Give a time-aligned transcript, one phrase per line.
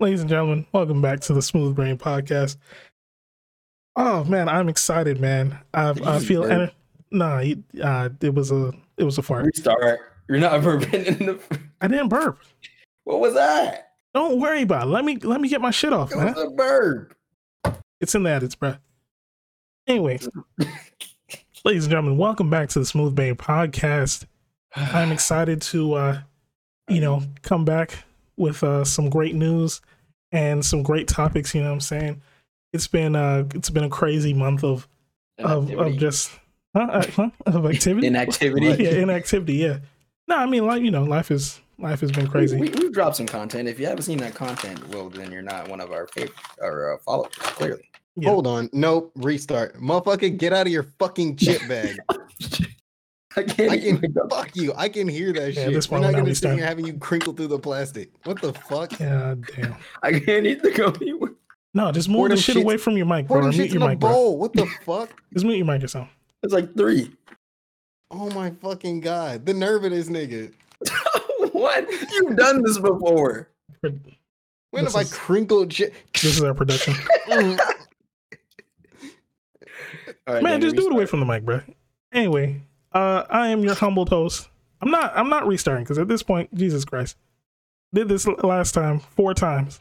[0.00, 2.56] ladies and gentlemen, welcome back to the Smooth Brain Podcast.
[3.96, 5.58] Oh man, I'm excited, man.
[5.74, 6.72] I I feel ener-
[7.10, 7.42] nah.
[7.82, 9.46] Uh, it was a it was a fart.
[9.46, 10.00] Restart.
[10.28, 11.40] You're not burping in the.
[11.80, 12.38] I didn't burp.
[13.04, 13.92] What was that?
[14.14, 14.90] Don't worry about it.
[14.90, 16.34] Let me let me get my shit off, It man.
[16.34, 17.14] was a burp.
[18.00, 18.76] It's in the edits, bro.
[19.88, 20.20] Anyway,
[21.64, 24.26] ladies and gentlemen, welcome back to the Smooth Brain Podcast.
[24.76, 26.20] I'm excited to uh,
[26.88, 28.04] you know, come back
[28.38, 29.80] with uh some great news
[30.32, 31.54] and some great topics.
[31.54, 32.22] You know what I'm saying?
[32.72, 34.88] It's been uh it's been a crazy month of
[35.38, 36.30] of, of just
[36.74, 38.06] huh, uh, huh, of activity.
[38.06, 38.66] Inactivity.
[38.84, 39.54] yeah, inactivity.
[39.54, 39.78] Yeah.
[40.26, 42.58] No, I mean, like you know, life is life has been crazy.
[42.58, 43.68] We, we've dropped some content.
[43.68, 46.94] If you haven't seen that content, well, then you're not one of our favorite or
[46.94, 47.32] uh, followers.
[47.34, 47.88] Clearly.
[48.16, 48.30] Yeah.
[48.30, 48.68] Hold on.
[48.72, 49.12] Nope.
[49.14, 49.80] Restart.
[49.80, 51.98] Motherfucker, get out of your fucking chip bag.
[53.38, 53.70] I can't.
[53.72, 54.72] I can go- fuck you.
[54.76, 55.74] I can hear that Yeah, shit.
[55.74, 58.10] this We're one not not gonna be sit here having you crinkle through the plastic.
[58.24, 58.98] What the fuck?
[58.98, 59.76] Yeah, damn.
[60.02, 61.32] I can't eat the anywhere.
[61.74, 63.50] No, just Pour move the shit shits- away from your mic, Pour bro.
[63.50, 64.30] them Mute your in a mic, bro.
[64.30, 65.10] What the fuck?
[65.32, 66.08] Just mute your mic yourself.
[66.42, 67.10] It's like three.
[68.10, 69.44] Oh my fucking god.
[69.46, 70.52] The nerve of this nigga.
[71.52, 71.86] what?
[72.12, 73.50] You've done this before.
[73.82, 73.92] This
[74.70, 75.92] When have I is- crinkled shit?
[76.14, 76.94] This is our production.
[77.28, 77.58] Mm.
[80.26, 81.60] All right, Man, just do it away from the mic, bro.
[82.12, 82.60] Anyway,
[82.92, 84.48] uh, I am your humbled host.
[84.80, 85.12] I'm not.
[85.16, 87.16] I'm not restarting because at this point, Jesus Christ,
[87.92, 89.80] did this last time four times.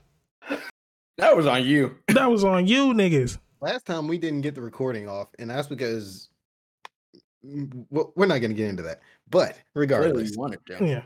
[1.18, 1.96] That was on you.
[2.08, 3.38] That was on you, niggas.
[3.62, 6.30] Last time we didn't get the recording off, and that's because
[7.44, 9.02] well, we're not gonna get into that.
[9.30, 10.86] But regardless, you wanted to.
[10.86, 11.04] Yeah.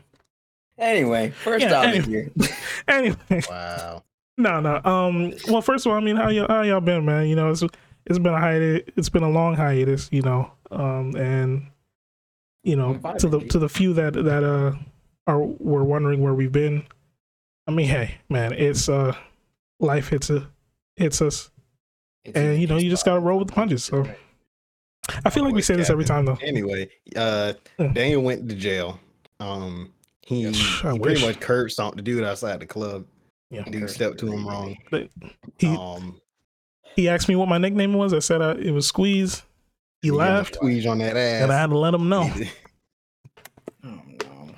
[0.78, 2.30] Anyway, first Yeah, topic anyway.
[2.36, 2.48] here.
[2.88, 4.02] Anyway, wow.
[4.38, 4.80] no, no.
[4.84, 5.32] Um.
[5.48, 7.26] Well, first of all, I mean, how y'all, how y'all been, man?
[7.26, 7.62] You know, it's
[8.06, 8.92] it's been a hiatus.
[8.96, 10.08] It's been a long hiatus.
[10.12, 10.50] You know.
[10.70, 11.14] Um.
[11.16, 11.68] And
[12.62, 14.72] you know, to the to the few that that uh
[15.26, 16.84] are were wondering where we've been.
[17.66, 19.14] I mean, hey, man, it's uh
[19.80, 20.48] life hits a
[20.96, 21.50] hits us.
[22.24, 24.06] It's And, you know, you just gotta roll with the punches, so.
[25.24, 26.38] I feel like we say this every time though.
[26.42, 27.54] Anyway, uh,
[27.92, 29.00] Daniel went to jail.
[29.40, 29.92] Um,
[30.24, 33.04] he, he pretty much curb stomped the dude outside the club.
[33.50, 33.64] Yeah.
[33.64, 34.76] Dude stepped to him wrong.
[35.58, 36.20] He Um,
[36.94, 38.14] he asked me what my nickname was.
[38.14, 39.42] I said uh, it was Squeeze.
[40.02, 41.42] He gave him a laughed, Squeeze on that ass.
[41.44, 42.30] and I had to let him know.
[42.32, 42.40] Oh,
[43.84, 44.50] no.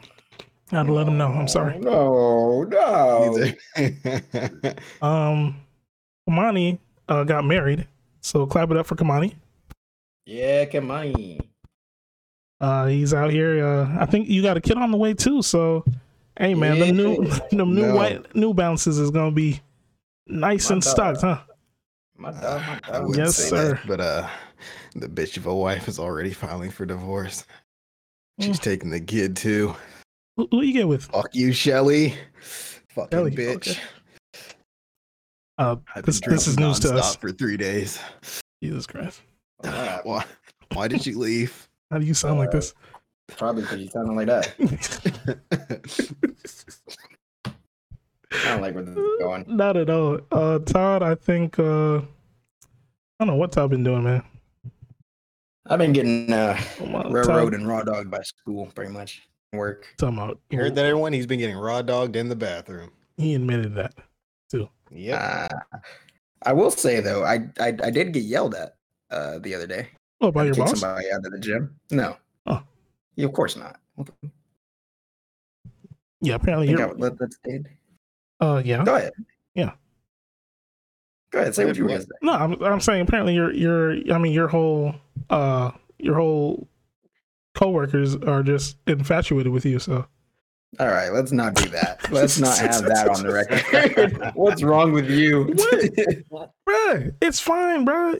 [0.72, 1.28] I had to let him know.
[1.28, 1.78] I'm sorry.
[1.78, 3.52] No, no.
[5.02, 5.56] Um,
[6.28, 6.78] Kamani
[7.08, 7.86] uh, got married,
[8.20, 9.34] so clap it up for Kamani.
[10.26, 11.40] Yeah, Kamani.
[12.60, 13.64] Uh, he's out here.
[13.66, 15.42] Uh, I think you got a kid on the way too.
[15.42, 15.84] So,
[16.38, 17.38] hey man, the new Yeah.
[17.50, 17.94] the new No.
[17.96, 19.60] white New Balances is gonna be
[20.26, 20.90] nice My and dog.
[20.90, 21.40] stocked, huh?
[22.16, 23.02] My dog, my dog.
[23.08, 23.74] wouldn't Yes, say sir.
[23.74, 24.28] that, but uh,
[24.94, 27.44] the bitch of a wife is already filing for divorce.
[28.40, 28.62] She's Mm.
[28.62, 29.74] taking the kid too.
[30.36, 31.04] Who, who you get with?
[31.04, 32.14] Fuck you, Shelly.
[32.40, 33.70] Fucking Shelly, bitch.
[33.70, 33.80] okay.
[35.58, 37.14] Uh, this this is drinking news to us.
[37.16, 38.00] for three days.
[38.62, 39.20] Jesus Christ,
[39.64, 40.24] Alright, Why?
[40.72, 41.68] Why did you leave?
[41.90, 42.74] how do you sound like Uh, this?
[43.28, 44.54] Probably because you sounding like that.
[48.32, 49.44] I don't like where this is going.
[49.46, 50.18] Not at all.
[50.32, 52.02] Uh, Todd, I think uh, I
[53.20, 54.22] don't know what Todd been doing, man.
[55.68, 59.22] I've been getting uh, Well, railroad and raw dog by school, pretty much.
[59.52, 59.86] Work.
[59.98, 61.12] talking about you heard that, everyone?
[61.12, 62.90] He's been getting raw dogged in the bathroom.
[63.16, 63.94] He admitted that.
[64.96, 65.20] Yep.
[65.20, 65.48] Uh,
[66.42, 68.76] I will say though, I, I I did get yelled at
[69.10, 69.88] uh, the other day.
[70.20, 70.80] Oh, by Had your to boss?
[70.80, 71.74] somebody out of the gym.
[71.90, 72.16] No.
[72.46, 72.62] Oh.
[73.16, 73.80] Yeah, of course not.
[73.98, 74.04] I
[76.20, 76.88] Yeah, apparently think I you're.
[76.90, 77.66] would let that stayed.
[78.40, 78.84] Uh, yeah.
[78.84, 79.12] Go ahead.
[81.34, 81.54] Go ahead.
[81.54, 81.94] Say what you were What?
[81.96, 82.08] gonna say.
[82.22, 84.94] No, I'm I'm saying apparently your your I mean your whole
[85.30, 86.68] uh your whole
[87.54, 89.78] coworkers are just infatuated with you.
[89.80, 90.06] So
[90.78, 92.10] All right, let's not do that.
[92.12, 93.32] Let's not have that on the
[93.94, 94.32] record.
[94.34, 95.46] What's wrong with you?
[96.68, 98.18] bruh, it's fine, bro.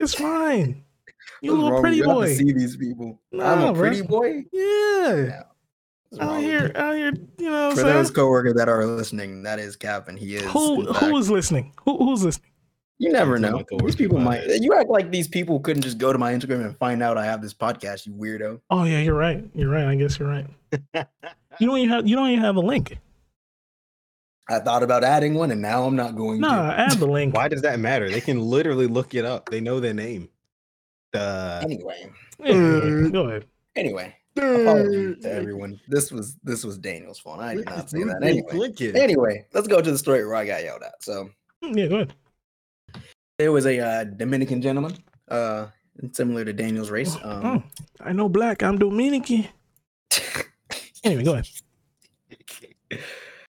[0.00, 0.84] It's fine.
[1.42, 1.98] You What's little pretty?
[2.00, 2.34] To boy.
[2.34, 3.20] See these people.
[3.34, 3.74] I'm a bro.
[3.74, 4.44] pretty boy.
[4.52, 5.42] Yeah.
[6.20, 6.72] Out with here, you?
[6.80, 8.14] out here, you know For I'm those saying?
[8.14, 10.44] coworkers that are listening, that is Cap, and he is.
[10.52, 11.72] Who in who fact- is listening?
[11.84, 12.50] Who who's listening?
[13.00, 13.62] You never know.
[13.84, 14.40] These people might.
[14.40, 14.62] podcast.
[14.62, 17.24] You act like these people couldn't just go to my Instagram and find out I
[17.26, 18.06] have this podcast.
[18.06, 18.60] You weirdo.
[18.70, 19.44] Oh yeah, you're right.
[19.54, 19.84] You're right.
[19.84, 20.46] I guess you're right.
[21.60, 22.98] You don't even have you don't even have a link.
[24.48, 26.78] I thought about adding one, and now I'm not going Nah, to.
[26.80, 27.34] add the link.
[27.34, 28.08] Why does that matter?
[28.08, 29.48] They can literally look it up.
[29.50, 30.28] They know their name.
[31.14, 32.10] Uh, Anyway,
[32.44, 33.44] Yeah, go ahead.
[33.76, 34.14] anyway.
[34.38, 35.80] Apologies to everyone.
[35.88, 37.40] This was this was Daniel's fault.
[37.40, 38.22] I did not say that.
[38.22, 41.02] Anyway, anyway, let's go to the story where I got yelled at.
[41.02, 41.30] So
[41.62, 42.14] Yeah, go ahead.
[43.38, 44.96] there was a uh, Dominican gentleman,
[45.28, 45.66] uh,
[46.12, 47.16] similar to Daniel's race.
[47.22, 47.62] Um, Oh,
[48.00, 48.62] I know black.
[48.62, 49.48] I'm Dominican.
[51.04, 51.48] Anyway, go ahead.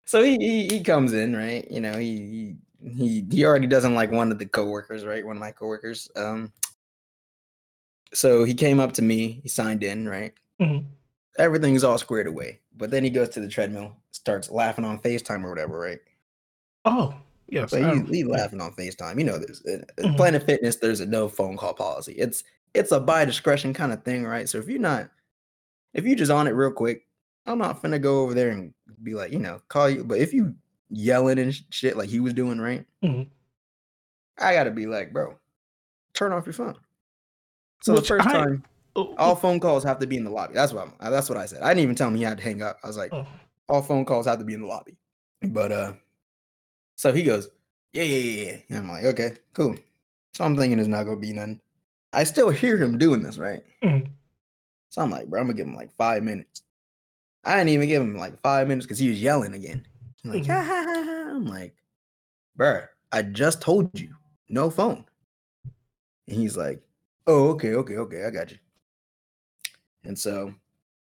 [0.04, 1.68] So he, he he comes in, right?
[1.70, 5.24] You know, he he he he already doesn't like one of the coworkers, right?
[5.24, 6.10] One of my coworkers.
[6.14, 6.52] Um
[8.14, 10.32] so he came up to me, he signed in, right?
[10.60, 10.86] Mhm.
[11.38, 12.60] Everything's all squared away.
[12.76, 16.00] But then he goes to the treadmill, starts laughing on FaceTime or whatever, right?
[16.84, 17.14] Oh,
[17.48, 17.70] yes.
[17.70, 19.18] So I- he, laughing on FaceTime.
[19.18, 20.16] You know there's Uh, uh, Mhm.
[20.16, 22.12] Planet Fitness, there's a no phone call policy.
[22.12, 22.44] It's
[22.74, 24.48] it's a by discretion kind of thing, right?
[24.48, 25.10] So if you're not
[25.94, 27.06] if you just on it real quick,
[27.46, 30.04] I'm not finna go over there and be like, you know, call you.
[30.04, 30.54] But if you
[30.90, 32.84] yelling and shit like he was doing, right?
[33.02, 33.28] Mhm.
[34.38, 35.36] I gotta be like, bro,
[36.14, 36.76] turn off your phone.
[37.82, 38.64] So Which the first I- time,
[39.18, 40.54] all phone calls have to be in the lobby.
[40.54, 41.62] That's what I'm, that's what I said.
[41.62, 42.78] I didn't even tell him he had to hang up.
[42.82, 43.26] I was like, oh.
[43.68, 44.96] all phone calls have to be in the lobby.
[45.42, 45.92] But uh,
[46.96, 47.48] so he goes,
[47.92, 48.56] yeah, yeah, yeah.
[48.68, 49.76] And I'm like, okay, cool.
[50.34, 51.60] So I'm thinking it's not gonna be none.
[52.12, 53.62] I still hear him doing this, right?
[53.82, 54.10] Mhm.
[54.90, 56.62] So I'm like, bro, I'm gonna give him like five minutes.
[57.44, 59.86] I didn't even give him like five minutes because he was yelling again.
[60.24, 60.46] I'm like, Mhm.
[60.46, 61.74] "Ha, ha, ha, ha." I'm like,
[62.56, 64.14] bro, I just told you,
[64.48, 65.04] no phone.
[66.26, 66.82] And he's like,
[67.26, 68.58] oh, okay, okay, okay, I got you.
[70.08, 70.54] And so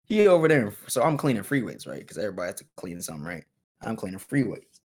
[0.06, 0.74] he over there.
[0.88, 2.00] So I'm cleaning free weights, right?
[2.02, 3.46] Because everybody has to clean something, right?
[3.82, 4.82] I'm cleaning free weights.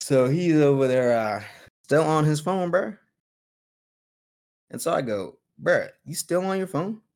[0.00, 1.44] So he's over there, uh,
[1.84, 2.94] still on his phone, bro.
[4.70, 7.00] And so I go, bro, you still on your phone?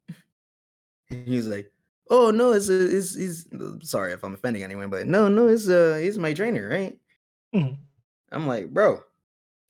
[1.11, 1.71] And he's like,
[2.11, 3.47] oh no, it's a, it's, it's
[3.89, 6.99] sorry if I'm offending anyone, but no, no, it's uh, it's my trainer, right?
[7.55, 7.79] Mhm.
[8.33, 9.01] I'm like, bro,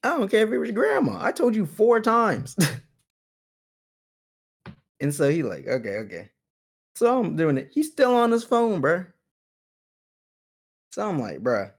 [0.04, 1.19] I don't care if it was your grandma.
[1.20, 2.56] I told you four times.
[5.00, 6.31] and so he like, okay, okay.
[6.94, 7.70] So I'm doing it.
[7.72, 9.06] He's still on his phone, bruh.
[10.93, 11.72] So I'm like, bruh.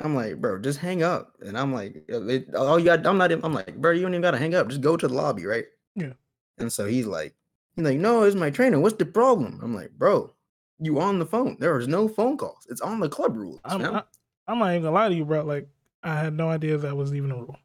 [0.00, 1.36] I'm like, bro, just hang up.
[1.40, 4.02] And I'm like, uh, it, oh, you got, I'm not, even- I'm like, bro, you
[4.02, 4.68] don't even gotta hang up.
[4.68, 5.66] Just go to the lobby, right?
[5.94, 6.14] Yeah.
[6.58, 7.34] And so he's like,
[7.76, 8.80] he's like, no, it's my trainer.
[8.80, 9.60] What's the problem?
[9.62, 10.34] I'm like, bro,
[10.80, 11.56] you on the phone.
[11.60, 12.66] There is no phone calls.
[12.68, 13.60] It's on the club rules.
[13.64, 14.02] I'm, fam." I,
[14.48, 15.44] I'm not even gonna lie to you, bro.
[15.44, 15.68] Like,
[16.02, 17.56] I had no idea that was even a rule.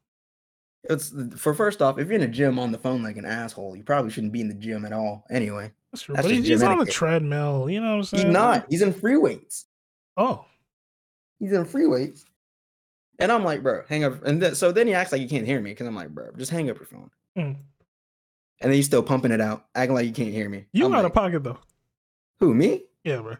[0.83, 3.75] It's for first off, if you're in a gym on the phone like an asshole,
[3.75, 5.25] you probably shouldn't be in the gym at all.
[5.29, 6.15] Anyway, That's true.
[6.15, 7.69] That's but he's, on the treadmill.
[7.69, 8.25] You know what I'm saying?
[8.27, 8.65] he's not.
[8.69, 9.65] He's in free weights.
[10.15, 10.45] Oh,
[11.39, 12.25] He's in free weights.
[13.19, 14.24] And I'm like, bro, hang up.
[14.25, 16.31] And then, so then he acts like he can't hear me because I'm like, bro,
[16.38, 17.09] just hang up your phone.
[17.38, 17.56] Mm.
[18.59, 20.65] And then he's still pumping it out, acting like you can't hear me.
[20.71, 21.59] you I'm out like, of pocket though.
[22.39, 22.83] Who me?
[23.03, 23.38] Yeah, bro.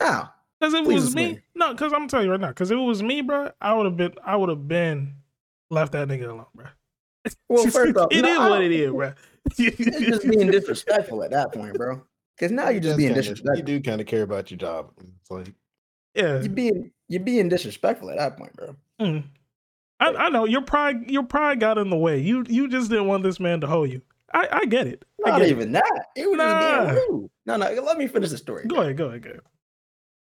[0.00, 0.30] How?
[0.58, 2.48] Because if it Please was me, no, because I'm gonna tell you right now.
[2.48, 5.14] Because if it was me, bro, I would have been, I would have been
[5.72, 6.66] left that nigga alone, bro.
[7.48, 9.12] Well, first off, it no, is what it is, bro.
[9.46, 9.56] It's
[10.06, 12.02] just being disrespectful at that point, bro.
[12.36, 13.56] Because now you're just That's being kinda- disrespectful.
[13.58, 14.90] You do kind of care about your job.
[14.98, 15.52] It's like
[16.14, 16.40] yeah.
[16.40, 18.76] You're being you're being disrespectful at that point, bro.
[19.00, 19.24] Mm.
[20.00, 22.18] I, I know your pride, your pride got in the way.
[22.18, 24.02] You, you just didn't want this man to hold you.
[24.34, 25.04] I, I get it.
[25.24, 26.06] I Not get even that.
[26.16, 26.84] It was Nah.
[26.84, 27.30] just being rude.
[27.46, 27.70] No, no.
[27.82, 28.64] Let me finish the story.
[28.66, 28.84] Go bro.
[28.84, 29.42] ahead, go ahead, go ahead.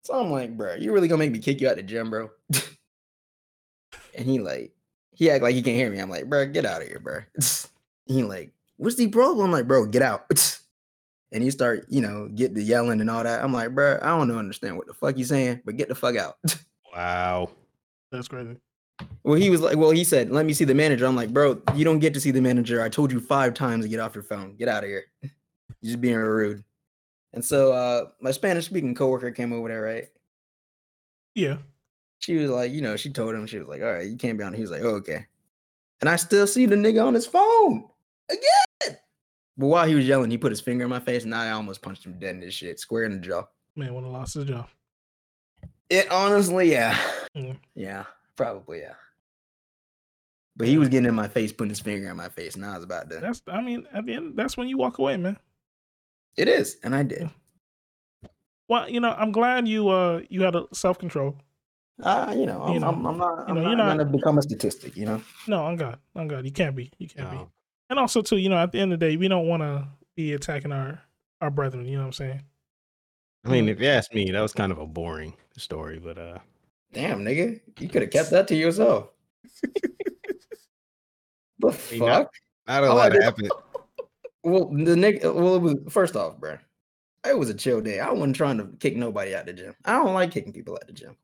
[0.04, 2.30] So I'm like, bro, you really gonna make me kick you out the gym, bro?
[4.14, 4.73] and he like,
[5.14, 5.98] he act like he can't hear me.
[5.98, 7.20] I'm like, bro, get out of here, bro.
[8.06, 9.46] he like, what's the problem?
[9.46, 10.26] I'm like, bro, get out.
[11.32, 13.42] and he start, you know, get the yelling and all that.
[13.42, 15.94] I'm like, bro, I don't know understand what the fuck you saying, but get the
[15.94, 16.36] fuck out.
[16.94, 17.50] wow.
[18.12, 18.56] That's crazy.
[19.24, 21.06] well, he was like, well, he said, let me see the manager.
[21.06, 22.82] I'm like, bro, you don't get to see the manager.
[22.82, 24.54] I told you five times to get off your phone.
[24.56, 25.04] Get out of here.
[25.22, 25.30] You're
[25.90, 26.62] just being rude.
[27.32, 30.08] And so uh my Spanish speaking coworker came over there, right?
[31.34, 31.56] Yeah.
[32.24, 34.38] She was like, you know, she told him, she was like, all right, you can't
[34.38, 34.54] be on.
[34.54, 35.26] He was like, oh, okay.
[36.00, 37.84] And I still see the nigga on his phone
[38.30, 38.96] again.
[39.58, 41.82] But while he was yelling, he put his finger in my face, and I almost
[41.82, 43.44] punched him dead in his shit, square in the jaw.
[43.76, 44.68] Man would have lost his job.
[45.90, 46.98] It honestly, yeah,
[47.36, 47.58] Mm.
[47.74, 48.04] yeah,
[48.36, 48.94] probably, yeah.
[50.56, 52.74] But he was getting in my face, putting his finger in my face, and I
[52.74, 53.20] was about to.
[53.20, 55.36] That's, I mean, at the end, that's when you walk away, man.
[56.36, 57.28] It is, and I did.
[58.68, 61.36] Well, you know, I'm glad you, uh, you had a self control.
[62.02, 63.98] Uh, you know, I'm, You know, I'm, I'm not, you I'm know, not, you're not-
[63.98, 64.96] gonna become a statistic.
[64.96, 65.98] You know, No, I'm God.
[66.16, 66.44] I'm God.
[66.44, 66.90] You can't be.
[66.98, 67.38] You can't be.
[67.90, 69.86] And also, too, you know, at the end of the day, we don't want to
[70.16, 71.00] be attacking our
[71.40, 71.86] our brethren.
[71.86, 72.42] You know what I'm saying?
[73.44, 76.38] I mean, if you ask me, that was kind of a boring story, but uh,
[76.92, 79.10] damn nigga, you could have kept that to yourself.
[81.58, 82.30] the mean, not- fuck?
[82.66, 83.50] not a Oh, I lot happened.
[84.46, 86.58] Well, the nigga, well, it was first off, bro.
[87.26, 87.98] It was a chill day.
[88.00, 89.74] I wasn't trying to kick nobody out the gym.
[89.86, 91.16] I don't like kicking people out the gym.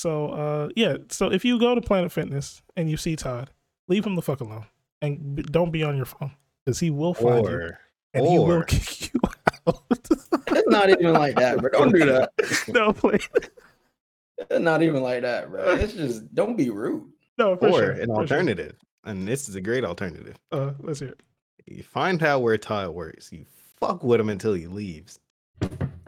[0.00, 0.96] So, uh, yeah.
[1.10, 3.50] So if you go to Planet Fitness and you see Todd,
[3.86, 4.64] leave him the fuck alone
[5.02, 6.32] and b- don't be on your phone
[6.64, 7.80] because he will find you Or
[8.14, 9.20] and he will kick you
[9.66, 9.82] out.
[9.90, 11.68] It's not even like that, bro.
[11.68, 12.32] Don't do that.
[12.68, 13.28] no, please.
[14.38, 15.74] It's not even like that, bro.
[15.74, 17.04] It's just don't be rude.
[17.36, 17.90] No, for or sure.
[17.90, 18.16] an for sure.
[18.16, 20.36] alternative, and this is a great alternative.
[20.50, 21.20] Uh, let's hear it.
[21.66, 23.30] You find out where Todd works.
[23.30, 23.44] You
[23.78, 25.20] fuck with him until he leaves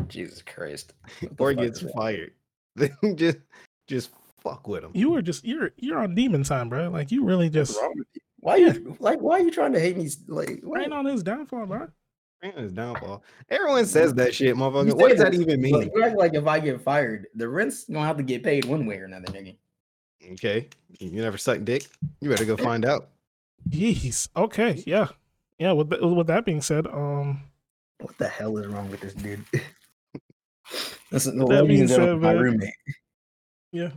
[0.09, 0.95] Jesus Christ.
[1.39, 2.33] Or gets fired.
[2.75, 3.37] Then just
[3.87, 4.11] just
[4.43, 4.91] fuck with him.
[4.95, 6.91] You were just you're you're on demon time, bro.
[6.91, 8.21] Like you really just What's wrong you?
[8.41, 9.21] Why you like?
[9.21, 10.09] Why are you trying to hate me?
[10.27, 10.81] Like, what?
[10.81, 11.89] rain on his downfall, bro.
[12.43, 13.23] Man, his downfall.
[13.49, 14.95] Everyone says that shit, motherfucker.
[14.95, 15.91] What does that that, even mean?
[15.95, 18.85] you act like if I get fired, the rent's gonna have to get paid one
[18.85, 19.57] way or another, nigga.
[20.33, 20.69] Okay.
[20.99, 21.87] You never suck dick?
[22.21, 23.11] You better go find out.
[23.69, 24.29] Jeez.
[24.37, 24.83] Okay.
[24.87, 25.09] Yeah.
[25.59, 25.71] Yeah.
[25.71, 27.43] With th- with that being said, um,
[28.01, 29.45] What the hell is wrong with this dude?
[31.11, 32.75] This is That ladies being said, my man, roommate
[33.73, 33.91] yeah.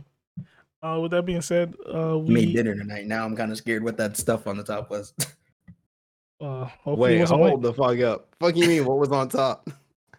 [0.82, 3.06] Uh, with that being said, uh, we made dinner tonight.
[3.06, 5.14] Now I'm kind of scared what that stuff on the top was.
[6.40, 8.28] uh, Wait, wasn't hold the fuck up.
[8.40, 9.68] Fuck you mean what was on top?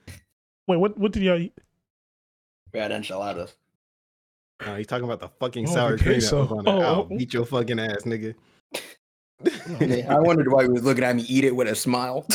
[0.67, 1.53] Wait, what what did y'all eat?
[2.73, 3.55] we had enchiladas.
[4.65, 6.67] No, he's talking about the fucking Oh, sour okay, cream that so- was on it.
[6.67, 7.17] oh, I'll oh.
[7.17, 8.35] beat your fucking ass, nigga.
[10.09, 12.25] I wondered why he was looking at me eat it with a smile.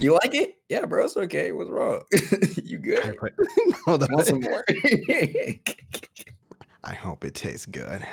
[0.00, 0.56] You like it?
[0.68, 1.04] Yeah, bro.
[1.04, 1.52] It's okay.
[1.52, 2.02] What's wrong?
[2.62, 3.16] you good?
[3.18, 3.34] put-
[3.84, 4.12] Hold on.
[4.12, 4.64] Want some more?
[6.84, 8.06] I hope it tastes good.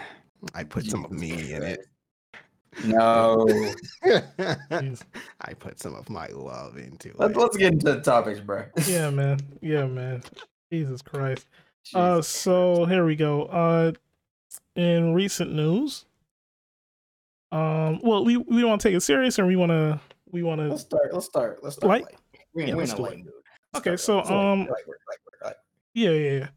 [0.55, 1.79] I put some of me in it.
[2.85, 3.47] no.
[5.41, 7.37] I put some of my love into Let's, it.
[7.37, 8.65] let's get into the topics, bro.
[8.87, 9.39] Yeah, man.
[9.61, 10.23] Yeah, man.
[10.71, 11.47] Jesus Christ.
[11.93, 13.43] Uh, so here we go.
[13.43, 13.91] Uh,
[14.75, 16.05] in recent news,
[17.51, 19.99] um, well, we we want to take it serious, and we want to
[20.31, 20.87] we want let's to.
[20.87, 21.13] start.
[21.13, 21.63] Let's start.
[21.63, 21.89] Let's start.
[21.89, 22.03] Light?
[22.03, 22.15] Light.
[22.53, 23.33] We're, Yeah, we're let's in a light mood.
[23.77, 24.25] Okay, so light.
[24.31, 25.55] um, Light work, light work, light
[25.93, 26.47] yeah, yeah,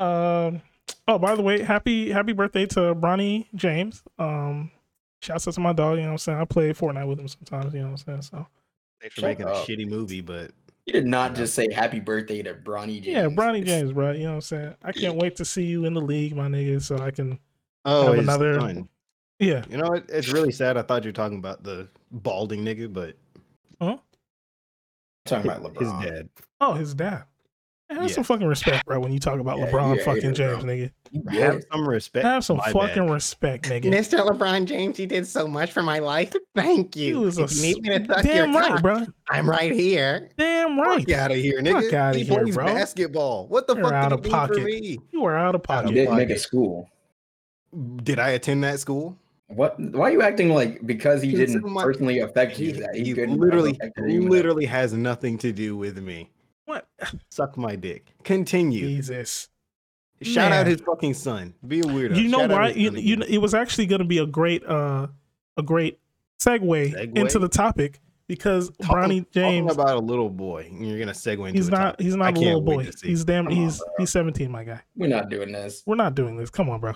[0.00, 0.46] yeah.
[0.46, 0.62] Um.
[1.08, 4.02] Oh, by the way, happy happy birthday to Bronny James.
[4.18, 4.70] Um,
[5.20, 5.96] shouts out to my dog.
[5.96, 6.38] You know what I'm saying?
[6.38, 7.72] I play Fortnite with him sometimes.
[7.74, 8.22] You know what I'm saying?
[8.22, 8.46] So
[9.00, 10.52] Thanks for Shut making a shitty movie, but
[10.86, 13.06] You did not just say happy birthday to Bronny James.
[13.06, 14.12] yeah, Bronny James, bro.
[14.12, 14.74] You know what I'm saying?
[14.82, 17.38] I can't wait to see you in the league, my nigga, so I can.
[17.84, 18.88] oh, Have another- son.
[19.40, 19.64] Yeah.
[19.68, 20.04] You know what?
[20.08, 20.76] It's really sad.
[20.76, 23.16] I thought you were talking about the balding nigga, but
[23.80, 23.96] uh-huh.
[25.26, 26.28] talking hi- about his dad.
[26.60, 27.24] Oh, his dad.
[27.88, 28.14] Man, have Yeah.
[28.14, 29.00] some fucking respect, bro.
[29.00, 30.72] When you talk about Yeah, LeBron you a fucking hater, James, bro.
[30.72, 30.90] nigga.
[31.10, 31.64] You Have good?
[31.70, 32.24] some respect.
[32.24, 33.12] Have some fucking bad.
[33.12, 33.84] respect, nigga.
[33.84, 34.18] Mr.
[34.26, 36.32] LeBron James, you did so much for my life.
[36.54, 37.20] Thank He you.
[37.20, 39.06] was a If you need me to suck your damn right, cock, bro.
[39.28, 40.30] I'm right here.
[40.38, 41.00] Damn right.
[41.06, 41.92] Fuck out of here, Fuck nigga.
[41.92, 42.64] outta he here, bro.
[42.64, 43.46] basketball.
[43.48, 44.56] What the You're fuck out did of pocket.
[44.58, 44.98] for me?
[45.10, 45.90] You are out of pocket.
[45.90, 46.88] You didn't make a school.
[48.02, 49.18] Did I attend that school?
[49.54, 49.78] What?
[49.78, 52.80] Why are you acting like because he It's didn't so much- personally affect you He,
[52.80, 54.30] that he he literally, you enough?
[54.30, 56.30] literally has nothing to do with me.
[56.64, 56.86] What?
[57.30, 58.06] Suck my dick.
[58.24, 58.86] Continue.
[58.86, 59.48] Jesus.
[60.22, 61.52] Shout out his fucking son.
[61.66, 62.16] Be a weirdo.
[62.16, 62.68] You know Shout why?
[62.70, 65.08] You, you know, it was actually going to be a great uh
[65.56, 65.98] a great
[66.40, 70.66] segue, into the topic because Talking- Bronny talking James about a little boy.
[70.70, 72.00] and You're gonna segue into he's not topic.
[72.04, 72.88] he's not a little boy.
[73.02, 73.86] He's damn Come he's bro.
[73.98, 74.80] he's 17, my guy.
[74.96, 75.82] We're not doing this.
[75.86, 76.50] We're not doing this.
[76.50, 76.94] Come on, bro.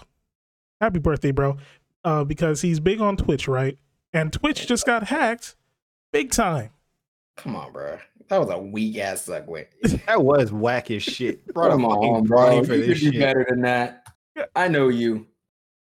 [0.81, 1.57] Happy birthday, bro.
[2.07, 3.77] Uh because he's big on Twitch, right?
[4.15, 5.57] And Twitch just got hacked
[6.13, 6.71] big time.
[7.37, 7.99] Come on, bro.
[8.29, 9.67] That was a weak ass segue.
[10.07, 11.45] That was whack as shit.
[11.55, 12.57] Brought Come a fucking on, bro.
[12.57, 13.21] You for could this do shit.
[13.21, 14.07] better than that.
[14.37, 14.45] Yeah.
[14.55, 15.27] I know you.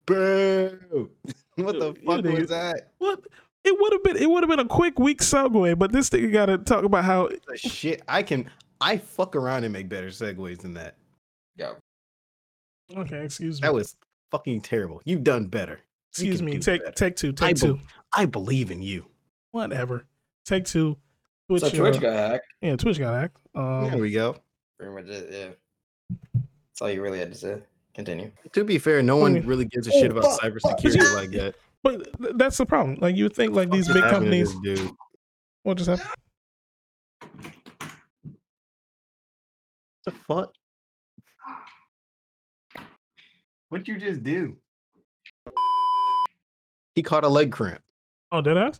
[0.06, 1.10] Boo!
[1.56, 2.92] What the You fuck niggas- was that?
[2.98, 3.20] What?
[3.64, 6.22] It would have been it would have been a quick weak segue, but this thing
[6.22, 8.48] you got to talk about how shit I can
[8.80, 10.94] I fuck around and make better segues than that.
[11.56, 11.72] Yeah.
[12.96, 13.66] Okay, excuse me.
[13.66, 13.96] That was
[14.30, 15.02] fucking terrible.
[15.04, 15.80] You've done better.
[16.20, 16.58] You excuse me.
[16.58, 16.92] Take better.
[16.92, 17.28] take two.
[17.40, 17.74] I Take two.
[17.74, 17.82] bel-
[18.14, 19.06] I believe in you.
[19.52, 20.06] Whatever.
[20.44, 20.96] Take two.
[21.48, 22.46] Twitch, so Twitch uh, got hacked.
[22.60, 23.36] yeah, Twitch got hacked.
[23.54, 24.36] Um, there we go.
[24.78, 25.28] Pretty much it.
[25.32, 26.16] Yeah.
[26.34, 27.58] That's all you really had to say.
[27.94, 28.30] Continue.
[28.52, 30.52] To be fair, no one really gives a Oh, shit about fuck, fuck.
[30.52, 31.54] cybersecurity like that.
[31.82, 32.08] But
[32.38, 32.98] that's the problem.
[33.00, 34.52] Like you would think, like these big companies.
[34.62, 34.90] this dude?
[35.62, 36.08] What just happened?
[40.04, 40.52] the fuck?
[43.68, 44.56] What'd you just do?
[46.98, 47.80] He caught a leg cramp.
[48.32, 48.72] Oh, did I?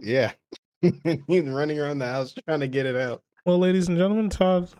[0.00, 0.30] Yeah.
[1.26, 3.24] He's running around the house trying to get it out.
[3.44, 4.70] Well, ladies and gentlemen, Todd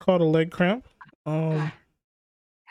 [0.00, 0.88] caught a leg cramp.
[1.24, 1.70] Um,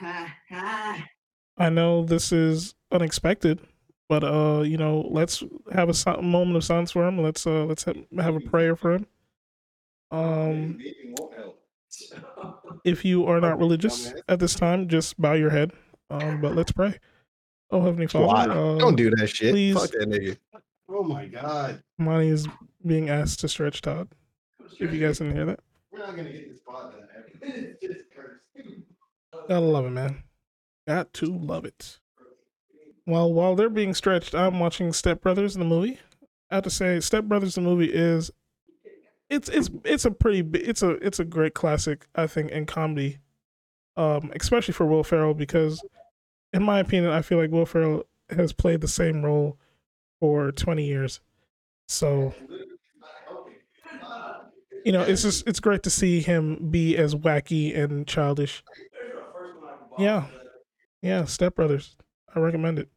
[0.02, 3.62] I know this is unexpected,
[4.10, 7.22] but uh, you know, let's have a moment of silence for him.
[7.22, 9.08] Let's uh, let's have, have a prayer for him.
[10.12, 10.80] Um,
[12.84, 15.72] if you are not religious at this time, just bow your head.
[16.10, 17.00] Um, but let's pray.
[17.72, 19.52] Oh, Heavenly Father, uh, Don't do that shit.
[19.52, 20.38] please- Fuck that nigga.
[20.88, 21.84] Oh my god.
[21.98, 22.48] Money is
[22.86, 24.08] being asked to stretch Todd.
[24.80, 25.60] If you guys didn't hear that,
[25.92, 27.02] We're not gonna get this spot done.
[27.42, 28.78] It's just cursed.
[29.48, 30.24] gotta love it, man.
[30.88, 32.00] Got to love it.
[33.08, 36.00] Well, while they're being stretched, I'm watching Step Brothers in the movie.
[36.52, 38.32] I have to say, Step Brothers the movie is
[39.30, 43.18] it's it's it's a pretty it's a it's a great classic I think in comedy,
[43.98, 45.82] um, especially for Will Ferrell because,
[46.56, 49.58] in my opinion, I feel like Will Ferrell has played the same role
[50.22, 51.20] for 20 years.
[51.88, 52.34] So
[54.86, 58.64] you know, it's just it's great to see him be as wacky and childish.
[59.98, 60.26] Yeah,
[61.02, 61.98] yeah, Step Brothers.
[62.34, 62.90] I recommend it.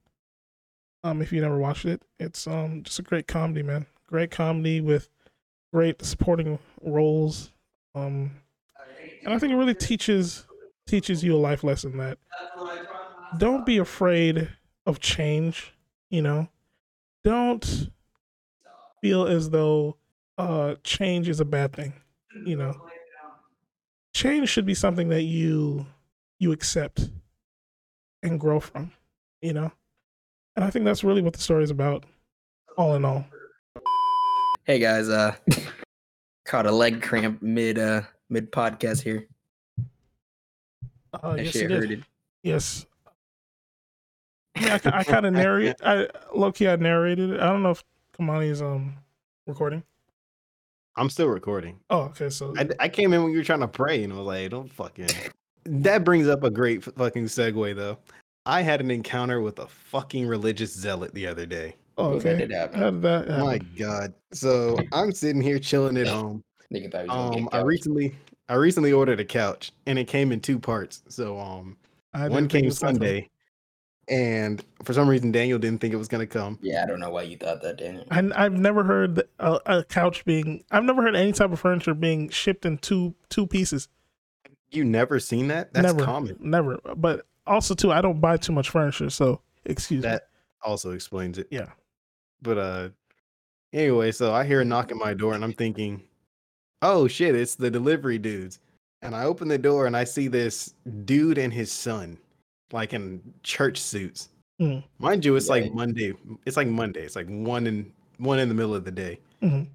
[1.03, 3.87] Um, if you never watched it, it's um just a great comedy, man.
[4.07, 5.09] Great comedy with
[5.73, 7.53] great supporting roles.
[7.95, 8.33] Um,
[9.25, 10.47] and I think it really teaches
[10.87, 12.19] teaches you a life lesson that
[13.37, 14.49] don't be afraid
[14.87, 15.75] of change.
[16.11, 16.49] You know,
[17.25, 17.91] don't
[19.03, 19.97] feel as though
[20.39, 21.93] uh change is a bad thing.
[22.47, 22.75] You know,
[24.15, 25.87] change should be something that you
[26.39, 27.11] you accept
[28.23, 28.93] and grow from.
[29.43, 29.73] You know,
[30.57, 32.05] and I think that's really what the story is about.
[32.77, 33.25] All in all.
[34.65, 35.35] Hey guys, uh,
[36.45, 39.27] caught a leg cramp mid uh mid podcast here.
[41.13, 41.81] Uh, That yes, shit did.
[41.81, 42.05] hurted.
[42.43, 42.87] Yes.
[44.61, 45.77] Yeah, I, I kind of narrate.
[45.85, 47.41] I low key I narrated it.
[47.41, 47.85] I don't know if
[48.19, 48.97] Kamani's um
[49.47, 49.83] recording.
[50.97, 51.79] I'm still recording.
[51.91, 52.29] Oh, okay.
[52.29, 54.51] So I, I came in when you were trying to pray, and I was like,
[54.51, 55.09] "Don't fucking."
[55.65, 57.99] That brings up a great fucking segue, though.
[58.47, 61.77] I had an encounter with a fucking religious zealot the other day.
[61.99, 62.39] oh, Well, that okay.
[62.39, 62.81] did happen.
[62.81, 63.45] How did that happen?
[63.45, 64.15] My God!
[64.33, 66.43] So I'm sitting here chilling at home.
[66.73, 68.15] Nigga thought he was gonna get Um, I recently,
[68.49, 71.03] I recently ordered a couch, and it came in two parts.
[71.09, 71.77] So um,
[72.15, 72.97] I one came was something.
[72.97, 73.31] Sunday,
[74.09, 76.59] and for some reason Daniel didn't think it was gonna come.
[76.63, 78.05] Yeah, I don't know why you thought that, Daniel.
[78.11, 80.65] I, I've never heard a, a couch being.
[80.71, 83.89] I've never heard any type of furniture being shipped in two two pieces.
[84.71, 85.73] You never seen that?
[85.73, 86.37] That's never, common.
[86.41, 86.79] Never.
[86.97, 90.09] But also too, I don't buy too much furniture, so excuse me.
[90.11, 90.29] That
[90.63, 91.49] also explains it.
[91.51, 91.69] Yeah.
[92.43, 92.89] But uh
[93.73, 96.03] anyway, so I hear a knock at my door and I'm thinking,
[96.83, 98.61] oh shit, it's the delivery dudes.
[99.03, 100.75] And I open the door and I see this
[101.05, 102.19] dude and his son,
[102.73, 104.29] like in church suits.
[104.61, 104.83] Mm.
[104.99, 105.53] Mind you, it's Yeah.
[105.55, 106.15] like Monday.
[106.45, 107.03] It's like Monday.
[107.05, 109.21] It's like one in one in the middle of the day.
[109.43, 109.69] Mhm.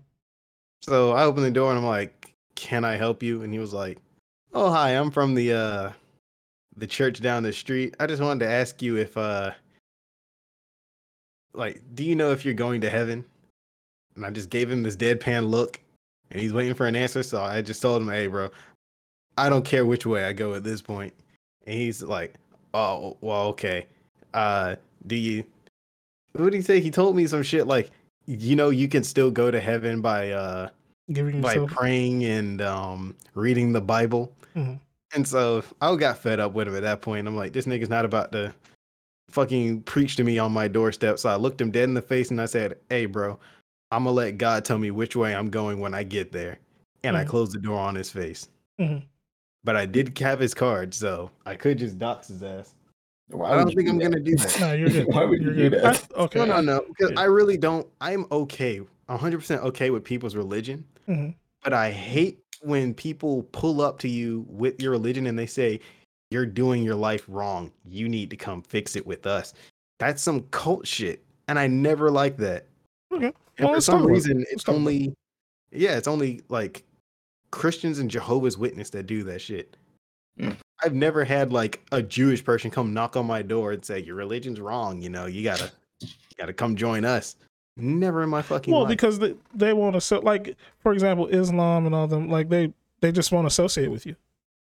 [0.82, 3.42] So I open the door and I'm like, Can I help you?
[3.42, 3.98] And he was like,
[4.54, 5.92] Oh hi, I'm from the uh
[6.76, 7.96] the church down the street.
[8.00, 9.52] I just wanted to ask you if uh
[11.54, 13.24] like, do you know if you're going to heaven?
[14.16, 15.80] And I just gave him this deadpan look
[16.32, 17.24] and he's waiting for an answer.
[17.24, 18.50] So I just told him, Hey bro,
[19.38, 21.14] I don't care which way I go at this point.
[21.66, 22.36] And he's like,
[22.74, 23.86] Oh, well, okay.
[24.34, 24.76] Uh
[25.08, 25.44] do you
[26.34, 26.80] what did he say?
[26.80, 27.92] He told me some shit like,
[28.26, 30.70] you know, you can still go to heaven by uh
[31.12, 31.72] Giving by yourself.
[31.72, 34.34] praying and um reading the Bible.
[34.56, 34.80] Mhm.
[35.14, 37.28] And so I got fed up with him at that point.
[37.28, 38.54] I'm like, this nigga's not about to
[39.30, 41.20] fucking preach to me on my doorstep.
[41.20, 43.38] So I looked him dead in the face and I said, Hey bro,
[43.92, 46.58] I'm gonna let God tell me which way I'm going when I get there.
[47.04, 47.28] And I Mhm.
[47.28, 48.48] closed the door on his face.
[48.80, 49.04] Mhm.
[49.64, 52.74] But I did have his card, so I could just dox his ass.
[53.30, 54.04] Why I don't think do I'm that?
[54.04, 54.60] gonna do that.
[54.60, 55.08] No, you're good.
[55.08, 55.84] Why would you're you do good.
[55.84, 56.08] that?
[56.16, 56.40] I- okay.
[56.40, 56.86] No, no, no.
[56.88, 57.20] Because Yeah.
[57.22, 57.88] I really don't.
[58.02, 60.84] I'm okay, 100% okay with people's religion.
[61.08, 61.36] Mhm.
[61.64, 65.80] But I hate when people pull up to you with your religion and they say,
[66.32, 67.72] You're doing your life wrong.
[67.86, 69.54] You need to come fix it with us.
[70.00, 71.24] That's some cult shit.
[71.48, 72.66] And I never like that.
[73.14, 73.32] Okay.
[73.58, 74.14] And Well, for some talk about it.
[74.14, 74.80] reason, it's talk about it.
[74.80, 75.14] only,
[75.72, 76.84] yeah, it's only like
[77.54, 79.78] Christians and Jehovah's Witness that do that shit.
[80.40, 80.58] Mm.
[80.84, 84.16] I've never had like a Jewish person come knock on my door and say, Your
[84.16, 85.00] religion's wrong.
[85.02, 87.36] You know, you gotta, you gotta come join us.
[87.78, 88.90] Never in my fucking Well, life.
[88.90, 93.12] because they, they won't associate, like for example, Islam and all them, like they they
[93.12, 94.16] just won't associate with you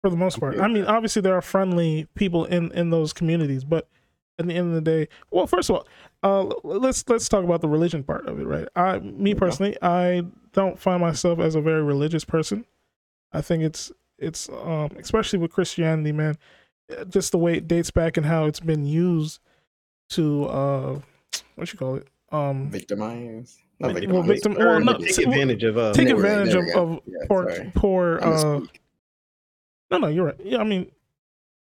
[0.03, 0.61] for the most part.
[0.61, 3.89] I mean, obviously there are friendly people in in those communities, but
[4.38, 5.87] at the end of the day, well, first of all,
[6.22, 8.68] uh, let's let's talk about the religion part of it, right?
[8.77, 10.22] I, me personally, I
[10.53, 12.64] don't find myself as a very religious person.
[13.33, 16.37] I think it's it's um, especially with Christianity, man,
[16.96, 19.40] uh, just the way it dates back and how it's been used
[20.11, 21.01] to uh,
[21.57, 23.59] what you call it, um, Victimize.
[23.79, 26.29] Well, Not well, victim- Or well, no, take advantage of uh, take There we go,
[26.29, 27.72] advantage of, of Yeah, poor sorry.
[27.75, 28.61] poor uh
[29.90, 30.90] no no you're right yeah i mean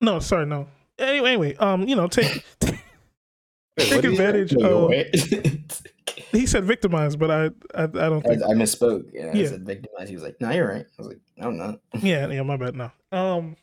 [0.01, 0.69] no sorry no
[0.99, 4.25] anyway anyway um you know take take what did he say?
[4.27, 4.91] advantage of
[6.33, 9.05] he said victimized but i i, I don't think I misspoke.
[9.13, 9.43] Yeah, Yeah.
[9.43, 10.09] I said victimize.
[10.09, 12.57] He was like, "No, you're right." I was like, "No, I'm not." yeah yeah my
[12.57, 13.57] bad no um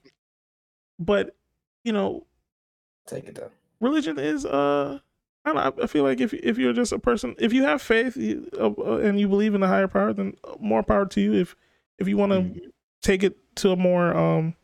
[1.00, 1.36] but
[1.84, 2.26] you know
[3.08, 3.52] Take it though.
[3.80, 5.00] religion is uh
[5.48, 7.80] I, don't, know, I feel like if if you're just a person, if you have
[7.80, 11.22] faith you, uh, uh, and you believe in a higher power, then more power to
[11.22, 11.34] you.
[11.34, 11.56] If
[12.00, 12.60] if you want to Mhm.
[13.04, 14.56] take it to a more um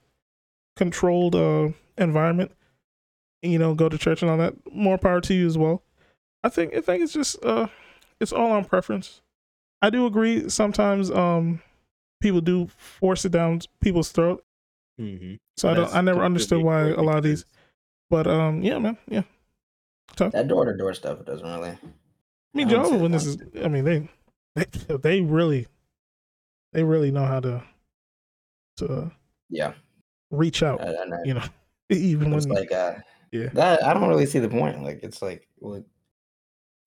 [0.75, 2.51] controlled uh environment,
[3.41, 5.83] you know, go to church and all that, more power to you as well.
[6.43, 7.67] I think I think it's just uh
[8.19, 9.21] it's all on preference.
[9.81, 11.61] I do agree sometimes um
[12.21, 14.43] people do force it down people's throat.
[14.99, 15.37] Mhm.
[15.57, 17.45] So I don't I never understood why a lot of these
[18.09, 19.23] but um yeah man, yeah.
[20.15, 20.33] Tough.
[20.33, 21.69] That door to door stuff doesn't really.
[21.69, 21.77] I
[22.53, 23.37] mean, I don't Jehovah say Witnesses.
[23.63, 24.09] I mean, they,
[24.55, 25.67] they they really
[26.73, 27.63] They really know how to
[28.77, 29.11] to
[29.49, 29.73] Yeah,
[30.31, 30.81] reach out.
[30.81, 31.43] and, and You know,
[31.89, 32.95] even it's when like uh,
[33.31, 33.49] Yeah.
[33.53, 33.83] that.
[33.83, 34.81] I don't really see the point.
[34.83, 35.83] Like it's like well,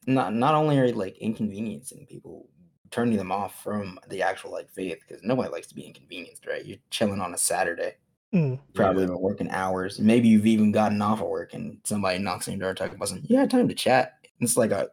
[0.06, 2.48] not not only are you like inconveniencing people,
[2.90, 6.64] turning them off from the actual like faith because nobody likes to be inconvenienced, right?
[6.64, 7.94] You're chilling on a Saturday.
[8.34, 10.00] Mm, probably been working hours.
[10.00, 13.08] Maybe you've even gotten off of work and somebody knocks on your door talking about
[13.08, 13.26] something.
[13.28, 14.14] You had time to chat.
[14.40, 14.88] It's like a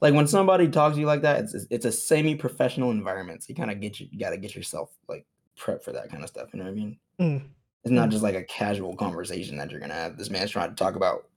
[0.00, 3.42] like when somebody talks to you like that, it's it's a semi-professional environment.
[3.42, 6.10] So you kind of get you, you got to get yourself like prep for that
[6.10, 6.48] kind of stuff.
[6.52, 6.98] You know what I mean?
[7.20, 7.48] mm,
[7.86, 8.10] It's not hmm.
[8.10, 10.18] just like a casual conversation that you're gonna have.
[10.18, 11.28] This man's trying to talk about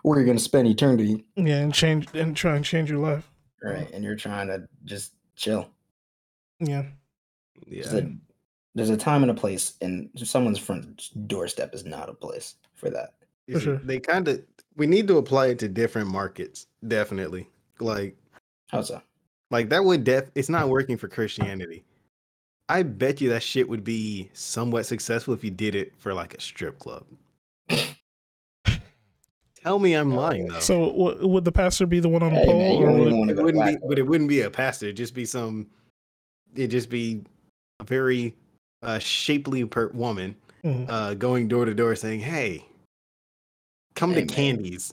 [0.00, 3.30] where you're gonna spend eternity, yeah, and change and try and change your life.
[3.62, 3.90] right?
[3.92, 5.68] And you're trying to just chill.
[6.60, 6.84] Yeah,
[7.66, 7.82] Yeah.
[7.82, 8.12] There's a,
[8.74, 12.88] there's a time and a place, and someone's front doorstep is not a place for
[12.88, 13.12] that.
[13.50, 13.76] For sure.
[13.84, 14.42] They kind of
[14.76, 16.68] we need to apply it to different markets.
[16.88, 17.50] Definitely.
[17.80, 18.16] Like
[18.68, 19.02] How so?
[19.50, 21.84] like that would def it's not working for Christianity.
[22.72, 26.32] I bet you that shit would be somewhat successful if you did it for like
[26.34, 27.04] a strip club.
[29.62, 30.58] Tell me I'm lying though.
[30.60, 33.12] So w- would the pastor be the one on the Hey, pole, man, or would,
[33.12, 34.86] even it wouldn't be, black but it wouldn't be a pastor.
[34.86, 35.66] It'd just be some.
[36.54, 37.22] It'd just be
[37.80, 38.34] a very
[38.82, 40.86] uh, shapely per- woman Mhm.
[40.88, 42.64] uh, going door to door saying, "Hey,
[43.94, 44.34] come Hey, to man.
[44.34, 44.92] Candies."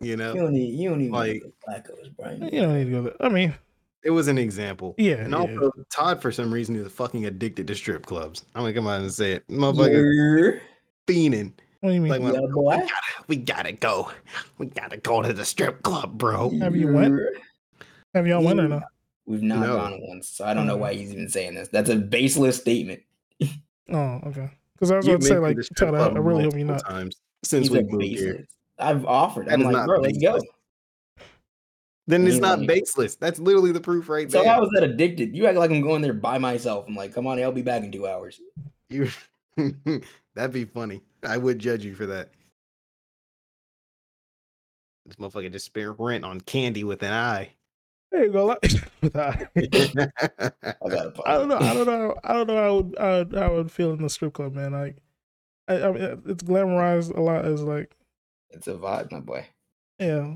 [0.00, 2.42] You know, You don't need you don't even Like- like blackos, Brian.
[2.44, 3.16] you don't need to go there.
[3.20, 3.52] I mean,
[4.04, 4.94] it was an example.
[4.98, 5.38] yeah, And yeah.
[5.38, 8.44] also, Todd, for some reason, is fucking addicted to strip clubs.
[8.54, 10.60] I'm gonna come out and say it, motherfucker, Yeah,
[11.06, 11.52] fiending.
[11.80, 12.10] what do you mean?
[12.10, 12.88] Like, yeah, we, gotta,
[13.28, 14.10] we gotta go.
[14.58, 16.50] We gotta go to the strip club, bro.
[16.60, 17.18] Have you went?
[18.14, 18.80] Have y'all went or no?
[19.26, 19.76] We've not No.
[19.76, 20.80] gone once, so I don't know Mm.
[20.80, 21.68] why he's even saying this.
[21.68, 23.02] That's a baseless statement.
[23.90, 24.50] Oh, okay.
[24.74, 26.66] Because I was You've about to say, like, the strip Todd, I, really hope you're
[26.66, 26.84] not.
[26.86, 28.46] Times since He's we a moved here.
[28.78, 29.46] I've offered.
[29.46, 30.38] That I'm like, not bro, let's go.
[32.08, 32.24] Baseless.
[32.24, 33.16] Then it's not baseless.
[33.16, 34.50] That's literally the proof right So there.
[34.52, 35.36] how is that addicted?
[35.36, 36.86] You act like I'm going there by myself.
[36.88, 38.40] I'm like, come on, I'll be back in two hours.
[38.88, 39.08] You,
[40.34, 41.02] that'd be funny.
[41.22, 42.30] I would judge you for that.
[45.06, 47.50] This motherfucker just spent rent on candy with an eye.
[48.10, 48.46] There you go.
[48.46, 48.64] like-
[49.14, 50.10] I I
[51.26, 51.58] I don't know.
[51.58, 52.14] I don't know.
[52.24, 54.32] I don't know how I would, I would, how I would feel in the strip
[54.34, 54.72] club, man.
[54.72, 54.96] Like,
[55.68, 57.94] I, I mean, it's glamorized a lot as like,
[58.50, 59.46] It's a vibe, my boy.
[59.98, 60.32] yeah.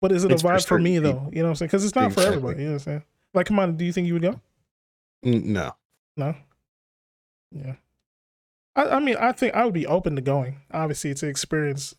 [0.00, 1.30] But is it It's a vibe for me certain though?
[1.30, 1.68] You know what I'm saying?
[1.68, 2.60] Because it's not for everybody.
[2.60, 3.02] You know what I'm saying?
[3.34, 3.76] Like, come on.
[3.76, 4.40] Do you think you would go?
[5.22, 5.74] No.
[6.16, 6.34] No.
[7.52, 7.74] Yeah.
[8.76, 10.56] I, I mean, I think I would be open to going.
[10.72, 11.94] Obviously, to experience.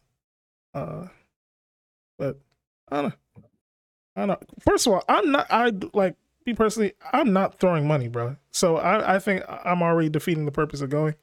[0.73, 1.07] Uh,
[2.17, 2.39] but
[2.89, 3.43] I don't know.
[4.15, 4.39] I don't know.
[4.59, 5.47] First of all, I'm not.
[5.49, 6.93] I like me personally.
[7.13, 8.37] I'm not throwing money, bro.
[8.51, 11.15] So I, I think I'm already defeating the purpose of going.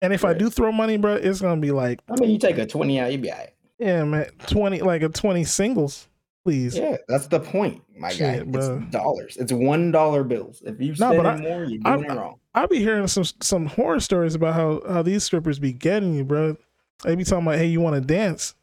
[0.00, 2.58] And if I do throw money, bro, it's gonna be like, I mean, you take
[2.58, 3.51] a 20 out, you'd be all right.
[3.82, 6.08] Yeah, man, twenty, like a twenty singles,
[6.44, 6.76] please.
[6.76, 8.38] Yeah, that's the point, my guy.
[8.38, 8.48] Shit.
[8.54, 9.36] It's dollars.
[9.36, 10.62] It's one dollar bills.
[10.64, 12.38] If you spend more, you're doing it wrong.
[12.54, 16.24] I be hearing some some horror stories about how how these strippers be getting you,
[16.24, 16.56] bro.
[17.04, 18.54] They be talking about, hey, you want to dance,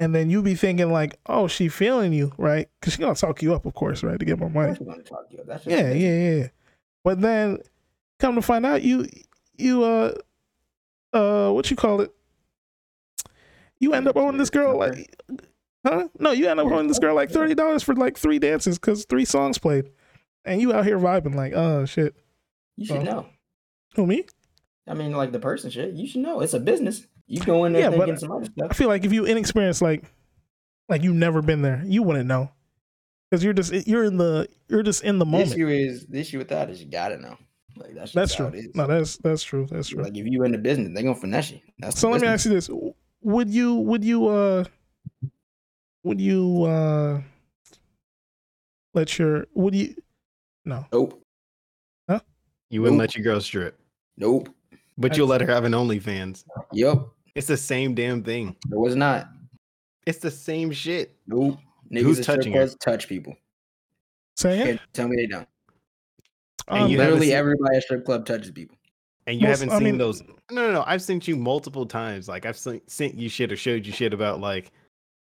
[0.00, 2.68] and then you be thinking like, oh, she feeling you, right?
[2.80, 4.68] Because she gonna talk you up, of course, right, to get more money.
[4.68, 5.42] course we're gonna talk to you.
[5.46, 6.48] That's Yeah, yeah, yeah.
[7.04, 7.58] But then
[8.18, 9.06] come to find out, you
[9.56, 10.14] you uh
[11.12, 12.12] uh what you call it?
[13.80, 15.14] You end up owing this girl like,
[15.86, 16.08] huh?
[16.18, 19.04] No, you end up owing this girl like thirty dollars for like three dances because
[19.04, 19.90] three songs played,
[20.44, 22.14] and you out here vibing like, oh shit,
[22.76, 23.26] You should know.
[23.94, 24.24] who me?
[24.88, 25.94] I mean, like the person shit.
[25.94, 26.40] You should know.
[26.40, 27.06] It's a business.
[27.26, 28.68] You go in there Yeah, thinking some other stuff.
[28.70, 30.04] I feel like if you inexperienced, like,
[30.88, 32.50] like you've never been there, you wouldn't know,
[33.28, 35.52] because you're just you're in the you're just in the The moment.
[35.52, 37.36] issue is the issue with that is you gotta know.
[37.76, 38.52] Like that's just That's true.
[38.74, 39.66] No, that's that's true.
[39.70, 40.02] That's true.
[40.04, 41.60] Like if you in the business, they gonna finesse you.
[41.80, 42.70] That's So the let me ask you this:
[43.22, 44.64] Would you would you uh
[46.04, 47.20] would you uh
[48.94, 49.94] let your would you
[50.64, 51.22] no Nope.
[52.08, 52.20] Huh
[52.70, 53.08] you wouldn't Nope.
[53.08, 53.78] let your girl strip,
[54.16, 54.48] Nope.
[54.98, 56.44] but you'll let her have an OnlyFans.
[56.72, 56.98] Yep.
[57.34, 58.56] It's the same damn thing.
[58.70, 59.28] It was not.
[60.06, 61.16] It's the same shit.
[61.26, 61.58] Nope.
[61.92, 62.58] Niggas Who's at strip touching her?
[62.60, 63.36] clubs touch people.
[64.36, 64.80] say it?
[64.92, 65.48] Tell me they don't.
[66.68, 68.75] And Um, you Literally seen- everybody at strip club touches people.
[69.26, 70.22] And you Most- haven't I seen mean- those.
[70.50, 70.84] No, no, no.
[70.86, 72.28] I've sent you multiple times.
[72.28, 74.70] Like I've sent, sent you shit or showed you shit about like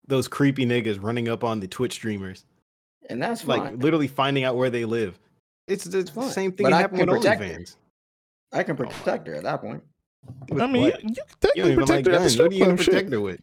[0.07, 2.45] those creepy niggas running up on the Twitch streamers,
[3.09, 3.79] And that's like fine.
[3.79, 5.17] literally finding out where they live.
[5.67, 6.29] It's the fine.
[6.29, 7.47] same thing But that I happened can with protect her.
[7.49, 7.75] OnlyFans.
[8.53, 9.83] I can Oh protect her at that point.
[10.49, 11.03] With I mean, what?
[11.03, 12.33] you, you can you don't technically even like protect her at the guns.
[12.33, 12.83] strip What are you gonna club.
[12.85, 12.93] Shit.
[12.93, 13.41] protect her with?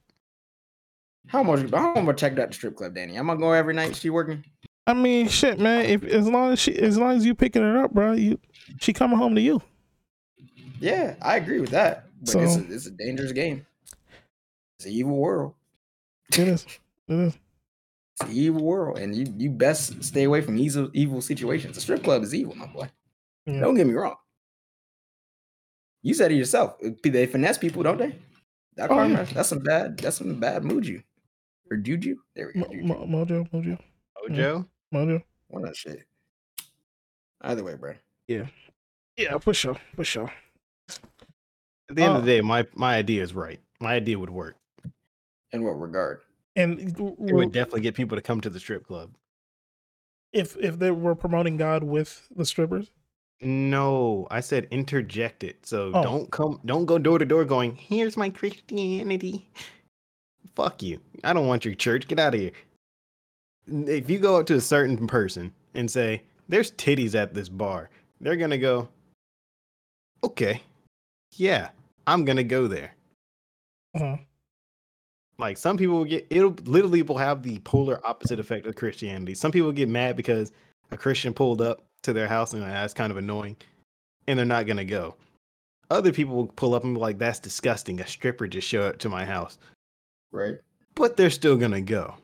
[1.29, 1.71] How much?
[1.71, 3.17] How am I gonna check that the strip club, Danny?
[3.17, 3.97] I'm gonna go every night.
[3.97, 4.45] She working?
[4.87, 5.87] I mean, shit, man.
[5.87, 8.38] If as long as she as long as you picking her up, bro, you
[8.81, 9.62] she coming home to you.
[10.83, 12.07] Yeah, I agree with that.
[12.21, 13.64] But it's, So- a, it's a dangerous game.
[14.79, 15.55] It's an evil world.
[16.33, 16.66] It is.
[17.09, 17.35] It is.
[18.21, 21.75] It's an evil world, and you you best stay away from evil evil situations.
[21.77, 22.88] The strip club is evil, my boy.
[23.47, 23.61] Yeah.
[23.61, 24.16] Don't get me wrong.
[26.03, 26.77] You said it yourself.
[27.03, 28.16] They finesse people, don't they?
[28.77, 29.25] That Oh, karma, yeah.
[29.25, 29.99] that's some bad.
[29.99, 31.03] That's some bad mojo
[31.71, 32.16] or juju.
[32.35, 32.61] There we go.
[32.66, 32.87] Mo- juju.
[32.87, 33.79] mo- mojo, mojo,
[34.29, 34.37] Mojo.
[34.57, 34.66] Mm.
[34.92, 35.23] mojo.
[35.49, 36.05] One of that shit.
[37.42, 37.95] Either way, bro.
[38.27, 38.47] Yeah.
[39.16, 40.33] Yeah, for sure, for sure.
[40.88, 43.61] At the end Uh, of the day, my my idea is right.
[43.81, 44.57] My idea would work.
[45.53, 46.21] In what regard?
[46.57, 49.14] And It w- would definitely get people to come to the strip club.
[50.33, 52.90] if if they were promoting God with the strippers,
[53.42, 55.66] No, I said interject it.
[55.66, 56.03] So Oh.
[56.03, 59.49] don't come, don't go door to door going, here's my Christianity.
[60.55, 61.01] Fuck you.
[61.25, 62.07] I don't want your church.
[62.09, 62.53] Get out of here.
[63.68, 67.49] N- If you go up to a certain person and say, there's titties at this
[67.49, 67.90] bar,
[68.21, 68.88] they're going to go,
[70.23, 70.62] okay,
[71.35, 71.71] yeah,
[72.07, 72.95] I'm going to go there.
[73.99, 74.16] uh
[75.38, 79.35] Like some people will get, it'll literally will have the polar opposite effect of Christianity.
[79.35, 80.53] Some people get mad because
[80.90, 83.57] a Christian pulled up to their house and like, that's kind of annoying
[84.27, 85.16] and they're not going to go.
[85.90, 88.01] Other people will pull up and be like, that's disgusting.
[88.01, 89.59] A stripper just showed up to my house,
[90.33, 90.57] Right?
[90.95, 92.14] but they're still going to go.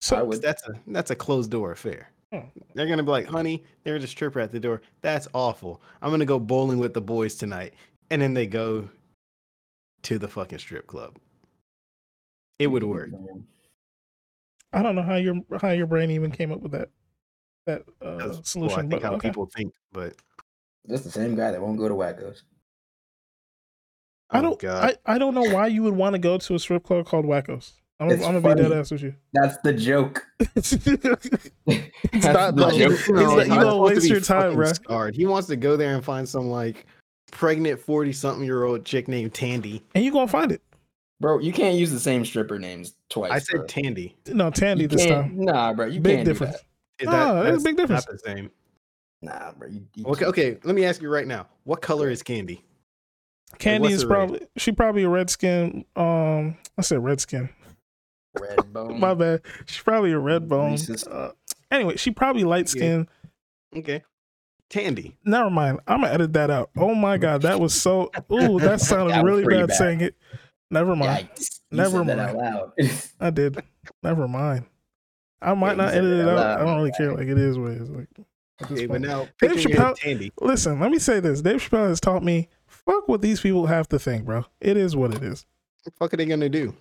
[0.00, 0.40] so I would.
[0.42, 2.10] That's a, that's a closed door affair.
[2.32, 2.44] Oh.
[2.74, 4.82] They're going to be like, honey, there's a stripper at the door.
[5.00, 5.80] That's awful.
[6.02, 7.74] I'm going to go bowling with the boys tonight.
[8.10, 8.88] And then they go
[10.02, 11.16] to the fucking strip club.
[12.58, 13.10] It would work.
[14.72, 16.90] I don't know how your how your brain even came up with that
[17.66, 18.90] that uh, That's well, I solution.
[18.90, 19.28] think but how okay.
[19.28, 20.14] people think, but
[20.86, 22.42] That's the same guy that won't go to Wackos.
[24.30, 24.96] I oh, don't God.
[25.06, 27.24] I, I don't know why you would want to go to a strip club called
[27.24, 27.72] Wackos.
[28.00, 29.14] I'm, I'm gonna be dead ass with you.
[29.32, 30.24] That's the joke.
[30.54, 32.98] it's That's not the joke.
[32.98, 34.74] He's like, you Todd gonna wants to waste your time, fucking bruh.
[34.74, 35.16] scarred.
[35.16, 36.86] He wants to go there and find some like
[37.30, 39.82] pregnant forty something year old chick named Tandy.
[39.94, 40.62] and you gonna find it.
[41.20, 43.32] Bro, you can't use the same stripper names twice.
[43.32, 43.66] I said bro.
[43.66, 44.16] Tandy.
[44.28, 45.32] No, Tandy You this time.
[45.36, 46.54] Nah, bro, you Big can't do difference.
[46.54, 46.62] that.
[47.00, 48.06] Is Ah, there's a big difference.
[48.06, 48.50] Not the same.
[49.22, 49.68] Nah, bro.
[49.68, 50.28] You, you Okay, can't.
[50.28, 50.58] okay.
[50.62, 51.46] Let me ask you right now.
[51.64, 52.64] What color is Candy?
[53.58, 54.14] Candy what's is the rate?
[54.14, 55.84] probably she probably a red skin.
[55.96, 57.48] Um, I said red skin.
[58.38, 59.00] Red bone.
[59.00, 59.40] My bad.
[59.66, 60.76] She's probably a red bone.
[61.10, 61.30] Uh,
[61.72, 63.08] anyway, she probably light skin.
[63.74, 64.04] Okay,
[64.70, 65.16] Tandy.
[65.24, 65.80] Never mind.
[65.86, 66.70] I'm gonna edit that out.
[66.76, 68.10] Oh my god, that was so.
[68.32, 69.76] Ooh, that sounded That really bad, bad.
[69.76, 70.14] saying it.
[70.70, 71.28] Never mind.
[71.34, 71.60] Yikes.
[71.70, 72.72] Never mind.
[73.20, 73.62] I did.
[74.02, 74.66] Never mind.
[75.40, 76.36] I might you not edit it out.
[76.36, 76.60] loud.
[76.60, 77.12] I don't really care.
[77.14, 77.90] Like it is what it is.
[77.90, 78.08] Like
[78.60, 80.32] Okay, but now Dave Chappelle- Tandy.
[80.40, 80.80] listen.
[80.80, 81.40] Let me say this.
[81.42, 82.48] Dave Chappelle has taught me.
[82.66, 84.44] Fuck what these people have to think, bro.
[84.60, 85.46] It is what it is.
[85.76, 86.74] What the fuck are they gonna do?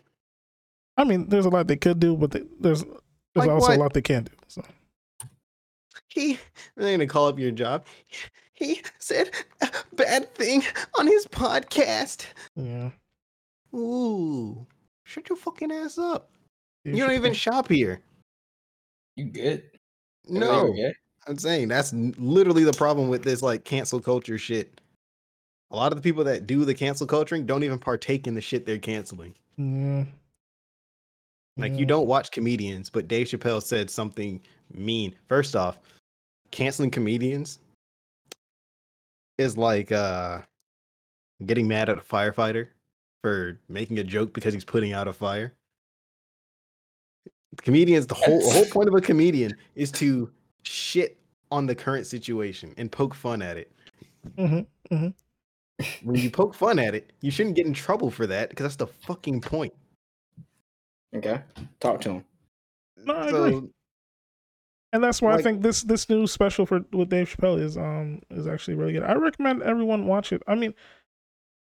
[0.97, 2.95] I mean, there's a lot they could do, but they, there's there's
[3.35, 3.77] Like also what?
[3.77, 4.35] a lot they can't do.
[4.47, 4.63] So
[6.17, 6.39] He
[6.75, 7.85] they're gonna call up your job.
[8.53, 9.29] He said
[9.61, 10.63] a bad thing
[10.97, 12.25] on his podcast.
[12.55, 12.89] yeah,
[13.75, 14.65] Ooh,
[15.03, 16.31] shut your fucking ass up.
[16.83, 17.35] Dave You don't even Chappelle.
[17.53, 18.01] shop here.
[19.15, 19.63] you good?
[20.27, 20.93] No, Okay.
[21.27, 24.81] I'm saying that's literally the problem with this like cancel culture shit.
[25.69, 28.41] A lot of the people that do the cancel culturing don't even partake in the
[28.41, 29.35] shit they're canceling.
[29.57, 30.05] Yeah.
[31.57, 31.77] Like Yeah.
[31.79, 34.41] you don't watch comedians, but Dave Chappelle said something
[34.73, 35.13] mean.
[35.27, 35.77] First off,
[36.51, 37.59] canceling comedians
[39.37, 40.39] is like uh
[41.45, 42.69] getting mad at a firefighter
[43.21, 45.53] for making a joke because he's putting out a fire.
[47.61, 50.29] Comedians, the whole the whole point of a comedian is to
[50.63, 51.17] shit
[51.51, 53.71] on the current situation and poke fun at it.
[54.37, 54.59] hmm
[56.03, 58.75] When you poke fun at it, you shouldn't get in trouble for that because that's
[58.75, 59.73] the fucking point.
[61.15, 61.41] Okay.
[61.79, 62.25] Talk to him.
[63.05, 63.69] No, I agree.
[64.93, 68.21] And that's why I think this this new special for with Dave Chappelle is um
[68.29, 69.03] is actually really good.
[69.03, 70.41] I recommend everyone watch it.
[70.47, 70.73] I mean,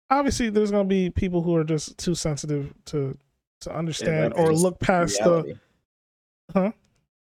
[0.09, 3.17] obviously there's gonna be people who are just too sensitive to
[3.61, 5.53] to understand that's or look past Reality.
[6.53, 6.71] Huh?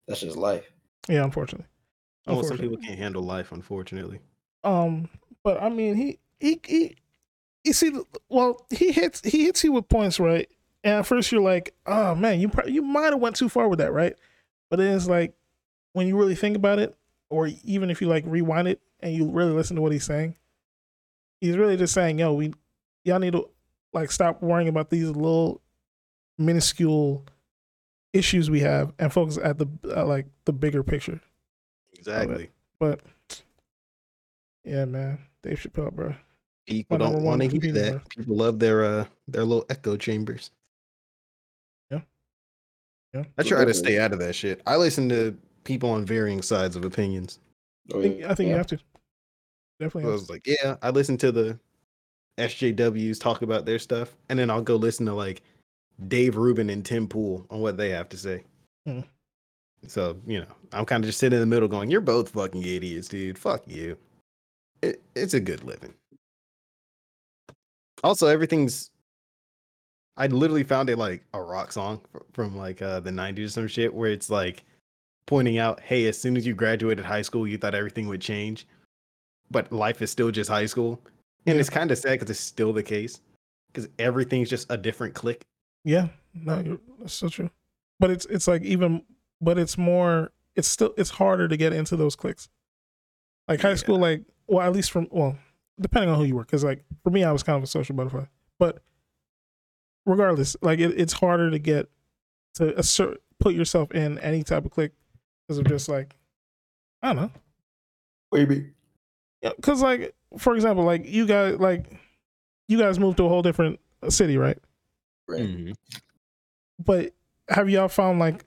[0.07, 0.71] That's just life.
[1.07, 1.67] yeah, unfortunately.
[2.25, 4.19] Well, some people can't handle life, unfortunately.
[4.63, 5.09] Um,
[5.43, 6.95] but I mean, he he he.
[7.63, 7.91] You see,
[8.29, 10.47] well, he hits he hits you with points, right?
[10.83, 13.67] And at first you're like, oh man, you pro- you might have went too far
[13.67, 14.15] with that, right?
[14.69, 15.33] But then it's like
[15.93, 16.95] when you really think about it,
[17.29, 20.35] or even if you like rewind it and you really listen to what he's saying,
[21.41, 22.53] he's really just saying, yo, we
[23.03, 23.49] y'all need to
[23.93, 25.61] like stop worrying about these little
[26.37, 27.25] minuscule
[28.13, 31.19] issues we have and focus at the uh, like the bigger picture.
[31.93, 32.49] Exactly.
[32.79, 33.01] But
[34.63, 36.15] yeah, man, Dave Chappelle, bro.
[36.65, 38.09] People My don't want to hear that.
[38.09, 40.51] People love their uh their little echo chambers.
[41.91, 42.01] Yeah.
[43.13, 43.23] Yeah.
[43.37, 44.61] I try to stay out of that shit.
[44.65, 45.37] I listen to
[45.69, 47.37] people on varying sides of opinions.
[47.93, 48.77] Oh, I think, I think you have to.
[48.77, 48.83] So
[49.79, 50.09] Definitely.
[50.09, 50.33] I was to.
[50.33, 51.59] like, yeah, I listen to the
[52.39, 55.43] SJWs talk about their stuff, and then I'll go listen to like
[56.07, 58.43] Dave Rubin and Tim Pool on what they have to say.
[58.87, 59.01] Hmm.
[59.85, 62.63] So you know, I'm kind of just sitting in the middle, going, "You're both fucking
[62.63, 63.37] idiots, dude.
[63.37, 63.95] Fuck you."
[64.81, 65.93] It, it's a good living.
[68.03, 68.89] Also, everything's.
[70.17, 72.01] I literally found it like a rock song
[72.33, 74.63] from like uh, the '90s or some shit, where it's like
[75.29, 78.65] pointing out, "Hey, as soon as you graduated high school, you thought everything would change,
[79.51, 80.99] but life is still just high school."
[81.45, 81.59] And Yeah.
[81.61, 83.21] it's kind of sad because it's still the case,
[83.67, 85.45] because everything's just a different clique.
[85.85, 87.51] Yeah, no, you're, that's so true.
[87.99, 89.03] But it's it's like even,
[89.39, 90.31] but it's more.
[90.55, 92.49] It's still it's harder to get into those cliques.
[93.47, 95.37] Like high school, like well, at least from well,
[95.79, 97.95] depending on who you were, because like for me, I was kind of a social
[97.95, 98.25] butterfly.
[98.57, 98.81] But
[100.05, 101.89] regardless, like it, it's harder to get
[102.55, 104.91] to assert put yourself in any type of clique
[105.49, 106.15] because of just like
[107.01, 107.31] I don't know.
[108.31, 108.69] Maybe.
[109.41, 111.91] Yeah, because like for example, like you guys like
[112.67, 114.59] you guys moved to a whole different city, right?
[115.27, 115.41] Right.
[115.41, 115.71] Mm-hmm.
[116.85, 117.13] But
[117.49, 118.45] have y'all found like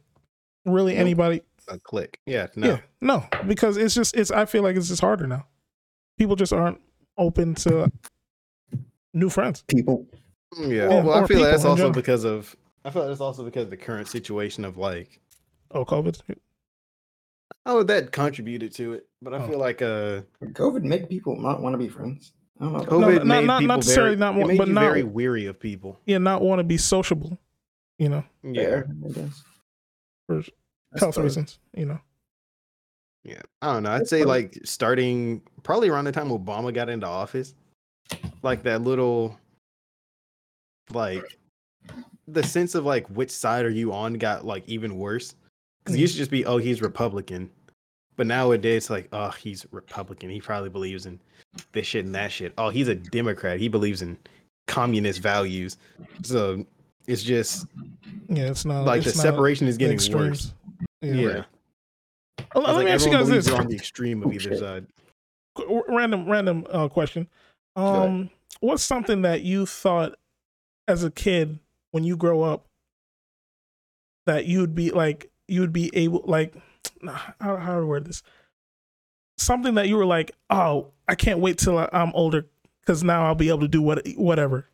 [0.65, 1.01] really Nope.
[1.01, 1.43] anybody?
[1.69, 4.31] A clique, yeah, no, Yeah, no, because it's just it's.
[4.31, 5.47] I feel like it's just harder now.
[6.19, 6.81] People just aren't
[7.17, 7.91] open to
[9.15, 9.63] new friends.
[9.69, 10.07] People.
[10.55, 10.75] Mm, yeah.
[10.89, 11.93] Yeah, well, I or feel that's also general.
[11.93, 12.55] because of.
[12.85, 15.21] I feel like that's also because of the current situation of like
[15.71, 16.21] Oh, COVID.
[17.65, 19.49] Oh, that contributed to it, but I Oh.
[19.49, 22.33] feel like uh, COVID make people not want to be friends.
[22.61, 22.81] I don't know.
[22.85, 24.81] COVID not- made not- not people necessarily very, not it wa- made but you not-
[24.81, 26.01] very weary of people.
[26.07, 27.39] Yeah, not want to be sociable.
[27.99, 29.45] You know, Yeah, Fair, I guess.
[30.27, 31.19] for I health suppose.
[31.37, 31.59] reasons.
[31.77, 32.01] You know.
[33.25, 33.43] yeah.
[33.61, 33.91] I don't know.
[33.93, 34.29] I'd That's say funny.
[34.29, 37.55] like starting probably around the time Obama got into office,
[38.43, 39.39] like that little,
[40.93, 41.39] like,
[42.27, 45.35] the sense of like which side are you on got like even worse.
[45.85, 47.51] Because it used to just be, oh, he's Republican,
[48.17, 50.31] but nowadays it's like, oh, he's Republican.
[50.31, 51.19] He probably believes in
[51.73, 52.53] this shit and that shit.
[52.57, 53.59] Oh, he's a Democrat.
[53.59, 54.17] He believes in
[54.69, 55.77] communist values.
[56.23, 56.65] So
[57.09, 57.67] it's just
[58.29, 60.53] Yeah, it's not like the it's not separation is getting extremes.
[60.53, 60.55] worse.
[61.01, 61.13] Yeah.
[61.15, 61.27] Yeah.
[61.29, 61.45] Right.
[62.55, 64.41] Well, let like me ask you guys this they're on the extreme of Oh, either
[64.41, 64.59] shit.
[64.61, 64.87] side.
[65.89, 67.29] Random random uh, question.
[67.77, 68.09] ahead.
[68.09, 70.15] Um, what's something that you thought
[70.87, 71.59] as a kid
[71.91, 72.67] when you grow up
[74.27, 76.55] that you'd be like you'd be able like
[77.41, 78.23] how how I word this?
[79.39, 82.47] Something that you were like, oh, I can't wait till I- I'm older
[82.81, 84.69] because now I'll be able to do what whatever.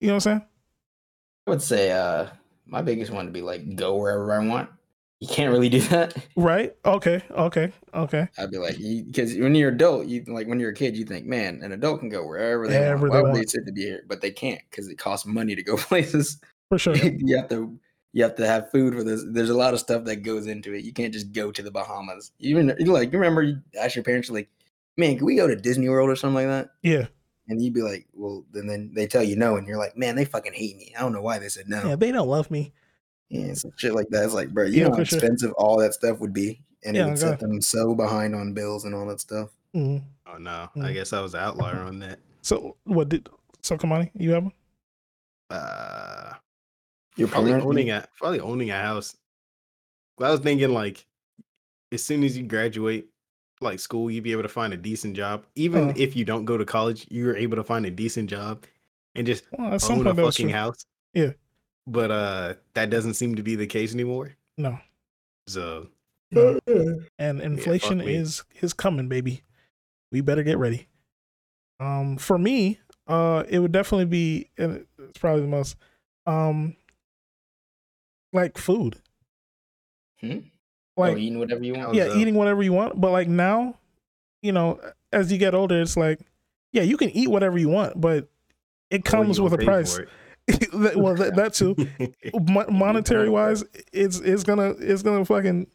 [0.00, 0.46] You know what I'm saying?
[1.46, 2.26] I would say uh
[2.66, 4.70] my biggest one would be like go wherever I want.
[5.20, 6.16] You can't really do that.
[6.34, 6.74] Right?
[6.84, 7.22] Okay.
[7.30, 7.72] Okay.
[7.94, 8.26] Okay.
[8.38, 11.26] I'd be like, because when you're adult, you like when you're a kid, you think,
[11.26, 13.12] man, an adult can go wherever they Wherever want.
[13.12, 13.50] they Why would they want.
[13.50, 14.02] sit to be here?
[14.08, 16.40] But they can't because it costs money to go places.
[16.68, 16.96] For sure.
[16.96, 17.78] you have to
[18.12, 19.24] you have to have food for this.
[19.26, 20.84] There's a lot of stuff that goes into it.
[20.84, 22.32] You can't just go to the Bahamas.
[22.38, 24.48] Even like you remember you ask your parents like,
[24.96, 26.70] man, can we go to Disney World or something like that?
[26.82, 27.06] Yeah.
[27.48, 30.14] And you'd be like, well, then then they tell you no, and you're like, man,
[30.14, 30.94] they fucking hate me.
[30.96, 31.88] I don't know why they said no.
[31.88, 31.96] Yeah.
[31.96, 32.72] They don't love me.
[33.30, 34.24] Yeah, some shit like that.
[34.24, 35.18] It's like, bro, you Yeah, know how for sure.
[35.18, 37.18] expensive all that stuff would be, and Yeah, it would God.
[37.18, 39.48] set them so behind on bills and all that stuff.
[39.74, 40.02] Mhm.
[40.26, 40.92] Oh no, I Mm.
[40.94, 42.18] guess I was the outlier on that.
[42.42, 43.28] So what did
[43.62, 44.10] so Kamani?
[44.14, 44.52] You have one?
[45.50, 46.34] Uh,
[47.16, 49.16] You're probably owning a probably owning a house.
[50.20, 51.04] I was thinking like,
[51.90, 53.08] as soon as you graduate,
[53.60, 55.44] like school, you'd be able to find a decent job.
[55.56, 55.94] Even Uh.
[55.96, 58.64] if you don't go to college, you're able to find a decent job
[59.14, 60.86] and just Well, own a point that was fucking house.
[61.12, 61.32] Yeah.
[61.86, 64.36] But uh, that doesn't seem to be the case anymore.
[64.56, 64.78] No.
[65.48, 65.88] So
[66.30, 66.58] no.
[67.18, 68.14] And inflation me.
[68.14, 69.42] is is coming, baby.
[70.12, 70.86] We better get ready.
[71.80, 75.76] Um, for me, uh, it would definitely be, it's probably the most,
[76.26, 76.76] um,
[78.32, 78.96] like food.
[80.20, 80.38] Hmm?
[80.96, 81.94] Like oh, eating whatever you want.
[81.94, 83.00] Yeah, yeah, so- eating whatever you want.
[83.00, 83.76] But like now,
[84.42, 84.80] you know,
[85.12, 86.20] as you get older, it's like,
[86.72, 88.28] yeah, you can eat whatever you want, but
[88.90, 89.96] it oh, comes you with a price.
[89.96, 90.08] for
[90.96, 91.76] well, that, that too.
[92.34, 95.68] Mo- monetary wise, it's it's gonna it's gonna fucking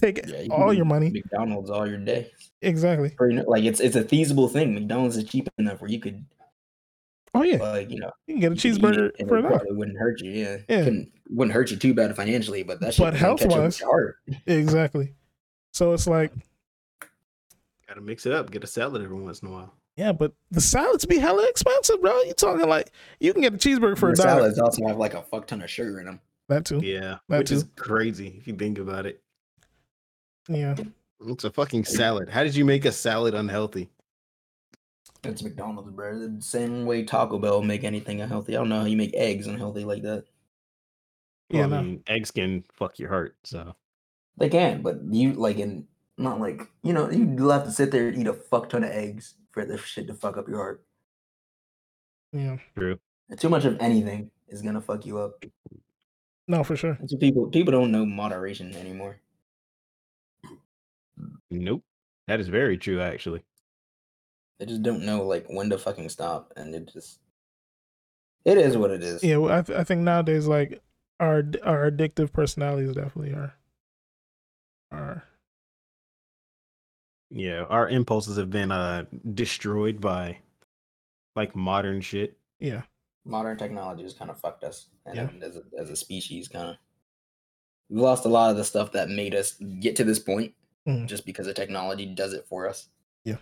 [0.00, 1.10] take Yeah, you all your money.
[1.10, 2.30] McDonald's all your day.
[2.60, 3.14] Exactly.
[3.18, 4.74] Or, you know, like it's it's a feasible thing.
[4.74, 6.24] McDonald's is cheap enough where you could
[7.36, 9.38] Oh yeah, like you know you can get a you could eat cheeseburger it for
[9.38, 9.48] it that.
[9.48, 10.30] probably wouldn't hurt you.
[10.30, 10.84] Yeah, Yeah.
[10.84, 13.50] Couldn't, wouldn't hurt you too bad financially, but that shit But can catch up with
[13.52, 14.16] health-wise- your heart.
[14.46, 15.14] Exactly.
[15.72, 16.32] So it's like,
[17.88, 18.50] Gotta mix it up.
[18.50, 19.74] Get a salad every once in a while.
[19.96, 22.22] yeah, but the salads be hella expensive, bro.
[22.22, 24.40] You talking like you can get a cheeseburger for a The dollar.
[24.42, 26.20] salads also have like a fuck ton of sugar in them.
[26.48, 26.78] That too.
[26.82, 29.20] Yeah, That which is crazy if you think about it.
[30.48, 30.76] Yeah.
[31.26, 32.28] It's a fucking salad.
[32.28, 33.88] How did you make a salad unhealthy?
[35.24, 36.18] It's McDonald's, bro.
[36.18, 38.54] The same way Taco Bell make anything unhealthy.
[38.54, 40.24] I don't know how you make eggs unhealthy like that.
[41.50, 41.78] Yeah, Well, no.
[41.78, 43.36] I mean, eggs can fuck your heart.
[43.44, 43.74] So
[44.38, 48.08] They can, but you like in not like you know you have to sit there
[48.08, 50.84] and eat a fuck ton of eggs for this shit to fuck up your heart.
[52.32, 52.56] Yeah.
[52.76, 52.98] true.
[53.30, 55.44] And too much of anything is gonna fuck you up.
[56.46, 56.96] No, for sure.
[57.00, 59.20] That's what people people don't know moderation anymore.
[61.50, 61.82] Nope.
[62.26, 63.42] That is very true, actually.
[64.58, 67.18] They just don't know like when to fucking stop, and it just
[68.44, 69.22] it is what it is.
[69.24, 70.80] Yeah, well, I th- I think nowadays like
[71.20, 73.54] our our addictive personalities definitely are
[74.92, 75.24] are
[77.30, 80.38] Yeah, our impulses have been uh destroyed by
[81.34, 82.36] like modern shit.
[82.60, 82.82] yeah
[83.26, 85.30] Modern technology has kind of fucked us, and Yeah.
[85.46, 86.76] as a, as a species, kind of
[87.88, 90.54] we lost a lot of the stuff that made us get to this point,
[90.86, 91.06] Mhm.
[91.06, 92.88] just because the technology does it for us.
[93.24, 93.38] Yeah.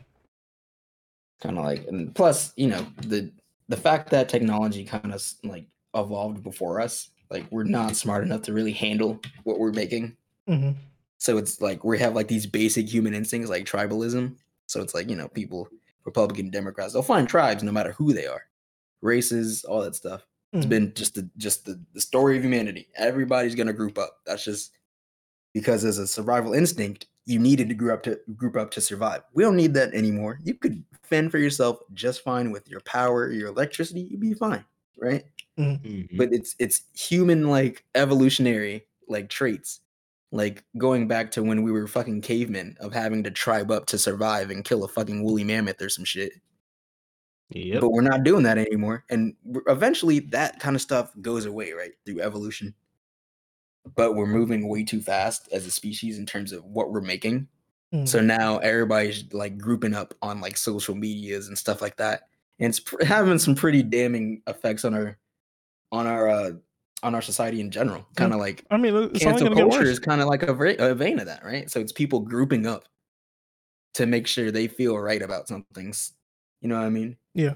[1.42, 3.30] Kind of like, and plus, you know, the
[3.68, 8.42] the fact that technology kind of like evolved before us, like we're not smart enough
[8.42, 10.16] to really handle what we're making.
[10.48, 10.70] hmm
[11.18, 14.36] So it's like we have like these basic human instincts like tribalism.
[14.66, 15.68] So it's like, you know, people,
[16.04, 18.42] Republican, Democrats, they'll find tribes no matter who they are,
[19.02, 20.26] races, all that stuff.
[20.52, 20.70] It's Mhm.
[20.70, 22.88] been just the just the, the story of humanity.
[22.96, 24.18] Everybody's gonna group up.
[24.26, 24.72] That's just
[25.54, 29.22] because as a survival instinct, you needed to group up to group up to survive.
[29.32, 30.38] We don't need that anymore.
[30.42, 34.64] You could fend for yourself just fine with your power, your electricity, you'd be fine,
[34.98, 35.24] right?
[35.58, 36.16] Mhm.
[36.16, 39.80] but it's it's human like evolutionary like traits
[40.30, 43.98] like going back to when we were fucking cavemen of having to tribe up to
[43.98, 46.32] survive and kill a fucking woolly mammoth or some shit
[47.50, 47.82] Yep.
[47.82, 51.92] but we're not doing that anymore and eventually that kind of stuff goes away right
[52.06, 52.74] through evolution
[53.96, 57.48] but we're moving way too fast as a species in terms of what we're making.
[57.94, 58.08] Mhm.
[58.08, 62.22] so now everybody's like grouping up on like social medias and stuff like that
[62.58, 65.18] and it's pr- having some pretty damning effects on our
[65.90, 66.50] on our uh
[67.02, 70.28] on our society in general kind of like I mean, cancel culture is kind of
[70.28, 71.70] like a vein of that right?
[71.70, 72.84] So it's people grouping up
[73.94, 76.12] to make sure they feel right about some things.
[76.62, 77.16] You know what i mean?
[77.34, 77.54] Yeah,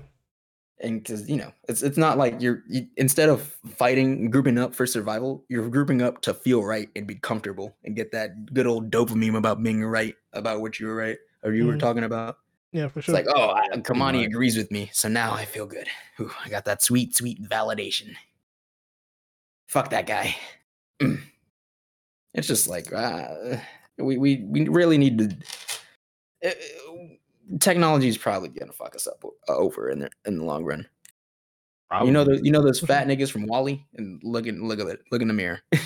[0.80, 4.74] and because you know it's it's not like you're you, instead of fighting grouping up
[4.74, 8.66] for survival you're grouping up to feel right and be comfortable and get that good
[8.66, 11.80] old dopamine about being right about what you were right or you were Mhm.
[11.80, 12.38] talking about
[12.72, 14.26] yeah, for sure it's like oh I, kamani much.
[14.26, 18.14] agrees with me so now i feel good Whew, i got that sweet sweet validation
[19.68, 20.36] fuck that guy
[21.00, 21.20] Mm.
[22.34, 23.58] it's just like uh,
[23.98, 25.36] we, we we really need to
[26.48, 26.54] uh,
[27.61, 30.86] technology is probably gonna fuck us up uh, over in the in the long run
[32.05, 34.86] you know those you know those fat niggas from WALL-E and look in look at
[34.86, 35.61] it look in the mirror.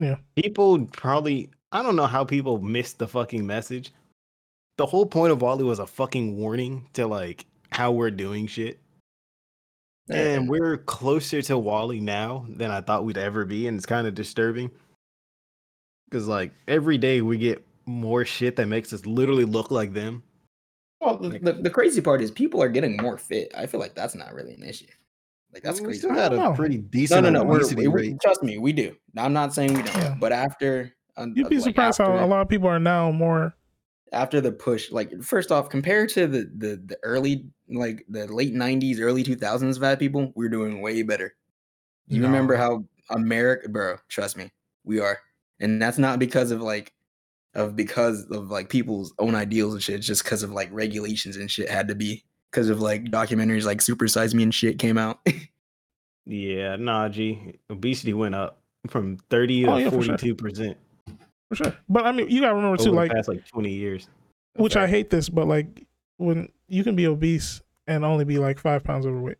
[0.00, 3.92] Yeah, people probably I don't know how people missed the fucking message.
[4.76, 8.78] The whole point of WALL-E was a fucking warning to like how we're doing shit.
[10.08, 14.06] And we're closer to WALL-E now than I thought we'd ever be, and it's kind
[14.06, 14.70] of disturbing.
[16.12, 20.22] Cause like every day we get more shit that makes us literally look like them.
[21.00, 23.52] Well, the, the, the crazy part is people are getting more fit.
[23.56, 24.86] I feel like that's not really an issue.
[25.52, 26.00] Like that's we crazy.
[26.00, 26.52] still don't a know.
[26.52, 27.42] pretty decent no, no.
[27.44, 28.16] We're, obesity we- rate.
[28.20, 28.94] trust me, we do.
[29.16, 29.96] I'm not saying we don't.
[29.96, 30.14] Yeah.
[30.18, 30.94] But after
[31.34, 33.54] You'd be like, surprised how a lot of people are now more.
[34.12, 38.54] after the push, like first off, compared to the the the early like the late
[38.54, 41.34] '90s, early 2000s fat people, we're doing way better.
[42.06, 43.96] You remember how America, bro?
[44.08, 44.50] Trust me,
[44.84, 45.18] we are,
[45.60, 46.92] and that's not because of like
[47.54, 50.00] of because of like people's own ideals and shit.
[50.02, 53.80] Just because of like regulations and shit had to be because of like documentaries like
[53.82, 55.20] Super Size Me and shit came out.
[56.30, 57.54] Yeah, nah, G.
[57.70, 60.74] Obesity went up from 30 Oh, to yeah, 42%
[61.48, 61.74] for sure.
[61.88, 64.08] But I mean, you gotta remember too, over like the past like 20 years.
[64.56, 65.86] which I hate this, but like
[66.18, 69.38] when you can be obese and only be like five pounds overweight.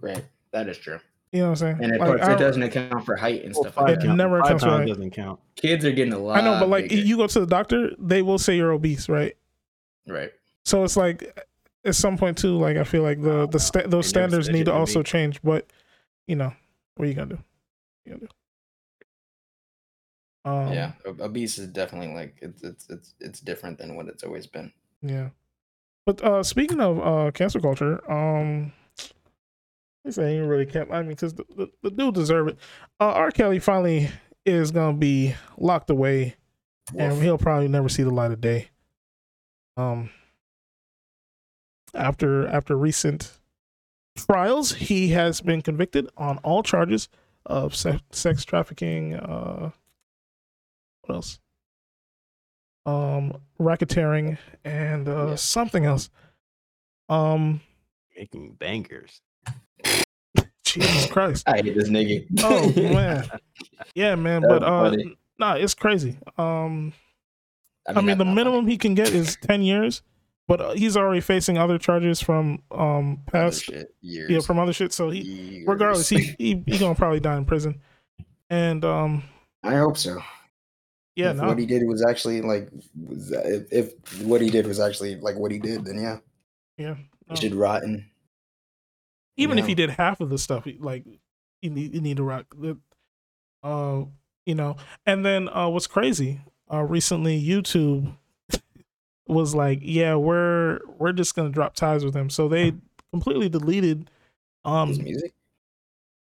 [0.00, 1.00] right, that is true,
[1.32, 1.78] You know what I'm saying?
[1.84, 4.02] and it, Like, puts- it doesn't account for height and Well, stuff five like It
[4.04, 4.88] count- never five counts pounds right.
[4.88, 5.38] doesn't count.
[5.54, 6.38] Kids are getting a lot.
[6.38, 7.02] I know, but like bigger.
[7.02, 9.36] you go to the doctor, they will say you're obese, right?
[10.08, 10.32] right.
[10.64, 11.38] So it's like
[11.84, 14.64] at some point too, like I feel like the the sta- those they standards need
[14.66, 15.04] to to also me.
[15.04, 15.40] change.
[15.42, 15.72] But
[16.26, 16.52] you know,
[16.96, 17.38] what are you gonna do?
[18.04, 18.28] You gonna do?
[20.44, 24.22] Um, yeah, ob- obese is definitely like it's it's it's it's different than what it's
[24.24, 24.72] always been.
[25.02, 25.30] Yeah.
[26.06, 28.72] But uh speaking of uh cancel culture, um
[30.04, 32.58] this ain't really kept I mean cuz the, the, the dude deserve it.
[32.98, 33.30] Uh R.
[33.30, 34.08] Kelly finally
[34.46, 36.36] is gonna be locked away
[36.96, 38.70] and he'll probably never see the light of day.
[39.76, 40.10] Um
[41.94, 43.38] after after recent
[44.16, 47.08] trials, he has been convicted on all charges
[47.46, 49.70] of se- sex trafficking, uh
[51.02, 51.40] what else?
[52.86, 55.34] Um racketeering and uh Yeah.
[55.36, 56.10] something else.
[57.08, 57.60] Um
[58.16, 59.20] Making bangers.
[60.72, 61.48] Jesus Christ.
[61.48, 62.26] I hate this nigga.
[62.42, 63.28] Oh man.
[63.94, 65.16] Yeah, man, That but uh funny.
[65.38, 66.18] nah, it's crazy.
[66.38, 66.92] Um
[67.88, 70.02] I mean, that's the not minimum he can get is 10 years,
[70.46, 74.30] but uh, he's already facing other charges from um past shit, years.
[74.30, 75.68] yeah, from other shit, so he Years.
[75.68, 77.80] regardless he he, he going to probably die in prison.
[78.48, 79.22] And um,
[79.62, 80.18] I hope so.
[81.16, 84.66] yeah, if no, what he did was actually like, was, if, if what he did
[84.66, 86.18] was actually like what he did, then yeah,
[86.76, 86.94] yeah.
[86.96, 87.34] he no.
[87.36, 88.04] should rot in.
[89.42, 91.04] Even if he did half of the stuff, like
[91.62, 92.46] you need you need to rock.
[92.58, 92.78] the-
[93.62, 94.04] Uh,
[94.46, 94.76] you know,
[95.06, 96.40] and then uh, what's crazy?
[96.72, 98.16] Uh, recently YouTube
[99.26, 102.72] was like, yeah, we're we're just gonna drop ties with him, so they
[103.12, 104.10] completely deleted.
[104.64, 105.32] Um, His music.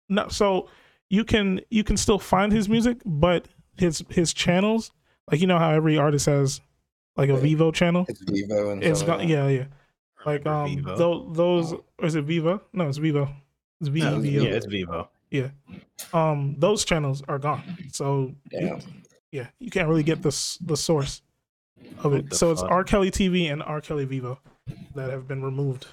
[0.08, 0.68] no, so
[1.08, 3.46] you can you can still find his music, but
[3.76, 4.92] his his channels,
[5.30, 6.60] like you know how every artist has
[7.16, 7.34] like a.
[7.34, 8.06] Vevo channel.
[8.08, 9.64] It's Vevo and It's gone, like yeah, yeah.
[10.26, 10.98] Like Remember um, Vevo?
[10.98, 12.60] tho- those or is it Viva?
[12.72, 13.32] No, it's Vevo.
[13.80, 15.08] It's V No, it's yeah, it's Vevo.
[15.30, 15.48] Yeah.
[16.12, 17.62] Um those channels are gone
[17.92, 18.80] so you- Damn.
[19.32, 21.22] yeah you can't really get the s- the source
[22.04, 24.38] of it the so it's r kelly tv and r kelly vevo
[24.94, 25.86] that have been removed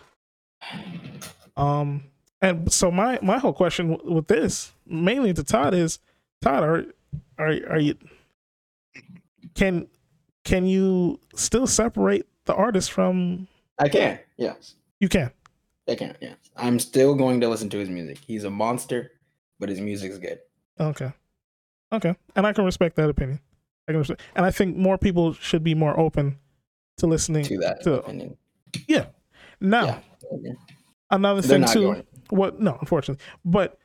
[1.55, 2.03] um
[2.41, 5.99] and so my my whole question w- with this mainly to todd is
[6.41, 6.86] todd are
[7.38, 7.95] are, are you
[9.55, 9.88] can
[10.43, 13.47] can you still separate the artist from
[13.80, 14.19] I can.
[14.38, 15.32] Yes, you can
[15.89, 16.15] I can.
[16.21, 18.17] Yes, I'm still going to listen to his music.
[18.25, 19.11] He's a monster,
[19.59, 20.39] but his music's good.
[20.80, 21.11] Okay.
[21.93, 22.15] Okay.
[22.36, 23.39] And I can respect that opinion.
[23.88, 26.38] I can respect, and I think more people should be more open
[26.97, 28.36] to listening To that to opinion.
[29.61, 29.86] now.
[29.86, 29.99] Yeah.
[30.34, 30.55] Okay.
[31.09, 31.82] Another They're thing too.
[31.84, 32.03] going.
[32.32, 32.59] What?
[32.59, 33.23] No, unfortunately.
[33.45, 33.80] But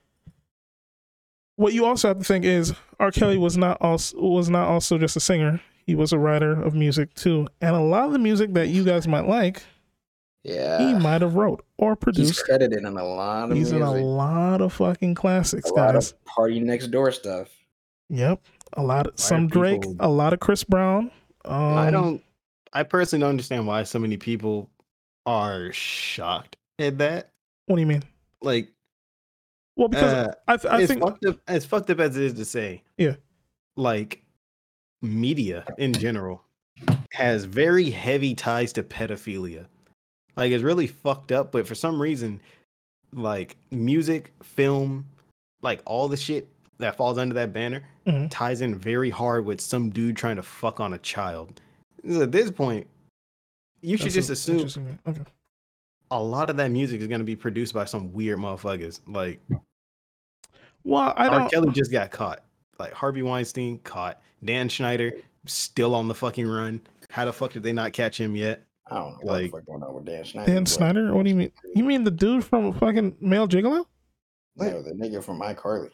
[1.57, 3.13] what you also have to think is R.
[3.13, 5.61] Kelly was not also was not also just a singer.
[5.87, 8.85] He was a writer of music too, and a lot of the music that you
[8.85, 9.63] guys might like,
[10.45, 12.19] he might have wrote or produced.
[12.19, 12.47] He's produced.
[12.47, 13.77] credited in a lot of He's music.
[13.77, 16.13] in a lot of fucking classics, a lot guys.
[16.13, 17.49] of party next door stuff.
[18.09, 18.41] Yep,
[18.75, 19.07] a lot.
[19.07, 21.11] Of, Why some Drake, people- a lot of Chris Brown.
[21.45, 22.23] Um, I don't.
[22.73, 24.71] I personally don't understand why so many people
[25.27, 27.31] are shocked at that.
[27.67, 28.03] What do you mean?
[28.41, 28.69] Like,
[29.77, 31.39] Well, because uh, I, th- I it's think fucked up.
[31.47, 33.15] As fucked up as it is to say, Yeah.
[33.77, 34.23] Like,
[35.03, 36.43] media in general
[37.13, 39.67] has very heavy ties to pedophilia.
[40.37, 41.53] Like, it's really fucked up.
[41.53, 42.41] But for some reason,
[43.13, 45.07] like music, film,
[45.63, 48.29] like all the shit that falls under that banner Mhm.
[48.31, 51.61] ties in very hard with some dude trying to fuck on a child.
[52.11, 52.87] So At this point,
[53.83, 54.99] you should that's just assume.
[55.07, 55.21] Okay.
[56.11, 59.01] a lot of that music is going to be produced by some weird motherfuckers.
[59.07, 59.41] Like
[60.85, 61.51] Well, I don't.
[61.51, 62.43] Kelly just got caught.
[62.79, 64.21] Like Harvey Weinstein caught.
[64.45, 65.13] Dan Schneider
[65.47, 66.81] still on the fucking run.
[67.11, 68.65] How the fuck did they not catch him yet?
[68.93, 70.53] I don't know what Like- the fuck going on with Dan Schneider.
[70.53, 71.15] Dan but- Snyder?
[71.15, 71.53] What do you mean?
[71.75, 73.87] You mean the dude from fucking Male Gigolo?
[74.57, 75.91] No, the nigga from iCarly.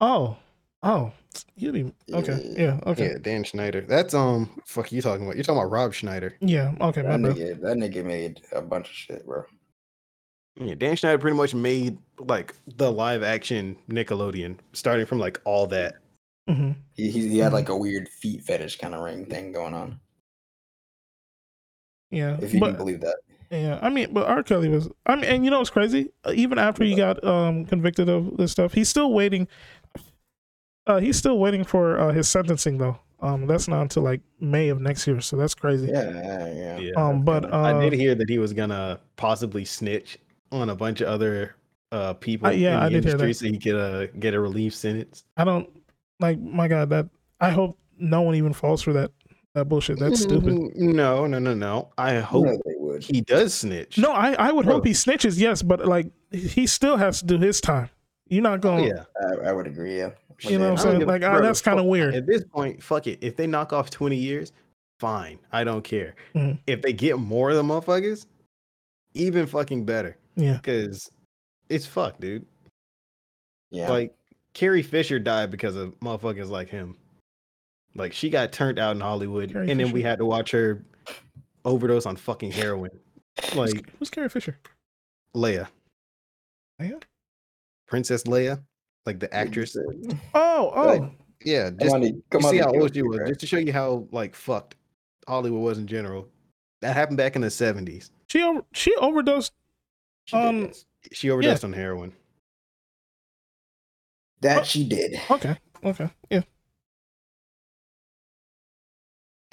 [0.00, 0.36] Oh,
[0.82, 1.12] oh,
[1.56, 2.54] you mean okay?
[2.58, 3.80] Yeah, okay, Yeah, Dan Schneider.
[3.82, 5.36] That's um fuck you talking about?
[5.36, 6.36] You're talking about Rob Schneider.
[6.40, 7.02] yeah, okay.
[7.02, 7.36] My That bad.
[7.36, 9.44] nigga, that nigga made a bunch of shit, bro.
[10.60, 15.66] Yeah, Dan Schneider pretty much made like the live action Nickelodeon, starting from like all
[15.68, 15.94] that.
[16.48, 17.40] hmm He he, he Mm-hmm.
[17.44, 20.00] had like a weird feet fetish kind of ring thing going on.
[22.12, 23.16] Yeah, If you but can believe that.
[23.50, 24.42] yeah, I mean, but R.
[24.44, 24.88] Kelly was.
[25.06, 26.10] I mean, and you know what's crazy?
[26.24, 29.48] Uh, Even after he got um convicted of this stuff, he's still waiting.
[30.86, 32.98] Uh, he's still waiting for uh, his sentencing though.
[33.20, 35.86] Um, that's not until like May of next year, so that's crazy.
[35.86, 36.78] Yeah, yeah, yeah.
[36.78, 36.90] Yeah.
[36.96, 40.18] Um, but uh, I did hear that he was gonna possibly snitch
[40.50, 41.54] on a bunch of other
[41.92, 43.34] uh people Uh, yeah, in the I did hear industry that.
[43.34, 45.24] so he could uh get a relief sentence.
[45.36, 45.70] I don't
[46.18, 46.40] like.
[46.40, 47.08] My God, that
[47.40, 49.12] I hope no one even falls for that
[49.54, 49.98] that bullshit.
[49.98, 50.54] That's stupid.
[50.54, 51.90] Mm, No, no, no, no.
[51.98, 53.02] I hope No, would.
[53.02, 53.98] he does snitch.
[53.98, 57.38] No, I, I would hope he snitches, yes, but like he still has to do
[57.38, 57.90] his time.
[58.28, 59.04] You're not Oh, going, yeah.
[59.20, 59.98] I, I would agree.
[59.98, 60.10] Yeah.
[60.40, 61.06] you know what I'm saying?
[61.06, 62.14] Like, that's kind of weird.
[62.14, 63.18] At this point, fuck it.
[63.22, 64.52] If they knock off 20 years,
[64.98, 65.38] fine.
[65.52, 66.14] I don't care.
[66.34, 66.58] Mhm.
[66.66, 68.24] If they get more of the motherfuckers,
[69.14, 70.16] even fucking better.
[70.36, 70.54] Yeah.
[70.54, 71.10] Because
[71.68, 72.46] it's fucked, dude.
[73.70, 73.90] Yeah.
[73.90, 74.14] Like
[74.54, 76.96] Carrie Fisher died because of motherfuckers like him.
[77.94, 80.84] Like she got turned out in Hollywood, Carrie and then we had to watch her
[81.64, 82.90] overdose on fucking heroin.
[83.54, 84.58] Like who's Carrie Fisher?
[85.36, 85.68] Leia,
[86.80, 87.02] Leia?
[87.86, 88.62] Princess Leia,
[89.06, 89.76] like the actress.
[90.34, 91.12] Oh, oh, Like,
[91.44, 93.46] Yeah, Come just on, you come on, see the how old she was, just to
[93.46, 94.76] show you how like fucked
[95.28, 96.28] Hollywood was in general.
[96.80, 98.10] That happened back in the seventies.
[98.28, 99.52] she over, she overdosed.
[100.26, 100.86] She did Um, this.
[101.12, 102.12] She overdosed on heroin.
[104.40, 105.20] that she did.
[105.30, 106.42] Okay, okay, yeah,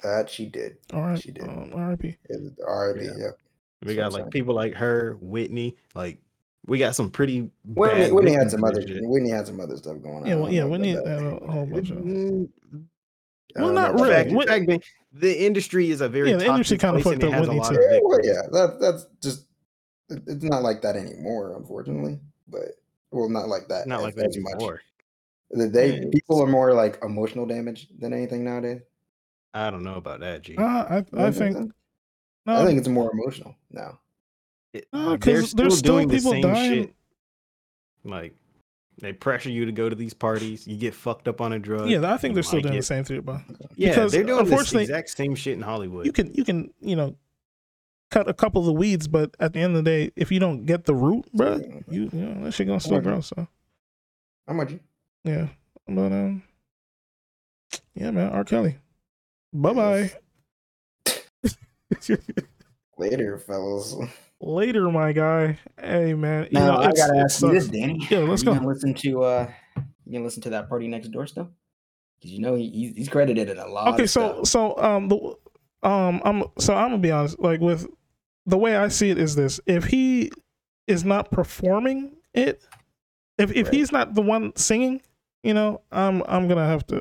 [0.02, 0.76] That she did.
[0.92, 1.20] all right.
[1.20, 1.44] She did.
[1.44, 2.16] Um, R.I.P.
[2.66, 3.04] R.I.P.
[3.04, 3.10] Yeah.
[3.18, 3.26] Yeah.
[3.82, 4.30] We That's got like saying.
[4.30, 5.76] people like her, Whitney.
[5.94, 6.18] Like
[6.66, 7.50] we got some pretty.
[7.64, 8.86] Whitney, bad Whitney had some other.
[8.86, 8.98] shit.
[9.02, 10.26] Whitney had some other stuff going on.
[10.26, 11.22] Yeah, I well, don't yeah, know we about need that.
[11.22, 11.96] uh, a whole bunch of.
[11.98, 12.48] Mm,
[13.56, 14.08] Well, don't know really.
[14.10, 14.46] that.
[14.46, 17.34] fact- Whit- the industry is a very Yeah, the industry kinda place and fucked it
[17.34, 17.88] up has a Whitney lot too.
[17.90, 19.46] Yeah, well, yeah, that that's just
[20.08, 22.20] it's not like that anymore, unfortunately.
[22.48, 22.62] But
[23.10, 23.86] well, not like that.
[23.88, 24.54] Not as- like that as much.
[24.54, 24.80] anymore.
[25.52, 28.82] That They Yeah, people are more like emotional damage than anything nowadays.
[29.52, 30.56] I don't know about that, G.
[30.56, 31.72] Uh, I I think
[32.46, 33.98] no, I think it's more emotional now.
[34.72, 36.82] It- no, they're because there's still doing the people same dying.
[36.84, 36.94] shit.
[38.04, 38.34] Like
[39.00, 40.66] they pressure you to go to these parties.
[40.66, 41.88] You get fucked up on a drug.
[41.88, 43.40] Yeah, I think they're still like doing the same thing, but
[43.74, 46.06] Yeah, because, they're doing this unfortunately, exact same shit in Hollywood.
[46.06, 47.16] you can you can you know
[48.10, 50.38] cut a couple of the weeds, but at the end of the day, if you
[50.38, 51.56] don't get the root, bro,
[51.88, 53.20] you you know that shit gonna still grow.
[53.20, 53.48] So
[54.46, 54.74] How much?
[55.24, 55.48] yeah,
[55.88, 56.42] but um,
[57.94, 58.44] yeah, man, R.
[58.44, 58.76] Kelly,
[59.52, 60.10] bye bye.
[62.98, 63.96] Later, fellas.
[64.40, 65.58] Later, my guy.
[65.80, 66.44] Hey, man.
[66.50, 67.68] You Now know, I gotta ask you this.
[67.68, 68.06] Danny.
[68.10, 68.64] Yeah, let's you go.
[68.66, 69.50] Listen to uh,
[70.04, 71.50] you gonna listen to that party next door still?
[72.18, 73.94] Because you know he, he's, he's credited in a lot.
[73.94, 74.76] okay of so stuff.
[74.76, 75.34] so um the
[75.82, 77.86] um i'm so i'm gonna be honest like with
[78.44, 80.30] the way i see it is this if he
[80.86, 82.62] is not performing it
[83.38, 83.74] if if Right.
[83.74, 85.00] he's not the one singing
[85.42, 87.00] you know i'm i'm gonna have to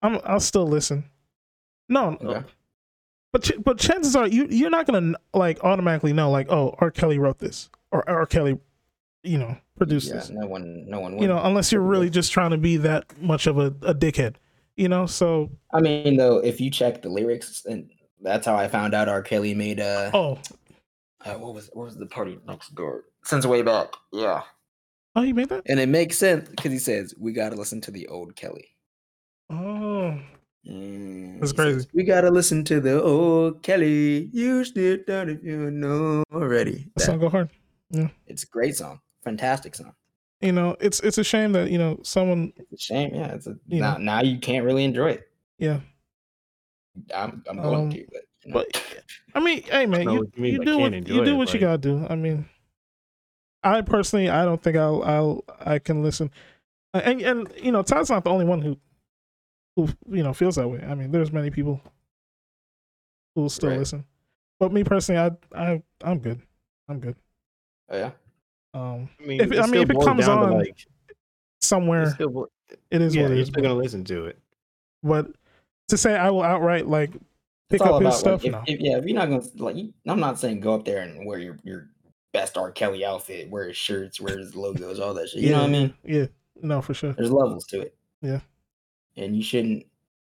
[0.00, 1.04] i'm i'll still listen
[1.88, 2.46] no Okay.
[3.32, 6.90] but ch- but chances are you you're not gonna like automatically know like oh r.
[6.90, 8.26] Kelly wrote this or r.
[8.26, 8.58] Kelly
[9.22, 10.30] you know produced yeah, this.
[10.30, 11.18] no one, no one.
[11.18, 14.36] you know unless you're really just trying to be that much of a, a dickhead
[14.76, 15.06] you know?
[15.06, 19.08] So I mean, though, if you check the lyrics, and that's how I found out
[19.08, 19.22] R.
[19.22, 20.38] Kelly made uh, oh.
[21.24, 23.04] uh what was what was the party next door?
[23.24, 24.42] Since way back, yeah,
[25.16, 25.62] oh you made that?
[25.66, 28.68] And it makes sense because he says we gotta listen to the old Kelly.
[29.50, 30.18] Oh,
[30.68, 31.80] Mm, That's crazy.
[31.80, 34.30] says, we gotta listen to the old Kelly.
[34.32, 36.72] You still done if you know already.
[36.72, 37.50] that That- song go hard.
[37.90, 39.92] Yeah, it's a great song, fantastic song.
[40.40, 42.52] You know, it's it's a shame that you know someone.
[42.56, 43.34] It's a shame, yeah.
[43.34, 45.22] It's a You now, now you can't really enjoy it.
[45.58, 45.80] Yeah,
[47.14, 48.64] I'm I'm going Um, to, but you know.
[48.72, 49.04] but
[49.34, 51.60] I mean, hey man, you, you mean you do what you do it, what you
[51.60, 52.06] gotta do.
[52.08, 52.48] I mean,
[53.62, 56.30] I personally, I don't think I'll I'll I can listen,
[56.94, 58.76] and and you know, Todd's not the only one who
[59.76, 60.80] who you know feels that way.
[60.86, 61.80] I mean, there's many people
[63.34, 63.78] who will still Right.
[63.78, 64.04] listen,
[64.60, 65.30] but me personally, I
[65.72, 66.40] I I'm good.
[66.88, 67.16] I'm good.
[67.88, 68.10] oh, yeah.
[68.74, 70.86] Um, I mean, If- I it mean, if it comes on, like,
[71.60, 72.50] somewhere still bo-
[72.90, 73.48] it is yeah, what it you're is.
[73.48, 74.38] still gonna listen to it.
[75.02, 75.28] but
[75.88, 78.62] to say I will outright like pick It's all up his stuff, like, if, no.
[78.66, 78.98] if- yeah.
[78.98, 81.58] If you're not gonna like, you, I'm not saying go up there and wear your
[81.64, 81.88] your
[82.32, 82.72] best R.
[82.72, 85.42] Kelly outfit, wear his shirts, wear his logos, all that shit.
[85.42, 85.94] You know what I mean?
[86.04, 86.26] Yeah,
[86.62, 87.12] no, for sure.
[87.12, 87.94] There's levels to it.
[88.22, 88.40] Yeah.
[89.16, 89.86] And you shouldn't.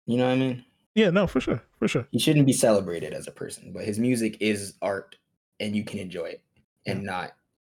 [0.06, 0.64] You know what I mean?
[0.94, 2.06] Yeah, no, for sure, for sure.
[2.10, 5.16] He shouldn't be celebrated as a person, but his music is art,
[5.58, 6.42] and you can enjoy it,
[6.86, 7.32] and not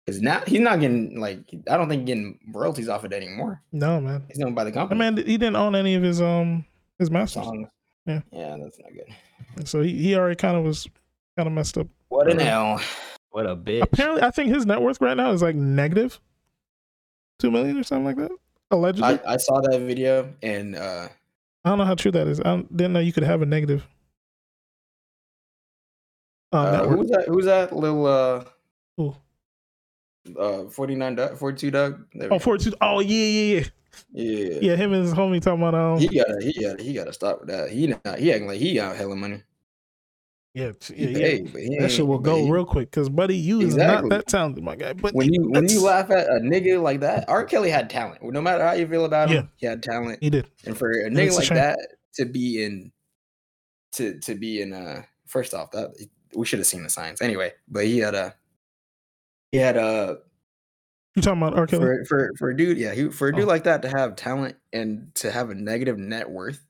[0.06, 1.40] because now he's not getting like
[1.70, 3.62] I don't think getting royalties off it anymore.
[3.72, 4.24] No, man.
[4.28, 5.00] He's known by the company.
[5.02, 5.24] I company.
[5.24, 6.66] mean, he didn't own any of his um
[7.00, 7.68] his masters, songs.
[8.06, 8.22] Yeah.
[8.32, 9.68] yeah, that's not good.
[9.68, 10.88] so he, he already kind of was
[11.36, 11.88] kind of messed up.
[12.10, 12.82] What an Uh, L.
[13.32, 13.82] What a bitch.
[13.84, 16.20] Apparently, I think his net worth right now is like negative
[17.40, 18.32] two million or something like that.
[18.72, 21.08] Allegedly, I, I saw that video and uh
[21.64, 22.40] I don't know how true that is.
[22.42, 23.86] I didn't know you could have a negative.
[26.52, 27.26] Uh, Uh, who's that?
[27.28, 28.44] Who's that little uh
[28.98, 29.16] Who?
[30.40, 32.06] uh 49, 42 Dugg.
[32.32, 32.76] Oh, 42.
[32.82, 33.64] Oh, yeah, yeah, yeah.
[34.12, 34.60] yeah.
[34.62, 36.00] Yeah, him and his homie talking about um.
[36.00, 37.70] He gotta he gotta he gotta stop with that.
[37.70, 39.44] He not he acting like he got hella money.
[40.58, 41.18] Yeah, yeah, yeah.
[41.18, 44.28] paid, but he That shit will go real quick because, buddy, you is not that
[44.28, 44.94] talented, my guy.
[44.94, 47.46] But when you when you laugh at a nigga like that, R.
[47.46, 48.24] Kelly had talent.
[48.24, 49.50] No matter how you feel about him, Yeah.
[49.58, 50.18] he had talent.
[50.22, 50.48] he did.
[50.66, 51.58] And for a nigga like shame.
[51.58, 51.78] that
[52.16, 52.92] to be in
[53.94, 55.90] to to be in uh first off that
[56.36, 57.54] we should have seen the signs anyway.
[57.68, 58.34] But he had a
[59.52, 60.18] he had a
[61.16, 61.68] You talking about R.
[61.68, 61.84] Kelly?
[61.84, 63.48] for for for a dude, yeah, he for a dude Oh.
[63.48, 66.64] like that to have talent and to have a negative net worth.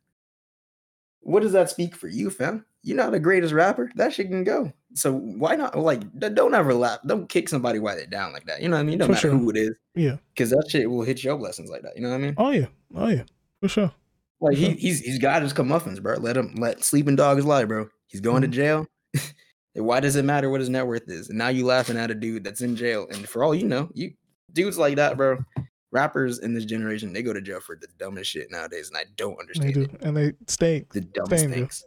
[1.22, 2.66] What does that speak for you, fam?
[2.88, 3.92] You're not the greatest rapper.
[3.96, 4.72] That shit can go.
[4.94, 5.78] So why not?
[5.78, 7.00] Like, don't ever laugh.
[7.06, 8.62] Don't kick somebody while they're down like that.
[8.62, 8.98] You know what I mean?
[9.00, 9.38] No For matter sure.
[9.38, 10.18] who it is, Yeah.
[10.34, 11.98] because that shit will hit your blessings like that.
[11.98, 12.34] You know what I mean?
[12.38, 12.68] Oh yeah.
[12.96, 13.24] Oh yeah.
[13.62, 13.92] For sure.
[14.40, 14.74] Like he, sure.
[14.76, 16.16] he's he's got his comeuppance, bro.
[16.18, 17.90] Let him let sleeping dogs lie, bro.
[18.08, 18.46] He's going Mhm.
[18.46, 18.88] to jail.
[19.76, 21.30] Why does it matter what his net worth is?
[21.30, 23.06] And now you laughing at a dude that's in jail.
[23.12, 24.14] And for all you know, you
[24.54, 25.38] dudes like that, bro.
[25.92, 29.04] Rappers in this generation, they go to jail for the dumbest shit nowadays, and I
[29.16, 29.70] don't understand.
[29.70, 29.92] They do, it.
[30.02, 30.86] and they stay.
[30.92, 31.84] The dumbest things.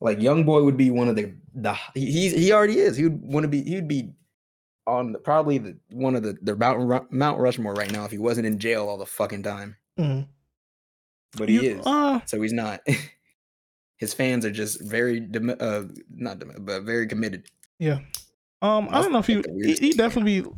[0.00, 2.96] Like young boy would be one of the the he he's, he already is.
[2.96, 3.62] He would want to be.
[3.62, 4.12] He'd be
[4.86, 8.18] on the, probably the one of the the Mount Mount Rushmore right now if he
[8.18, 9.76] wasn't in jail all the fucking time.
[9.98, 10.28] Mhm.
[11.36, 11.86] But he You- is.
[11.86, 12.80] Uh, so he's not.
[13.98, 15.84] His fans are just very dem- uh
[16.14, 17.46] not dem- but very committed.
[17.78, 18.00] yeah.
[18.60, 20.48] Um, I don't know if he he he definitely be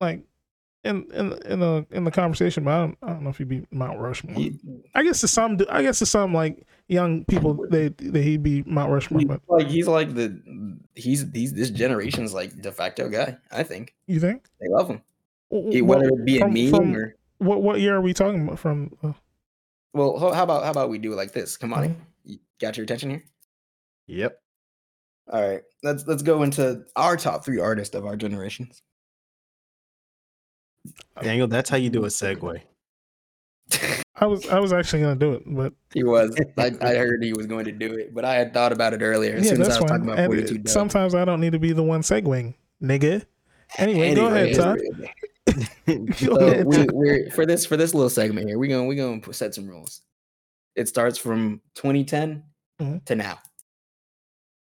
[0.00, 0.22] like
[0.84, 3.48] in in in the in the conversation, but I don't I don't know if he'd
[3.48, 4.34] be Mount Rushmore.
[4.34, 4.58] He,
[4.94, 8.62] I guess to some, I guess to some like young people, they they he'd be
[8.64, 9.20] Mount Rushmore.
[9.20, 13.36] he's But like he's like the he's he's this generation's like de facto guy.
[13.52, 14.48] I think you think?
[14.60, 15.00] they love him,
[15.50, 18.00] W- He- well, whether it be a from- meme from- or what what year are
[18.00, 18.96] we talking about from?
[19.02, 19.12] Uh,
[19.94, 21.56] Well, ho- how about how about we do it like this?
[21.56, 21.94] Come on, Mhm.
[22.24, 23.22] you got your attention here.
[24.08, 24.40] Yep.
[25.32, 28.82] All right, let's let's go into our top three artists of our generations.
[31.22, 32.60] Daniel, that's how you do a segue.
[34.16, 36.36] I was I was actually gonna do it, but he was.
[36.58, 39.00] I, I heard he was going to do it, but I had thought about it
[39.02, 39.34] earlier.
[39.36, 39.98] As yeah, soon as that's I was fine.
[40.00, 43.24] talking about 42 it- sometimes I don't need to be the one segueing, nigga.
[43.78, 44.80] Anyway, go ahead, Anyways, Todd.
[45.86, 46.66] Go So ahead.
[46.66, 48.58] we, we're for this for this little segment here.
[48.58, 50.02] We're gonna we're gonna put- set some rules.
[50.76, 52.42] It starts from 2010
[52.80, 53.04] Mhm.
[53.06, 53.38] to now.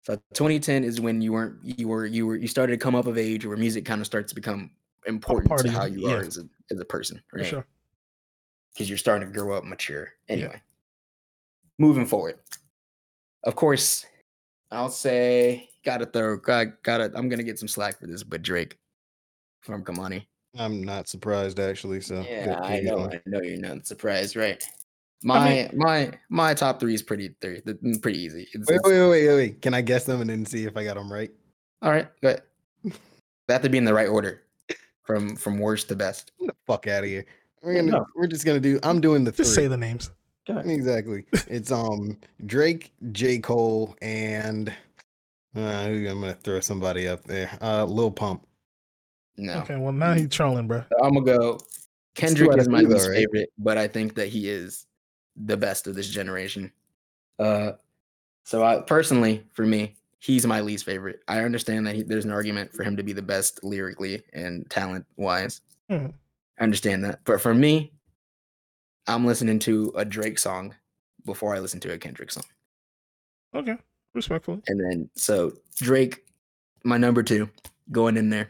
[0.05, 3.07] So 2010 is when you weren't you were you were you started to come up
[3.07, 4.71] of age, where music kind of starts to become
[5.07, 6.27] important part to how you, you are yeah.
[6.27, 7.45] as a as a person, For right?
[7.45, 7.65] sure.
[8.73, 10.09] Because you're starting to grow up, mature.
[10.29, 10.61] Anyway,
[11.79, 12.35] moving forward.
[13.43, 14.05] Of course,
[14.71, 17.11] I'll say gotta throw got gotta.
[17.15, 18.77] I'm gonna get some slack for this, but Drake
[19.61, 20.25] from Kamani.
[20.57, 22.01] I'm not surprised actually.
[22.01, 22.97] So Yeah, I know.
[22.97, 23.15] going.
[23.15, 24.63] I know you're not surprised, right?
[25.23, 28.47] My mean- my my top three is pretty three, mm, pretty easy.
[28.53, 29.61] It's, Wait, wait, wait, wait, wait.
[29.61, 31.31] Can I guess them and then see if I got them right?
[31.81, 32.43] All right, go ahead.
[33.47, 34.43] They have to be in the right order,
[35.07, 36.31] from from worst to best.
[36.39, 37.25] Get the fuck out of here.
[37.63, 37.91] We're gonna.
[37.91, 38.05] no.
[38.15, 38.79] We're just gonna do.
[38.83, 39.45] I'm doing the three.
[39.45, 40.11] Just say the names.
[40.47, 41.25] Exactly.
[41.47, 44.69] It's um Drake, J Cole, and
[45.55, 47.49] uh, who- I'm gonna throw somebody up there.
[47.61, 48.45] Uh, Lil Pump.
[49.37, 50.83] No, Okay, well now he's trolling, bro.
[51.03, 51.59] I'm gonna go.
[52.15, 53.15] Kendrick out is of my three, though, least right?
[53.17, 54.85] favorite, but I think that he is
[55.35, 56.71] the best of this generation.
[57.37, 57.73] Uh,
[58.43, 61.21] so I personally, for me, he's my least favorite.
[61.27, 64.69] I understand that he, there's an argument for him to be the best lyrically and
[64.69, 65.61] talent wise.
[65.89, 66.13] Mhm.
[66.59, 67.91] I understand that, but for me,
[69.07, 70.73] I'm listening to a Drake song
[71.25, 72.43] before I listen to a Kendrick song,
[73.55, 73.77] Okay,
[74.13, 74.61] respectfully.
[74.67, 76.25] and then so Drake,
[76.83, 77.49] my number two,
[77.91, 78.49] going in there,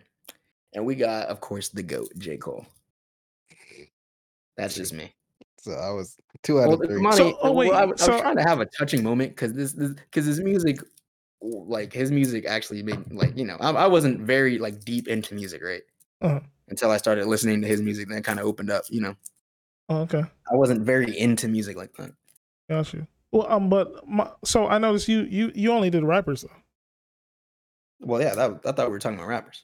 [0.74, 2.66] and we got, of course, the goat J Cole.
[4.56, 5.14] That's just me.
[5.60, 7.02] So I was two out Well, of three.
[7.02, 9.04] Monty, So- oh, well, wait, I, w- I so- was trying to have a touching
[9.04, 10.92] moment because this, because his music, w-
[11.42, 15.36] like his music, actually made like you know, I, I wasn't very like deep into
[15.36, 15.82] music, right?
[16.22, 16.40] Uh-huh.
[16.70, 18.84] Until I started listening to his music, then kind of opened up.
[18.90, 19.16] You know,
[19.90, 22.12] Oh, okay, I wasn't very into music like that.
[22.70, 23.08] got you.
[23.32, 26.50] Well, um, but my, so I noticed you you you only did rappers though.
[28.00, 29.64] Well, yeah, that, I thought we were talking about rappers.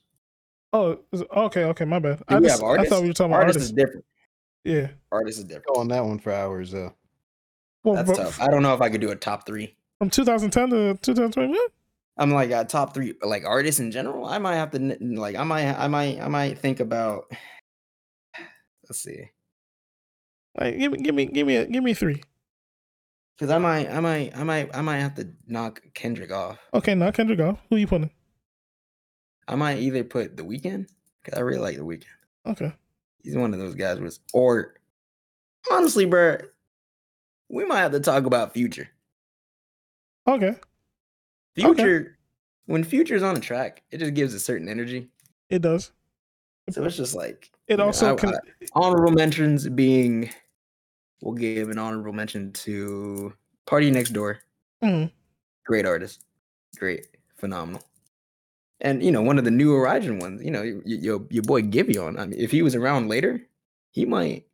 [0.72, 2.18] Oh, okay, okay, my bad.
[2.18, 3.70] Do I we just I thought we were talking about Artist artists.
[3.70, 4.06] is different.
[4.64, 4.88] Yeah.
[5.12, 5.68] Artist is different.
[5.68, 6.94] Go on that one for hours though.
[7.84, 8.42] Well, That's but tough.
[8.42, 9.76] I don't know if I could do a top three.
[10.04, 11.58] From 2010 to 2021.
[12.18, 14.26] I'm like a top three, like artists in general.
[14.26, 17.32] I might have to like, I might, I might, I might think about.
[18.84, 19.30] Let's see.
[20.60, 22.22] Like, give me, give me, give me, a, give me three.
[23.38, 26.60] Because I might, I might, I might, I might have to knock Kendrick off.
[26.74, 27.60] Okay, now Kendrick off.
[27.70, 28.12] Who you putting?
[29.48, 30.88] I might either put the Weeknd
[31.24, 32.04] because I really like the Weeknd.
[32.46, 32.74] Okay.
[33.24, 34.74] He's one of those guys was, or
[35.72, 36.40] honestly, bro,
[37.48, 38.90] we might have to talk about Future.
[40.28, 40.56] Okay.
[41.56, 42.18] Future,
[42.66, 45.10] when Future's on a track, it just gives a certain energy.
[45.50, 45.92] It does.
[46.72, 48.30] So it's just like It you know, also I- can.
[48.36, 48.40] I-
[48.74, 50.30] honorable mentions being,
[51.22, 53.34] we'll give an honorable mention to
[53.66, 54.40] Party Next Door.
[54.82, 55.12] Mm,
[55.66, 56.24] great artist,
[56.78, 57.82] great, phenomenal.
[58.82, 61.44] And you know, one of the new Origin ones, you know, y- y- your your
[61.44, 62.18] boy Giveon.
[62.20, 63.46] I mean, if he was around later,
[63.92, 64.46] he might.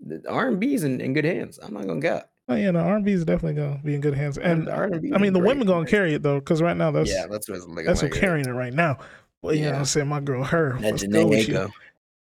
[0.00, 1.58] The R and B's in, in good hands.
[1.62, 2.29] I'm not gonna get.
[2.50, 4.36] Oh yeah, the R&B is definitely gonna be in good hands.
[4.36, 5.12] And R and B.
[5.14, 7.64] I mean, the women gonna carry it though, because right now that's yeah, that's what's
[7.86, 8.98] that's carrying it right now.
[9.40, 9.78] Well, you know, what Yeah.
[9.78, 10.72] I'm saying my girl, her.
[10.80, 11.54] That Let's go Jhené with you.
[11.54, 11.70] Aiko.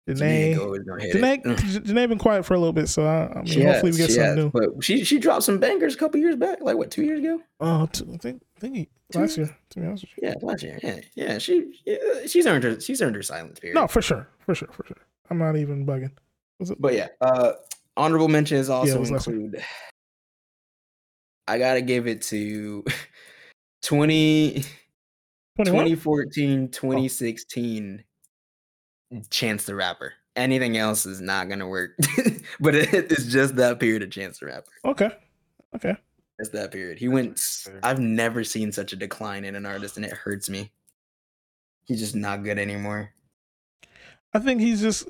[0.08, 0.56] Jhené.
[0.56, 1.56] Aiko is gonna hit Jhené, it.
[1.84, 3.98] J- Jhené been quiet for a little bit, so I, I mean, She hopefully has,
[3.98, 4.50] we get she something has, new.
[4.50, 7.40] But she she dropped some bangers a couple years back, like what two years ago?
[7.61, 9.56] Oh, t- I think, I think last year.
[9.70, 10.28] To be honest with you.
[10.28, 10.80] Yeah, last year.
[10.82, 11.38] Yeah, yeah.
[11.38, 11.96] She yeah,
[12.26, 13.76] she's earned her she's earned her silence period.
[13.76, 14.96] No, for sure, for sure, for sure.
[15.30, 16.11] I'm not even bugging.
[16.80, 17.52] But yeah, uh
[17.96, 19.54] honorable mentions also last week.
[21.55, 22.84] Include I gotta give it to
[23.82, 24.64] 20,
[25.57, 25.84] 21?
[25.86, 28.05] 2014, 2016
[29.30, 30.12] Chance the Rapper.
[30.36, 31.96] Anything else is not gonna work.
[32.61, 34.70] but it, it's just that period of Chance the Rapper.
[34.84, 35.11] Okay,
[35.74, 35.96] okay.
[36.38, 36.98] It's that period.
[36.98, 37.40] He went.
[37.82, 40.70] I've never seen such a decline in an artist and it hurts me.
[41.84, 43.11] He's just not good anymore.
[44.32, 45.09] I think he's just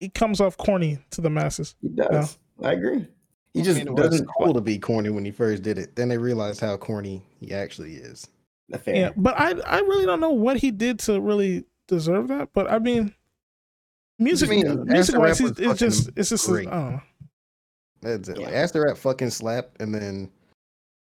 [0.00, 1.74] he comes off corny to the masses.
[1.82, 2.38] He does.
[2.62, 3.06] I agree.
[3.54, 5.78] He I just mean, it was doesn't cool to be corny when he first did
[5.78, 5.94] it.
[5.96, 8.26] Then they realized how corny he actually is.
[8.82, 8.94] fair.
[8.96, 12.48] Yeah, but I I really don't know what he did to really deserve that.
[12.54, 13.14] But I mean,
[14.18, 16.68] music mean, music wise, Rap it's, it's just it's just great.
[16.68, 17.02] I don't know.
[18.00, 18.38] That's it.
[18.38, 18.54] Like, Yeah.
[18.60, 20.30] Acid Rap fucking slap, and then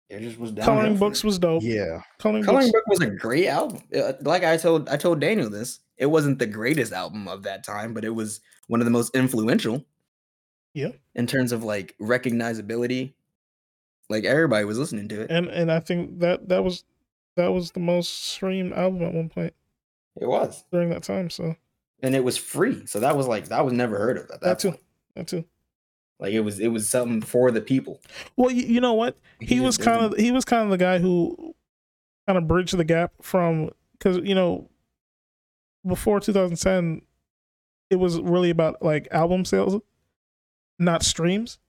[0.10, 0.66] It just was down.
[0.66, 1.64] Coloring books was dope.
[1.64, 2.74] yeah, Coloring, Coloring books.
[2.74, 3.82] Book was a great album.
[3.96, 5.80] Uh, Like I told I told Daniel this.
[5.98, 9.16] it wasn't the greatest album of that time, but it was one of the most
[9.16, 9.86] influential.
[10.74, 10.92] Yeah.
[11.16, 13.14] In terms of like recognizability,
[14.10, 15.32] like everybody was listening to it.
[15.32, 16.84] And and I think that that was
[17.36, 19.54] that was the most streamed album at one point
[20.20, 21.30] It was, during that time.
[21.30, 21.56] So
[22.02, 22.86] and it was free.
[22.86, 24.70] So that was like that was never heard of at that, that too.
[24.70, 24.82] point.
[25.16, 25.46] That too.
[26.20, 28.00] Like it was it was something for the people.
[28.38, 29.18] Well, you, you know what?
[29.40, 31.56] He was kind of he was kind of the guy who
[32.28, 34.70] kind of bridged the gap from because you know
[35.86, 37.02] before 2010
[37.90, 39.82] it was really about like album sales
[40.82, 41.60] not streams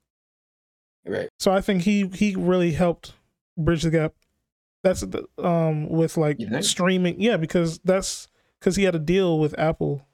[1.06, 1.28] right.
[1.38, 3.12] so i think he he really helped
[3.56, 4.14] bridge the gap
[4.82, 6.64] that's the um with like think?
[6.64, 10.06] streaming yeah because that's because he had a deal with apple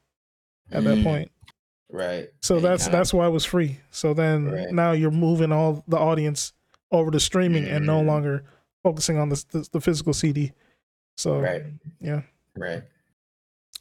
[0.71, 1.31] at that Mm, point
[1.91, 2.29] Right.
[2.43, 4.71] so And that's that's why it was free so then Right.
[4.71, 6.53] now you're moving all the audience
[6.91, 8.07] over to streaming and no Mm.
[8.07, 8.45] longer
[8.83, 10.53] focusing on the the, the physical cd
[11.17, 11.63] so Right.
[12.01, 12.23] yeah
[12.57, 12.83] right.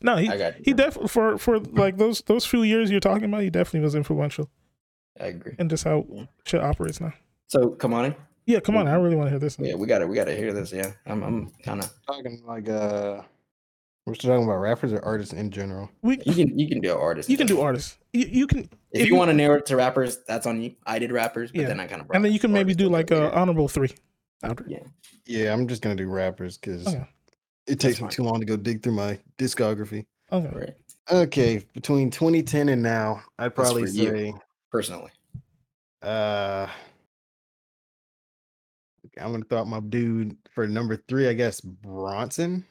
[0.01, 3.26] no he I got he definitely for for like those those few years you're talking
[3.26, 4.49] about he definitely was influential
[5.20, 5.55] I agree.
[5.59, 6.26] And just how Yeah.
[6.45, 7.13] shit operates now
[7.47, 8.15] So come on in.
[8.45, 10.53] yeah come on i really want to hear this Yeah, we gotta we gotta hear
[10.53, 10.72] this.
[10.72, 10.91] Yeah.
[11.05, 13.22] I'm I'm kinda Talking like uh,
[14.05, 15.89] we're still talking about rappers or artists in general.
[16.01, 17.30] we you can you can do artists.
[17.30, 19.65] you can do artists you, you can If, if you, you- want to narrow it
[19.68, 20.76] to rappers, that's on you.
[20.86, 21.68] I did rappers, but Yeah.
[21.68, 23.91] then I kind of and then you can maybe do like a honorable three
[24.43, 24.80] after Yeah.
[25.26, 27.05] Yeah, I'm just gonna do rappers because Okay.
[27.68, 30.05] it takes me too long to go dig through my discography.
[30.32, 30.76] okay right.
[31.09, 34.39] Okay, between 2010 and now, I'd probably say you.
[34.68, 35.11] Say Personally,
[36.01, 36.68] uh
[39.20, 42.65] I'm gonna throw out my dude for number three, I guess Bronson.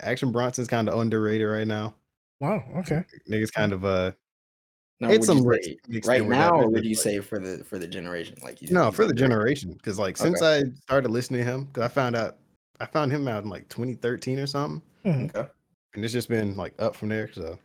[0.00, 1.94] Action Bronson's kind of underrated right now.
[2.40, 4.12] wow okay Niggas kind of uh
[5.00, 7.78] no, It's some say right now, that or would you but- say for the for
[7.78, 8.36] the generation?
[8.42, 11.82] Like you no for the generation because like since I started listening to him because
[11.84, 12.36] I found out
[12.80, 15.34] I found him out in like 2013 or something Mhm.
[15.34, 15.48] Okay.
[15.94, 17.58] and it's just been like up from there so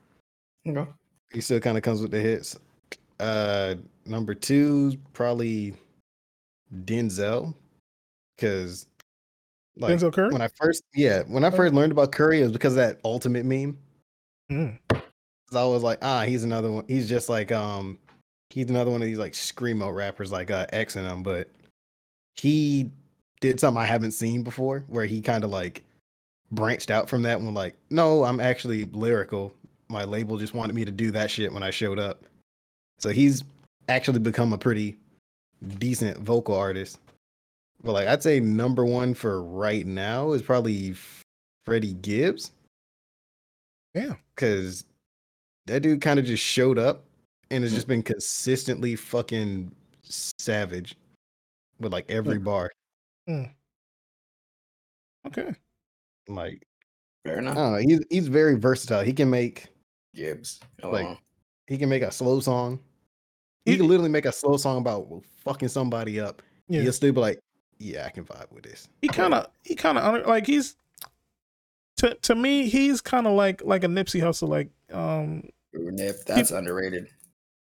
[0.68, 0.89] Okay.
[1.34, 2.58] he still kind of comes with the hits
[3.20, 5.74] uh number two probably
[6.74, 7.53] Denzel
[8.36, 8.88] because
[9.78, 10.32] like denzel curry?
[10.32, 12.99] when I first yeah when I first learned about Curry it was because of that
[13.03, 13.78] ultimate meme.
[14.51, 14.78] Mm.
[14.91, 17.97] I was like ah he's another one he's just like um
[18.49, 21.49] he's another one of these like screamo rappers like uh X and them but
[22.36, 22.91] he
[23.41, 25.84] did something I haven't seen before where he kind of like
[26.51, 29.53] branched out from that one like no I'm actually lyrical.
[29.91, 32.24] My label just wanted me to do that shit when I showed up
[33.00, 33.43] so he's
[33.88, 34.97] actually become a pretty
[35.78, 37.00] decent vocal artist
[37.84, 40.95] but like I'd say number one for right now is probably
[41.66, 42.52] Freddie Gibbs
[43.95, 44.86] yeah because
[45.66, 47.04] that dude kind of just showed up
[47.52, 47.76] and has Hmm.
[47.78, 49.72] just been consistently fucking
[50.04, 50.95] savage
[51.80, 52.43] with like every Hmm.
[52.43, 52.72] bar.
[55.28, 55.54] okay
[56.28, 56.62] Like
[57.26, 57.56] Fair enough.
[57.56, 59.04] know, he's he's very versatile.
[59.04, 59.68] He can make
[60.16, 60.60] Gibbs.
[60.82, 61.18] Like-
[61.68, 62.80] he can make a slow song.
[63.66, 65.07] He He- can literally make a slow song about
[65.43, 66.41] fucking somebody up.
[66.68, 67.39] yeah He'll still be like,
[67.78, 68.88] yeah, I can vibe with this.
[69.01, 70.76] he kind of he kind of like he's
[71.97, 75.43] to to me he's kind of like like a Nipsey Hussle like um
[75.78, 77.07] Ooh, Nip, that's underrated.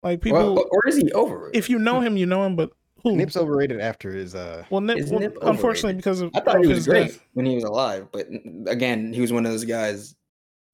[0.02, 1.50] like people Well, or is he over?
[1.54, 2.70] if you know him you know him but
[3.02, 6.56] who Nip's overrated after his uh well, Nip, well, Nip unfortunately because of I thought
[6.56, 7.20] of he was great death.
[7.34, 8.28] when he was alive, but
[8.66, 10.14] again, he was one of those guys.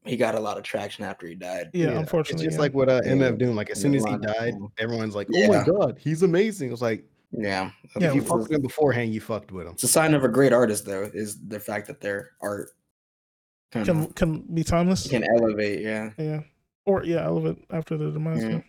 [0.04, 1.70] He got a lot of traction after he died.
[1.74, 2.60] yeah, unfortunately It's just yeah.
[2.62, 3.12] like what uh, Yeah.
[3.12, 3.56] MF Doom.
[3.56, 7.04] Like as soon as he died, everyone's like, "Oh my god, he's amazing." It's like
[7.32, 9.72] Yeah, Yeah, if you It's fucked with him beforehand, you fucked with him.
[9.74, 12.70] it's a sign of a great artist, though, is the fact that their art
[13.70, 15.82] kind can can be timeless can elevate.
[15.82, 16.40] Yeah, yeah
[16.86, 18.60] or yeah elevate after the demise Yeah.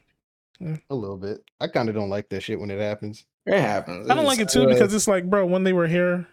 [0.59, 0.75] yeah.
[0.89, 1.41] A little bit.
[1.61, 3.25] I kind of don't like that shit when it happens.
[3.45, 4.09] it happens.
[4.09, 6.25] I don't like it too uh, because it's like bro when they were here he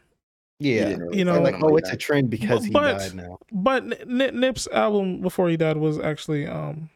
[0.59, 3.39] Yeah, really you know, like oh, like it's a trend because he But- died now.
[3.53, 6.89] But N- N- Nip's album before he died was actually um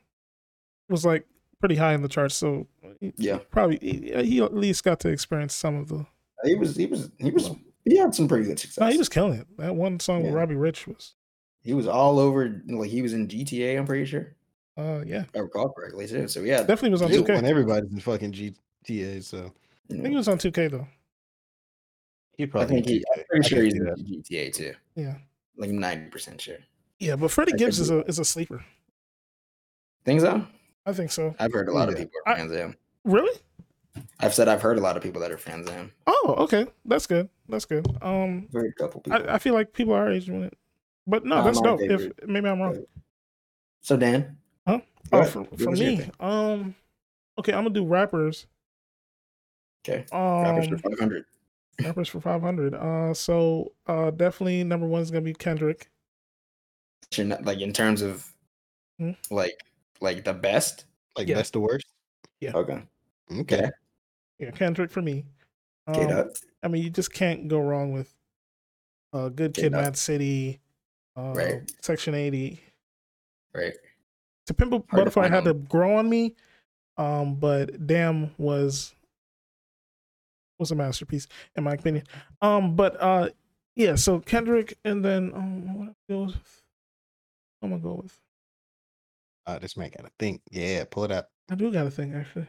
[0.88, 1.26] was like
[1.58, 2.34] pretty high in the charts.
[2.34, 2.66] So
[3.16, 3.38] Yeah.
[3.50, 6.06] probably he, he at least got to experience some of the.
[6.44, 7.50] he was he was he was
[7.84, 8.80] he had some pretty good success.
[8.80, 9.46] No, he was killing it.
[9.58, 10.38] That one song with Yeah.
[10.38, 11.14] Roddy Ricch was.
[11.62, 12.62] he was all over.
[12.66, 13.78] Like he was in GTA.
[13.78, 14.34] I'm pretty sure.
[14.78, 16.28] Uh, yeah, I recall correctly too.
[16.28, 17.28] So yeah, definitely was on 2K.
[17.34, 19.52] when everybody's in fucking GTA, so
[19.90, 20.86] I think he was on 2K though.
[22.40, 22.74] He I probably.
[22.82, 23.04] think he.
[23.16, 23.98] I'm pretty sure he's see in that.
[23.98, 24.74] GTA too.
[24.96, 25.14] Yeah,
[25.56, 26.56] Like ninety percent sure.
[26.98, 27.16] yeah.
[27.16, 28.64] But Freddie I Gibbs is a is a sleeper.
[30.04, 30.46] Think so?
[30.86, 31.34] I think so.
[31.38, 32.76] I've heard a lot of people are I- fans of him.
[33.04, 33.38] Really?
[34.20, 35.90] I've said I've heard a lot of people that are fans of him.
[36.06, 36.66] Oh, okay.
[36.84, 37.28] That's good.
[37.48, 37.86] That's good.
[38.02, 39.20] Um, I've a couple people.
[39.28, 40.56] I, I feel like people are age doing it,
[41.06, 41.80] but no, Nah, that's my dope.
[41.82, 42.84] If maybe I'm wrong.
[43.80, 44.36] so Dan,
[44.66, 44.78] Huh?
[45.12, 46.74] Oh, for, for me, um,
[47.38, 48.46] okay, I'm gonna do rappers.
[49.84, 51.24] Okay, Um, rappers for five hundred.
[51.84, 52.74] Rappers for 500.
[52.74, 55.88] Uh, so uh, definitely number one is gonna be Kendrick.
[57.18, 58.32] Like in terms of
[58.98, 59.12] Hmm.
[59.30, 59.58] Like
[60.00, 60.84] like the best.
[61.16, 61.36] Like Yeah.
[61.36, 61.86] best to worst.
[62.40, 62.52] Yeah.
[62.54, 62.82] Okay.
[63.32, 63.70] Okay.
[64.38, 65.24] Yeah, Kendrick for me.
[65.88, 66.04] Okay.
[66.04, 66.30] Um,
[66.62, 68.14] I mean, you just can't go wrong with
[69.12, 70.60] uh, Good Okay, Kid, Mad City,
[71.16, 71.72] uh, Right.
[71.82, 72.60] Section 80.
[73.54, 73.74] right.
[74.46, 76.36] To Pimp a Butterfly find had to grow on me,
[76.96, 78.94] um, but Damn was
[80.60, 82.04] was a masterpiece in my opinion.
[82.42, 83.30] Um, but uh,
[83.74, 86.36] yeah, so Kendrick, and then um, what goes?
[87.62, 88.20] I'm gonna go with.
[89.46, 90.42] Uh, this man gotta think.
[90.50, 91.30] Yeah, pull it up.
[91.50, 92.46] I do got a thing actually.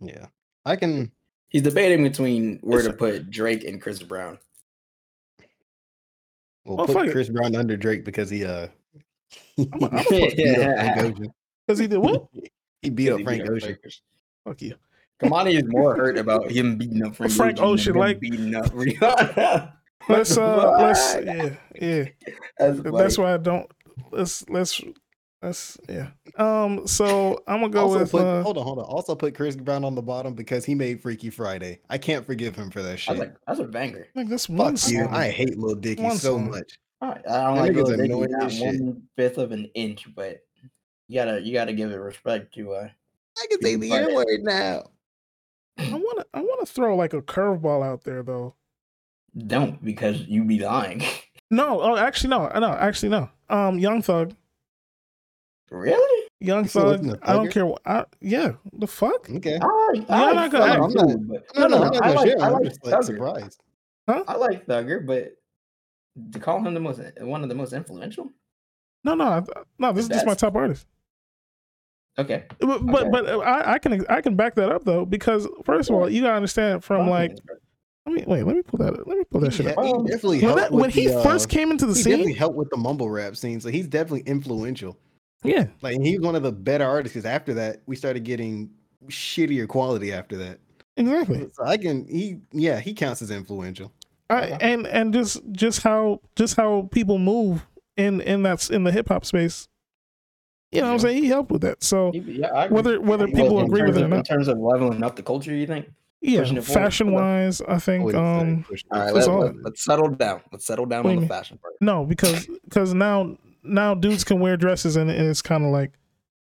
[0.00, 0.26] Yeah.
[0.64, 1.10] I can
[1.48, 4.38] He's debating between where It's to put Drake and Chris Brown.
[6.64, 7.12] we'll Well, fuck put it.
[7.12, 8.68] Chris Brown under Drake because he uh
[9.56, 10.74] he I'm a- I'm a beat up Yeah.
[10.94, 11.32] Frank Ocean.
[11.66, 12.26] Because he did what?
[12.82, 13.76] He beat up He Frank beat Ocean.
[14.44, 14.74] Fuck you.
[15.22, 19.72] Kamani is more hurt about him beating up Frank, Frank Ocean, like- beating up Rihanna.
[20.08, 22.04] Let's uh, let's yeah, yeah.
[22.58, 23.68] That's, That's why I don't.
[24.12, 24.80] Let's let's
[25.42, 26.10] let's yeah.
[26.36, 26.86] Um.
[26.86, 28.10] So I'm gonna go also with.
[28.12, 28.84] put, uh, hold on, hold on.
[28.84, 31.80] Also put Chris Brown on the bottom because he made Freaky Friday.
[31.90, 33.18] I can't forgive him for that That's shit.
[33.18, 34.06] like that's a banger.
[34.14, 35.02] like this one Fuck you.
[35.04, 35.12] song.
[35.14, 36.50] I hate Lil Dicky One so song.
[36.50, 36.78] much.
[37.00, 38.80] I I don't like nigga's Lil Dicky, annoying not shit.
[38.80, 40.36] one fifth of an inch, but
[41.08, 42.88] you gotta you gotta give it respect to uh
[43.42, 44.08] I can say the Friday.
[44.10, 44.84] N word now.
[45.78, 48.54] I wanna I wanna throw like a curveball out there though.
[49.46, 51.02] don't because you be lying.
[51.48, 53.30] No, oh actually no, no, actually no.
[53.48, 54.34] Um, Young Thug,
[55.70, 56.28] really?
[56.40, 57.18] Young You Thug.
[57.22, 57.50] I don't Thugger?
[57.52, 57.66] care.
[57.66, 59.30] What, I, yeah, the fuck.
[59.30, 59.54] Okay.
[59.62, 61.92] I, You're I not like gonna- Thugger I'm not- too, but No, no, no, I'm
[61.92, 62.40] not I like share.
[62.40, 63.04] I I'm like just like Thugger.
[63.04, 63.60] surprised.
[64.08, 65.32] I like Thugger, but
[66.32, 68.32] to call him the most one of the most influential.
[69.04, 69.44] No, no,
[69.78, 69.92] no.
[69.92, 70.86] This is just my top artist.
[72.18, 73.10] Okay, But but, Okay.
[73.10, 76.22] but I, I can I can back that up though because first of all you
[76.22, 77.36] gotta understand from like
[78.06, 79.06] I mean wait let me pull that Up.
[79.06, 79.84] let me pull that He, shit up.
[79.84, 82.10] he Um, definitely When, that, when he the, first uh, came into the scene, he
[82.12, 84.96] definitely helped with the mumble rap scene, so he's definitely influential.
[85.44, 87.14] yeah, Like he's one of the better artists.
[87.14, 88.70] Because after that, we started getting
[89.08, 90.12] shittier quality.
[90.12, 90.58] After that,
[90.96, 91.46] exactly.
[91.52, 93.92] so I can he yeah he counts as influential.
[94.30, 98.90] I, and and just just how just how people move in in that in the
[98.92, 99.68] hip hop space.
[100.72, 101.22] You know what I'm saying?
[101.22, 101.82] He helped with that.
[101.82, 104.48] So yeah, I whether whether Well, people agree with terms it or of- in terms
[104.48, 105.88] of leveling up the culture, you think?
[106.20, 106.80] yeah, pushing it forward.
[106.82, 109.40] fashion wise, I I think wouldn't um All right, That's let, all.
[109.44, 110.40] let, let's settle down.
[110.50, 111.74] Let's settle down What on the fashion part.
[111.80, 115.92] no because because now now dudes can wear dresses and, and it's kind of like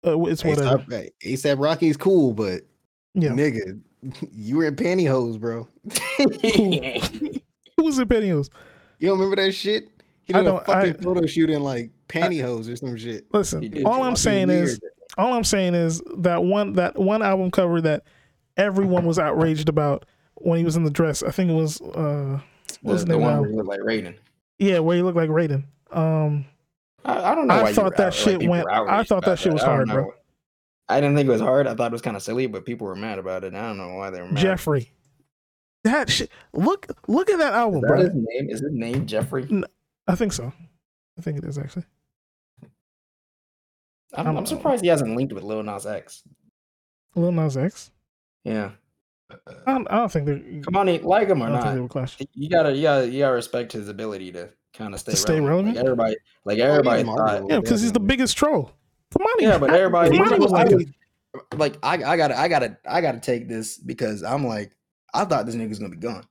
[0.07, 0.79] uh, it's whatever.
[0.79, 2.63] ASAP, hey, ASAP Rocky's cool, but
[3.15, 3.81] Yeah, nigga,
[4.33, 5.69] you were in pantyhose, bro.
[7.79, 8.51] who was in pantyhose?
[8.99, 9.89] You don't remember that shit?
[10.25, 13.27] He did a don't- fucking I- photo shoot in like pantyhose or some shit.
[13.33, 13.95] Listen, all.
[13.95, 14.81] I'm Fucking saying is
[15.19, 18.05] all I'm saying is that one that one album cover that
[18.57, 20.07] everyone was outraged about
[20.37, 21.23] when he was in the dress.
[21.23, 22.41] I think it was uh
[22.83, 23.41] what's his the, the one now?
[23.43, 24.15] where you look like Raiden.
[24.59, 25.65] Yeah, where he looked like Raiden.
[25.91, 26.45] Um
[27.05, 27.55] I, I don't know.
[27.55, 29.53] I why you thought were that out- shit people went- I thought that about shit
[29.53, 30.15] was I don't hard, bro.
[30.89, 31.67] I didn't think it was hard.
[31.67, 33.55] I thought it was kind of silly, but people were mad about it.
[33.55, 34.37] I don't know why they were mad.
[34.37, 34.93] Jeffrey.
[35.85, 37.99] That shit look look at that album, that bro.
[38.03, 38.51] his name?
[38.51, 39.49] Is his name Jeffrey?
[40.07, 40.53] I think so.
[41.19, 41.85] I think it is actually.
[44.15, 46.23] I'm, I'm- I'm surprised he hasn't linked with Lil Nas X.
[47.15, 47.91] Lil Nas X.
[48.45, 48.73] Yeah,
[49.67, 51.75] I don't, I don't think they're come on, like him or don't think not.
[51.75, 52.17] they were clash.
[52.35, 55.77] You gotta, you gotta, you gotta respect his ability to kind of stay, stay relevant.
[55.77, 55.99] relevant?
[55.99, 57.49] Like everybody, like Oh, everybody marketable.
[57.49, 57.55] thought.
[57.55, 58.73] Yeah, because he's the biggest troll.
[59.17, 60.89] Come on, Yeah, but everybody, Come on, was like always-
[61.57, 64.77] like I, I gotta, I gotta, I gotta take this because I'm like,
[65.15, 66.27] I thought this nigga's gonna be gone.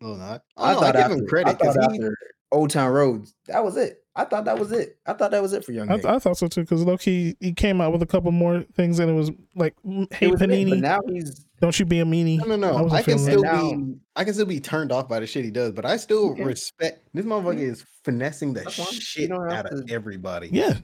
[0.00, 0.42] No, not.
[0.56, 2.16] I, I, thought give after, him credit because he after
[2.52, 4.02] Old Town Roads, that was it.
[4.16, 4.98] I thought that was it.
[5.06, 5.88] I thought that was it for Young.
[5.90, 6.06] I, Nigga.
[6.06, 9.08] I thought so too because Loki he came out with a couple more things and
[9.08, 9.74] it was like,
[10.10, 12.82] "Hey was Panini, but now he's don't you be a meanie." No, no, I no.
[12.84, 13.76] wasn't I, can still it.
[13.76, 13.94] be.
[14.16, 16.42] I can still be turned off by the shit he does, but I still Okay.
[16.42, 18.86] respect this motherfucker is finessing the That's fine.
[18.92, 20.48] You shit don't have out of everybody.
[20.50, 20.78] Yeah,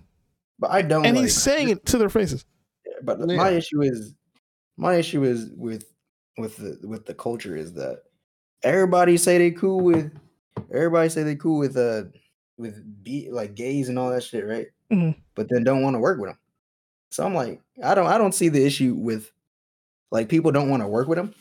[0.60, 1.04] but I don't.
[1.04, 2.44] and like, he's saying it to their faces.
[3.02, 3.36] But Yeah.
[3.36, 4.14] my issue is,
[4.76, 5.86] my issue is with
[6.38, 8.02] with the with the culture is that
[8.62, 10.12] everybody say they cool with,
[10.72, 12.04] everybody say they cool with uh
[12.56, 14.66] with be like gays and all that shit, right?
[14.92, 15.14] Mhm.
[15.34, 16.38] But then don't want to work with them.
[17.10, 19.30] So I'm like, I don't I don't see the issue with
[20.10, 21.34] like people don't want to work with him.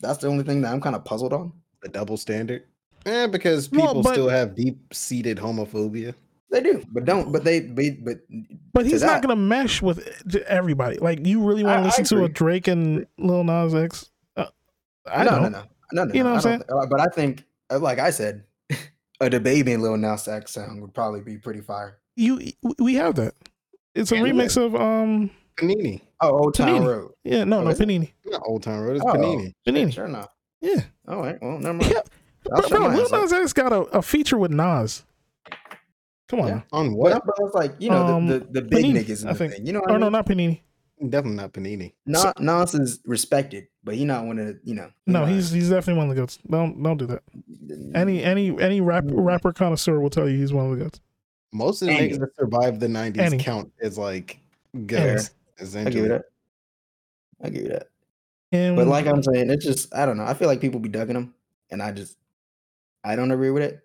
[0.00, 1.52] That's the only thing that I'm kind of puzzled on.
[1.82, 2.64] The double standard.
[3.06, 6.14] Yeah, because Well, people but- still have deep seated homophobia.
[6.50, 7.30] They do, but don't.
[7.30, 8.18] But they, be, but
[8.72, 10.04] But to he's not gonna mesh with
[10.48, 10.98] everybody.
[10.98, 12.28] Like you really want to listen to a.
[12.28, 14.10] Drake and Lil Nas X?
[14.36, 14.46] Uh,
[15.06, 15.42] I no, don't.
[15.42, 17.44] no, no, no, no, You know what I I'm don't thi- uh, But I think,
[17.70, 18.42] uh, like I said,
[19.20, 21.98] a the baby and Lil Nas X sound would probably be pretty fire.
[22.16, 22.40] You
[22.78, 23.34] we have that.
[23.94, 26.00] It's a Yeah, remix of um Panini.
[26.20, 26.86] Oh, Old Town Panini.
[26.86, 27.12] Road.
[27.24, 27.88] yeah no Oh, no is it?
[27.88, 28.96] Panini Not Old Town Road.
[28.96, 29.12] It's Oh.
[29.12, 29.52] Panini.
[29.66, 30.28] Panini Sure enough.
[30.60, 30.82] yeah.
[31.08, 31.38] All right.
[31.40, 31.90] Well, never mind.
[31.90, 32.00] Yeah,
[32.54, 33.08] I'll Bro, bro, Lil.
[33.22, 35.04] Nas X got a, a feature with Nas.
[36.28, 36.48] Come on.
[36.48, 36.60] Yeah.
[36.72, 37.22] On what?
[37.26, 39.38] but it's like you know Um, the, the the big Panini, niggas in I the
[39.38, 39.52] think.
[39.54, 39.66] thing.
[39.66, 40.60] You know what Oh I no, not Panini.
[41.00, 41.92] Definitely not Panini.
[42.04, 44.90] Nas, Nas is respected, but he not one of the, you know.
[45.06, 46.38] he No, he's he's definitely one of the goats.
[46.48, 47.22] Don't don't do that.
[47.94, 51.00] Any any any rap rapper connoisseur will tell you he's one of the goats.
[51.52, 52.10] Most of the Annie.
[52.10, 53.38] niggas that survived the '90s Annie.
[53.38, 54.38] count as like
[54.74, 54.84] Annie.
[54.86, 55.30] goats.
[55.30, 56.22] I give Essentially, you that.
[57.42, 57.88] I give you that.
[58.52, 60.24] And But like I'm saying, it's just I don't know.
[60.24, 61.34] I feel like people be ducking him,
[61.70, 62.18] and I just
[63.02, 63.80] I don't agree with it.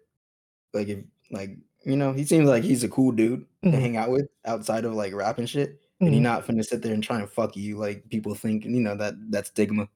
[0.74, 1.00] Like if
[1.32, 3.72] like you know, he seems like he's a cool dude Mhm.
[3.72, 5.80] to hang out with outside of like rap and shit.
[6.02, 6.24] And he Mhm.
[6.24, 8.66] not finna sit there and try and fuck you like people think.
[8.66, 9.88] You know that that stigma.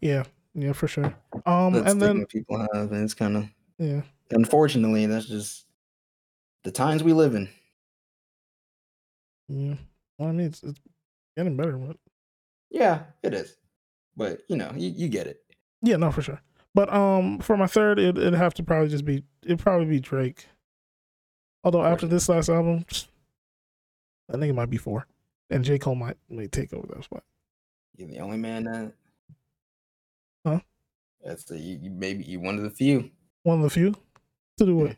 [0.00, 0.24] yeah,
[0.54, 1.14] yeah, for sure.
[1.46, 5.66] Um, That and then people have, and it's kind of yeah, unfortunately that's just
[6.64, 7.48] the times we live in.
[9.48, 9.74] yeah.
[10.18, 10.78] Well, I mean, it's, it's
[11.36, 11.96] getting better, but
[12.70, 13.56] Yeah, it is.
[14.16, 15.40] But you know, you, you get it.
[15.82, 16.40] yeah, no, for sure.
[16.74, 20.00] But um, for my third, it, it'd have to probably just be it'd probably be
[20.00, 20.46] Drake.
[21.64, 22.84] Although after this last album,
[24.30, 25.06] I think it might be four,
[25.50, 27.24] and J Cole might may take over that spot.
[27.96, 28.92] You're the only man that.
[30.46, 30.60] Huh?
[31.24, 33.10] That's the you, you maybe you one of the few
[33.42, 33.92] One of the few
[34.58, 34.96] to do it.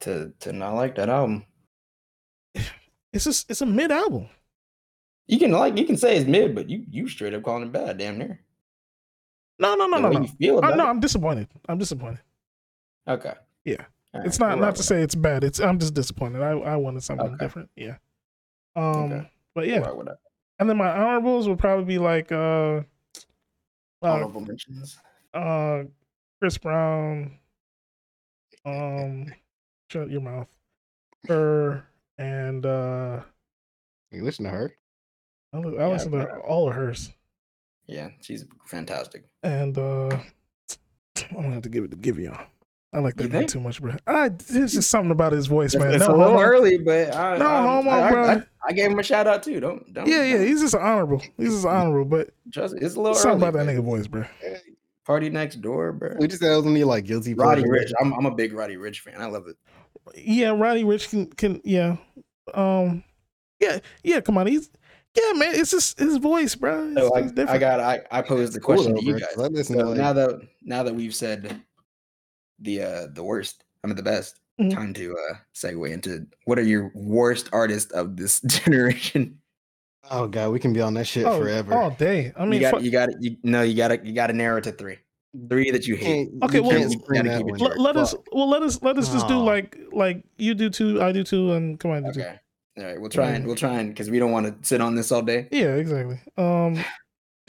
[0.00, 1.44] to to not like that album.
[3.12, 4.28] It's just it's a mid album.
[5.26, 7.72] You can like you can say it's mid, but you you straight up calling it
[7.72, 8.40] bad, damn near.
[9.58, 10.20] No, no, no, The no, no.
[10.22, 10.88] You feel I, about no, it.
[10.90, 11.48] I'm disappointed.
[11.68, 12.20] I'm disappointed.
[13.08, 13.34] Okay.
[13.64, 13.84] Yeah.
[14.14, 15.42] It's not not to say it's bad.
[15.44, 16.40] It's I'm just disappointed.
[16.42, 17.36] I I wanted something Okay.
[17.44, 17.68] different.
[17.76, 17.96] Yeah.
[18.76, 19.12] Um.
[19.12, 19.30] Okay.
[19.54, 19.80] But yeah.
[19.80, 20.18] We'll rock.
[20.58, 22.82] And then my honorables would probably be like uh, uh,
[24.02, 24.98] Honorable mentions.
[25.34, 25.84] uh,
[26.38, 27.38] Chris Brown.
[28.64, 29.32] Um,
[29.90, 30.48] shut your mouth.
[31.28, 31.84] Her
[32.18, 33.20] and uh,
[34.10, 34.72] you listen to her.
[35.52, 37.10] I, I Yeah, listen to all of hers.
[37.86, 39.24] Yeah, she's fantastic.
[39.42, 40.08] And uh,
[41.30, 42.46] I'm gonna have to give it to Giveon.
[42.92, 43.50] I like You that guy think?
[43.52, 43.94] too much, bro.
[44.06, 45.92] I there's just something about his voice, man.
[45.94, 46.40] it's No a little homo.
[46.42, 48.24] early, but I, No I, homo, I, I, bro.
[48.28, 49.60] I, I gave him a shout out too.
[49.60, 50.08] Don't don't.
[50.08, 51.22] Yeah, yeah, don't- he's just honorable.
[51.36, 53.48] He's just honorable, but just it's a little something early.
[53.50, 54.24] about that but nigga voice, bro.
[55.06, 56.16] PartyNextDoor, bro.
[56.18, 57.34] We just said it was only like guilty.
[57.34, 57.84] Roddy pleasure.
[57.86, 57.92] Ricch.
[58.00, 59.14] I'm I'm a big Roddy Ricch fan.
[59.20, 59.56] I love it.
[60.16, 61.96] Yeah, Roddy Ricch can can yeah,
[62.54, 63.02] um,
[63.60, 64.20] yeah, yeah.
[64.20, 64.70] Come on, he's
[65.16, 65.54] yeah, man.
[65.54, 66.88] It's just his voice, bro.
[66.88, 69.20] It's, So I, it's I got I, I posed the question though, to you bro,
[69.20, 69.28] guys.
[69.34, 71.60] 'cause I listen So now that now that we've said
[72.60, 74.72] the uh the worst, I mean the best, Mhm.
[74.74, 79.38] time to uh segue into what are your worst artists of this generation?
[80.10, 81.74] oh god, we can be on that shit oh, forever.
[81.74, 82.32] all day.
[82.36, 84.12] I I mean, mean, you got fuck- you got you no, you got to you
[84.12, 84.98] got to narrow it to three.
[85.48, 86.28] Three that you hate.
[86.42, 87.58] Okay, you well- can't You scream gotta that keep it one.
[87.60, 87.78] short.
[87.78, 91.00] let, let us well let us let us just do like like you do two,
[91.00, 92.26] I do two, and come on, you do two.
[92.26, 92.36] Okay.
[92.78, 94.94] All right, we'll try and we'll try and because we don't want to sit on
[94.96, 95.48] this all day.
[95.52, 96.18] Yeah, exactly.
[96.36, 96.82] Um,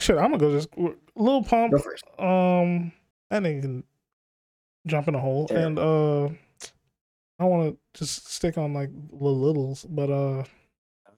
[0.00, 0.68] shit, I'm gonna go just
[1.16, 1.72] Lil Pump.
[1.72, 2.04] Go first.
[2.18, 2.92] Um,
[3.30, 3.84] that nigga can
[4.86, 5.56] jump in a hole, Sure.
[5.58, 6.24] and uh,
[7.38, 10.44] I want to just stick on like the littles, but uh,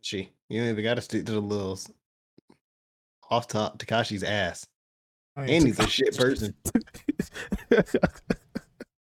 [0.01, 1.91] She, you know, they got to stick to the littles.
[3.31, 4.67] Off top, Tekashi's ass.
[5.37, 6.55] And he's a shit person.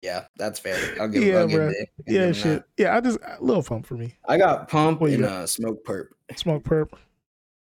[0.02, 0.78] Yeah, that's fair.
[1.02, 1.24] I'll give.
[1.24, 1.72] Yeah, I'll give bruh.
[1.74, 2.44] Dave- I'll give yeah, shit.
[2.44, 2.64] that.
[2.78, 4.16] Yeah, I just little Pump for me.
[4.30, 6.06] I got pump What and uh, Smokepurpp.
[6.38, 6.94] Smoke perp.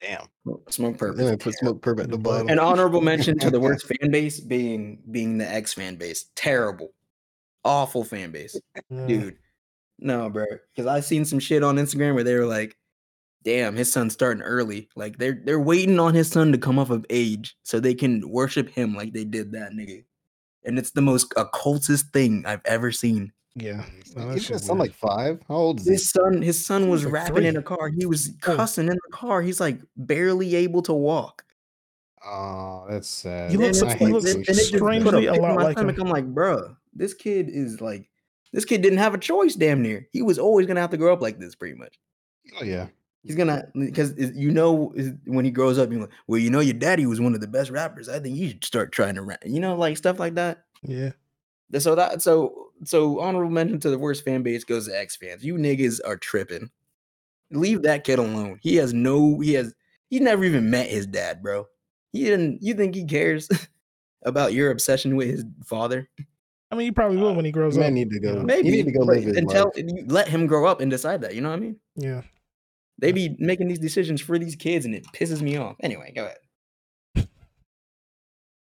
[0.02, 0.26] Damn.
[0.46, 1.16] Smokepurpp.
[1.16, 2.48] Then is they put Smokepurpp at the But- bottom.
[2.48, 6.26] An honorable mention to the worst fan base being being the X fan base.
[6.34, 6.92] Terrible,
[7.64, 8.58] awful fan base,
[8.90, 9.06] Yeah.
[9.06, 9.38] dude.
[10.00, 10.46] No, bro.
[10.74, 12.76] Because I seen some shit on Instagram where they were like,
[13.44, 14.88] "Damn, his son's starting early.
[14.96, 18.28] Like they're they're waiting on his son to come off of age so they can
[18.28, 20.04] worship him like they did that nigga."
[20.64, 23.32] And it's the most occultist thing I've ever seen.
[23.54, 23.84] Yeah.
[24.16, 25.40] No, that He's shit son like five.
[25.48, 25.92] How old is he?
[25.92, 27.60] His son, his son was like rapping in three.
[27.60, 27.88] a car.
[27.88, 29.42] He was cussing in the car.
[29.42, 31.44] He's like barely able to walk.
[32.24, 33.50] Oh, that's sad.
[33.50, 35.56] He looks- And I he looks those and it just strangely a pit in lot
[35.56, 35.88] my like him.
[35.90, 38.08] I'm like, bruh, this kid is like,
[38.52, 39.54] this kid didn't have a choice.
[39.54, 41.98] Damn near, he was always gonna have to grow up like this, pretty much.
[42.60, 42.86] Oh yeah.
[43.24, 44.92] He's gonna because you know
[45.26, 47.46] when he grows up, you're like, well, you know, your daddy was one of the
[47.48, 48.08] best rappers.
[48.08, 49.42] I think you should start trying to rap.
[49.44, 50.64] You know, like stuff like that.
[50.82, 51.10] Yeah.
[51.78, 55.44] So that so so honorable mention to the worst fan base goes to X fans.
[55.44, 56.70] You niggas are tripping.
[57.50, 58.58] Leave that kid alone.
[58.62, 59.38] He has no.
[59.40, 59.74] He has.
[60.08, 61.66] He never even met his dad, bro.
[62.12, 62.62] He didn't.
[62.62, 63.48] You think he cares
[64.24, 66.08] about your obsession with his father?
[66.70, 67.92] I mean, he probably will when he grows Man up.
[67.92, 68.42] need to go.
[68.42, 68.70] Maybe.
[68.70, 69.84] He need to go but live his until life.
[69.86, 71.34] you let him grow up and decide that.
[71.34, 71.76] You know what I mean?
[71.96, 72.22] Yeah.
[72.98, 75.76] They be making these decisions for these kids, and it pisses me off.
[75.80, 77.28] Anyway, go ahead.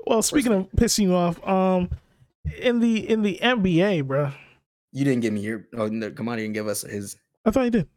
[0.07, 1.91] Well, speaking of pissing you off, um,
[2.61, 4.33] in the in the NBA, bro,
[4.93, 5.67] You didn't give me your.
[5.77, 7.17] Oh, no, Kamani didn't give us his.
[7.45, 7.89] I thought he did.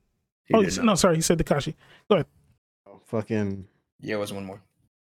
[0.45, 0.85] he oh, didn't he- know.
[0.85, 1.73] no, sorry, he said Tekashi.
[2.09, 2.25] Go ahead.
[2.87, 3.67] Oh, fucking.
[4.01, 4.61] Yeah, it was one more.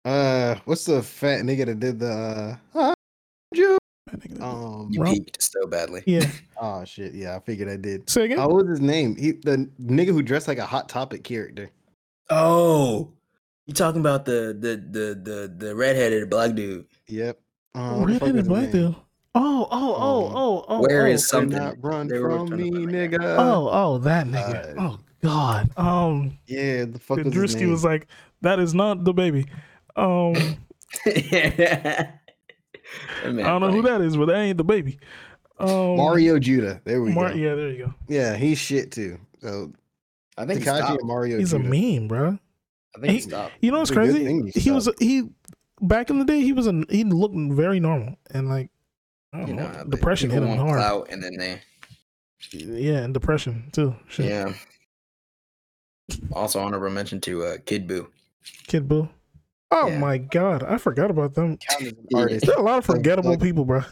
[0.03, 2.12] Uh, what's the fat nigga that did the?
[2.12, 2.94] Uh, huh,
[3.53, 3.78] Jew?
[4.41, 4.90] Um.
[4.91, 6.03] You Rum- peaked so badly.
[6.06, 6.26] yeah.
[6.64, 7.14] Oh shit.
[7.16, 8.08] Yeah, I figured I did.
[8.10, 8.38] Say again.
[8.40, 9.16] Oh, what was his name?
[9.16, 11.72] He the nigga who dressed like a hot topic character.
[12.30, 13.12] Oh,
[13.66, 16.86] you talking about the the the the the redheaded black dude?
[17.08, 17.40] Yep.
[17.74, 18.72] What the fuck Redheaded was black name?
[18.72, 18.95] dude.
[19.34, 20.82] Oh, oh, oh, Um, oh, oh.
[20.82, 21.12] Where oh.
[21.12, 21.58] is something?
[21.58, 23.20] not run they from me, find nigga.
[23.22, 24.78] Oh, oh, that nigga.
[24.78, 25.70] Uh, oh God.
[25.78, 26.86] Um, yeah.
[26.86, 28.08] The fuck was Drewski was like,
[28.41, 29.45] "That is not the baby."
[29.95, 30.34] Um,
[33.24, 34.99] That man I don't know who that is, but that ain't the baby.
[35.60, 36.82] Um, Mario Judah.
[36.84, 37.36] There we Mar- go.
[37.36, 37.94] yeah, there you go.
[38.10, 39.18] Yeah, he's shit too.
[39.40, 39.72] So
[40.38, 40.99] I think he Tekashi stopped.
[40.99, 41.38] and Mario.
[41.38, 42.38] He's a meme, bro.
[42.95, 43.53] I think he he- stopped.
[43.62, 44.26] You know what's It's crazy?
[44.52, 45.02] he He was stopped.
[45.02, 45.30] he
[45.82, 46.41] back in the day.
[46.41, 48.70] He was a he looked very normal and like I don't
[49.34, 50.78] You know, know, depression hit people him hard.
[50.78, 51.62] clout and then they
[52.52, 53.95] Yeah, and depression too.
[54.10, 54.26] Shit.
[54.26, 54.53] yeah.
[56.34, 58.08] Also honorable mention to uh, Kid Buu.
[58.68, 59.08] Kid Buu.
[59.72, 59.99] Oh Yeah.
[59.99, 61.58] my god, I forgot about them.
[61.70, 62.18] Count as an Yeah.
[62.20, 62.45] artist.
[62.45, 63.84] There are a lot of forgettable like- people, bro.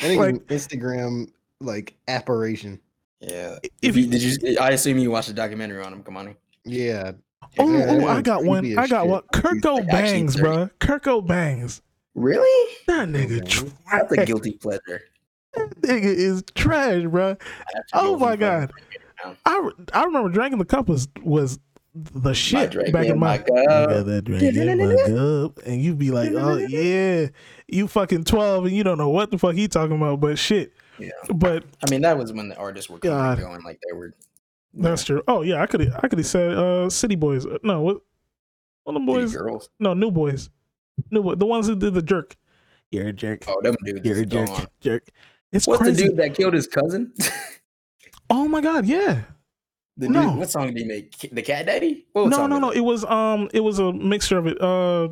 [0.00, 1.26] Like- Instagram
[1.60, 2.78] like apparition.
[3.20, 3.58] Yeah.
[3.64, 4.58] If If you, you- did you?
[4.60, 6.04] I assume you watched the documentary on him.
[6.04, 6.36] Come on.
[6.64, 7.12] Yeah.
[7.58, 8.64] Oh, Yeah, oh, I got one.
[8.78, 9.10] I got shit.
[9.10, 9.22] one.
[9.32, 10.40] Kirko like Bangz, 30.
[10.40, 10.70] bro.
[10.78, 11.80] Kirko Bangz.
[12.18, 12.74] Really?
[12.86, 13.72] That nigga Okay.
[13.90, 15.02] That's a guilty pleasure.
[15.54, 17.30] That nigga is trash, bro.
[17.30, 18.70] I have to Oh my god.
[19.44, 21.58] I, I remember drinking the cup was was
[21.94, 23.88] the shit Drake back in in my my You cup.
[23.90, 27.28] got that drink in my cup, and you'd be like, "Oh yeah,
[27.66, 30.72] you fucking twelve, and you don't know what the fuck he talking about." But shit,
[31.00, 31.10] Yeah.
[31.34, 33.44] but I mean, that was when the artists were coming and God.
[33.44, 34.14] going like they were.
[34.74, 35.22] that's true.
[35.26, 37.44] Oh yeah, I could I could have said uh, City Boys.
[37.46, 37.96] Uh, No, what?
[38.84, 39.32] What them City boys?
[39.36, 39.70] girls.
[39.80, 40.50] No, New Boyz.
[41.10, 42.36] New boy, the ones who did the jerk.
[42.90, 43.44] You're a jerk.
[43.48, 44.04] Oh, them dudes.
[44.04, 44.46] You're a jerk.
[44.48, 44.66] gone.
[44.80, 45.08] Jerk.
[45.52, 46.02] It's What's crazy.
[46.02, 47.12] the dude that killed his cousin?
[48.30, 49.22] Oh my god, yeah.
[49.96, 50.22] the No.
[50.28, 51.30] dude, what song did he make?
[51.32, 52.06] The Cat Daddy?
[52.12, 52.68] What no, no, no.
[52.70, 52.76] it?
[52.76, 54.60] It was um, it was a mixture of it.
[54.60, 55.08] Uh,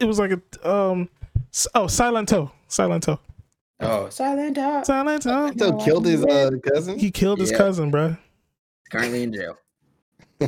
[0.00, 1.10] it was like a um,
[1.52, 3.18] s- oh, Silent Silento,
[3.80, 4.84] Oh, Silent Talk.
[4.86, 5.58] Silento.
[5.58, 6.98] So killed his uh cousin.
[6.98, 7.58] He killed his Yeah.
[7.58, 8.16] cousin, bro.
[8.90, 9.58] Currently in jail.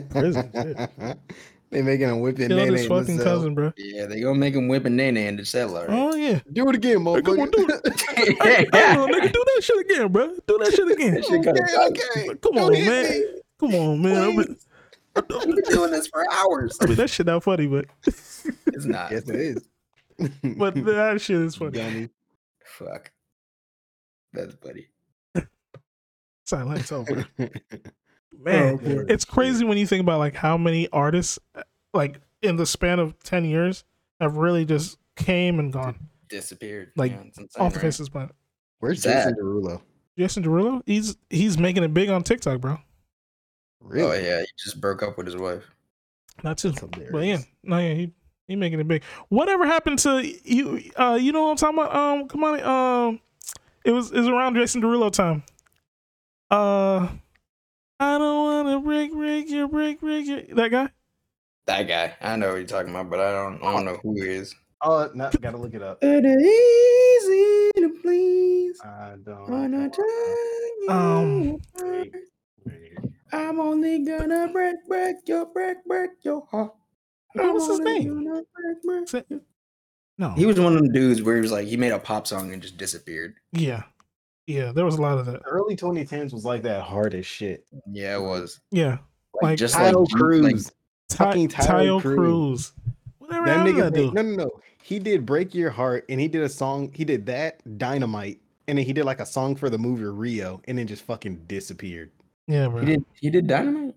[0.08, 1.18] prison, shit.
[1.70, 2.48] they making him whip it.
[2.48, 3.24] Killed nay-nay his in the fucking cell.
[3.24, 3.72] cousin, bro.
[3.76, 5.86] Yeah, they gonna make him whip a nene in the cellar.
[5.88, 6.40] Oh yeah.
[6.52, 7.82] Do it again, Hey, come on, motherfucker.
[7.82, 10.34] do Hey, hey, no, nigga, do that shit again, bro.
[10.46, 11.14] Do that shit again.
[11.14, 12.26] That shit okay, okay.
[12.42, 13.10] Come Don't on, man.
[13.10, 13.24] me.
[13.60, 14.16] Come on, man.
[14.16, 14.56] I mean,
[15.16, 16.76] I've been doing this for hours.
[16.80, 19.10] I mean, that shit not funny, but It's not.
[19.12, 19.68] Yes, it is.
[20.56, 21.72] but that shit is funny.
[21.72, 22.08] Dummy.
[22.64, 23.10] Fuck.
[24.32, 24.88] That's funny.
[26.46, 27.26] Silence over.
[28.38, 29.04] Man, boy.
[29.08, 31.38] it's crazy when you think about like how many artists,
[31.92, 33.84] like in the span of ten years,
[34.20, 36.92] have really just came and gone Disappeared.
[36.96, 37.82] Like, yeah, it's insane, off the right?
[37.86, 38.34] face of this planet.
[38.78, 39.34] Where's Sad.
[39.34, 39.80] Jason Derulo?
[40.16, 42.78] Jason Derulo, he's he's making it big on TikTok, bro.
[43.80, 44.18] Really?
[44.18, 45.64] Oh yeah, he just broke up with his wife.
[46.44, 46.70] Not too.
[46.70, 47.46] That's But yeah, hilarious.
[47.64, 48.12] no, yeah, he
[48.46, 49.02] he making it big.
[49.28, 50.90] Whatever happened to you?
[50.96, 51.94] Uh, you know what I'm talking about?
[51.94, 52.60] Um, come on,
[53.08, 53.20] um,
[53.84, 55.42] it was it was around Jason Derulo time.
[56.50, 57.08] Uh,
[58.00, 60.88] I don't want to break break your break break your that guy.
[61.66, 62.16] That guy.
[62.20, 64.54] I know what you're talking about, but I don't I don't know who he is.
[64.82, 65.98] Oh, no, gotta look it up.
[66.02, 66.42] It is
[67.28, 68.80] easy to please.
[68.82, 69.50] I don't.
[69.50, 70.06] Wanna tell
[70.80, 72.08] you Um, apart.
[73.32, 76.72] I'm only gonna break, break your, break, break your heart.
[77.34, 78.24] What was his name?
[78.24, 78.44] break,
[78.82, 79.40] break Is it- your-
[80.18, 82.26] No, He was one of them dudes where he was like, he made a pop
[82.26, 83.34] song and just disappeared.
[83.52, 83.82] yeah,
[84.46, 84.72] yeah.
[84.72, 85.40] There was a lot of that.
[85.46, 87.64] Early 2010s was like that hard as shit.
[87.90, 88.60] Yeah, it was.
[88.70, 88.98] Yeah,
[89.34, 90.42] Like, Like just Kyle like Juke, Cruz.
[90.42, 90.56] like
[91.08, 92.16] Ty, Fucking Tyler Taio Cruz.
[92.16, 92.72] Cruz.
[93.18, 94.14] Whatever that happened nigga that made, dude?
[94.14, 94.50] no no no.
[94.82, 96.90] He did Break Your Heart and he did a song.
[96.92, 100.60] He did that Dynamite and then he did like a song for the movie Rio
[100.66, 102.10] and then just fucking disappeared.
[102.46, 102.80] Yeah, bro.
[102.80, 103.94] he did he did dynamite.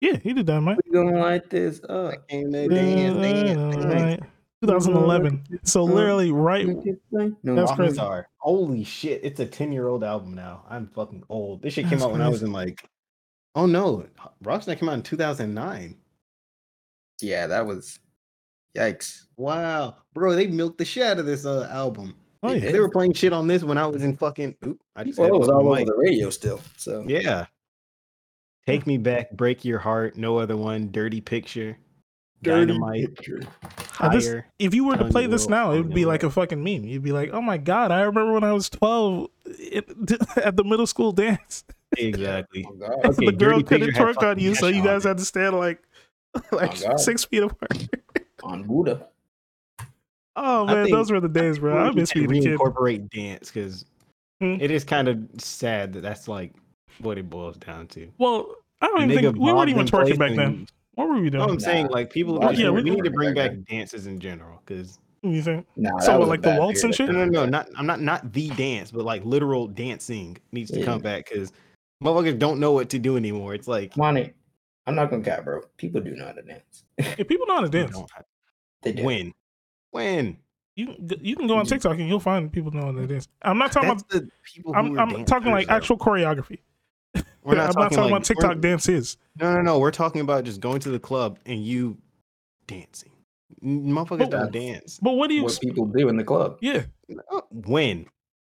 [0.00, 0.78] Yeah, he did Dynamite.
[0.84, 2.10] We gonna light this up.
[2.10, 4.26] Like, came there, dance, dance, dance.
[4.62, 4.84] Dynamite.
[4.84, 5.58] 2011.
[5.64, 6.66] So literally, right?
[6.66, 7.76] No, That's Rockstar.
[7.76, 8.00] crazy.
[8.38, 9.20] Holy shit!
[9.22, 10.64] It's a 10 year old album now.
[10.68, 11.62] I'm fucking old.
[11.62, 12.88] This shit came That's out when I was in like.
[13.54, 14.06] Oh no,
[14.44, 15.96] Rockstar came out in 2009.
[17.22, 17.98] Yeah, that was
[18.76, 19.22] yikes.
[19.36, 22.14] Wow, bro, they milked the shit out of this uh, album.
[22.42, 22.72] Oh They yeah.
[22.72, 24.56] They were playing shit on this when I was in fucking.
[24.66, 26.60] Oop, I just Well, it was the all over the radio still.
[26.76, 27.46] So Yeah.
[28.66, 31.78] Take me back, break your heart, no other one, dirty picture,
[32.42, 33.40] Dirty dynamite, picture.
[34.00, 36.62] Now, this- if you were to play this now, it would be like a fucking
[36.62, 36.84] meme.
[36.84, 39.88] You'd be like, "Oh my god, I remember when I was 12 it,
[40.36, 41.64] at the middle school dance.
[41.96, 42.66] Exactly.
[42.82, 45.56] Oh, Okay, the girl couldn't Picture twerk on you, so you guys had to stand
[45.56, 45.82] like
[46.52, 47.00] like God.
[47.00, 47.88] six feet apart.
[48.42, 49.06] On Buddha.
[50.34, 51.78] Oh man, those were the days, bro.
[51.78, 52.58] I miss being a kid.
[52.58, 53.84] Reincorporate dance because
[54.40, 54.56] Hmm.
[54.60, 56.52] it is kind of sad that that's like
[56.98, 58.08] what it boils down to.
[58.18, 60.66] Well, I don't even think we weren't even in twerking back then.
[60.96, 61.50] And- What were we No, doing?
[61.50, 62.42] I'm saying like people.
[62.42, 65.42] Oh, we, yeah, we, we- need to bring back back dances in general because You
[65.42, 65.66] think?
[65.76, 67.08] Nah, So, that like, the waltz and shit?
[67.10, 70.78] No, no, no, not I'm not not the dance, but like literal dancing needs to
[70.80, 70.84] Yeah.
[70.84, 71.52] come back because
[72.02, 73.54] motherfuckers don't know what to do anymore.
[73.54, 74.32] It's like Money.
[74.86, 75.62] I'm not gonna cap, bro.
[75.78, 76.84] People do know how to dance.
[76.98, 78.10] If people know how to you dance, don't
[78.82, 79.02] They do.
[79.04, 79.32] when
[79.90, 80.36] when
[80.76, 81.66] you can you can go on.
[81.66, 83.26] TikTok and you'll find people know how to dance.
[83.42, 84.22] I'm not talking that's about.
[84.26, 86.58] the people who I'm, I'm talking like actual choreography.
[87.46, 89.16] We're I'm not talking like- about TikTok dances.
[89.40, 89.78] No, no, no.
[89.78, 91.96] We're talking about just going to the club and you
[92.66, 93.12] dancing.
[93.64, 94.98] Motherfuckers But- don't dance.
[95.00, 95.44] But what do you?
[95.44, 96.58] What ex- people do in the club.
[96.60, 96.82] yeah.
[97.50, 98.06] When?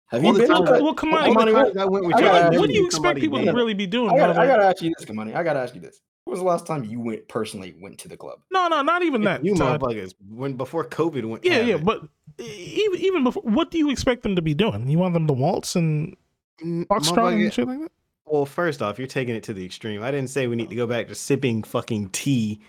[0.07, 0.47] Have All you been?
[0.49, 1.33] time that- Well, come on.
[1.35, 2.95] Money, times I went with I you, gotta I ask never what do you expect
[2.95, 4.09] somebody people to really be doing?
[4.09, 5.35] I gotta, I gotta ask you this, Kamani.
[5.35, 6.01] I gotta ask you this.
[6.25, 8.39] When was the last time you went personally went to the club?
[8.51, 9.45] No, no, not even that.
[9.45, 9.79] You Todd.
[9.79, 10.13] motherfuckers.
[10.27, 11.45] When before COVID went.
[11.45, 11.85] Yeah, yeah, havoc.
[11.85, 14.89] but even even before, what do you expect them to be doing?
[14.89, 16.15] You want them to waltz and
[16.61, 17.91] foxtrot and shit like that?
[18.29, 20.03] Well, first off, you're taking it to the extreme.
[20.03, 22.59] I didn't say we need to go back to sipping fucking tea.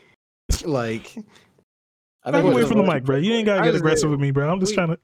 [0.65, 1.15] Like,
[2.25, 3.17] I Back we're away from the mic, bro.
[3.19, 4.51] You ain't gotta I get just- aggressive with me, bro.
[4.51, 4.99] I'm just we- trying to.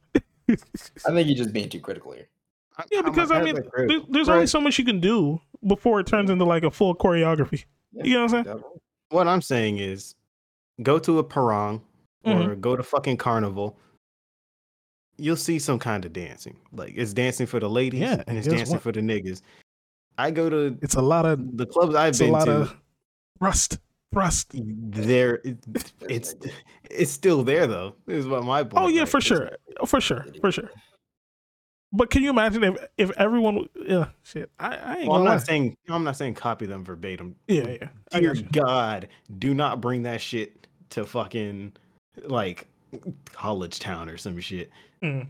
[1.06, 2.26] I think you're just being too critical here.
[2.90, 6.06] Yeah, because I mean, that there, there's only so much you can do before it
[6.06, 7.64] turns into like a full choreography.
[7.92, 8.62] You know what I'm saying?
[9.10, 10.14] what I'm saying is,
[10.82, 11.80] go to a parang
[12.24, 12.60] or Mhm.
[12.60, 13.78] go to fucking carnival.
[15.16, 16.56] You'll see some kind of dancing.
[16.72, 18.82] Like it's dancing for the ladies Yeah, and it's dancing what?
[18.82, 19.40] for the niggas.
[20.18, 22.52] I go to It's a lot of the clubs I've it's a been lot to.
[22.62, 22.76] of
[23.38, 23.78] thrust,
[24.12, 24.50] thrust.
[24.54, 25.64] there, it-
[26.08, 26.34] it's
[26.90, 27.94] it's still there though.
[28.06, 28.84] Is what my point.
[28.84, 30.70] Oh yeah, like, for sure, Oh, for sure, for sure.
[31.92, 33.66] But can you imagine if if everyone?
[33.86, 34.50] Yeah, shit.
[34.58, 35.34] I, I ain't Well, I'm lie.
[35.34, 37.36] not saying I'm not saying copy them verbatim.
[37.46, 37.88] Yeah, yeah.
[38.20, 38.34] Dear.
[38.52, 41.72] God, do not bring that shit to fucking
[42.24, 42.66] like
[43.32, 44.70] college town or some shit.
[45.02, 45.26] Mm.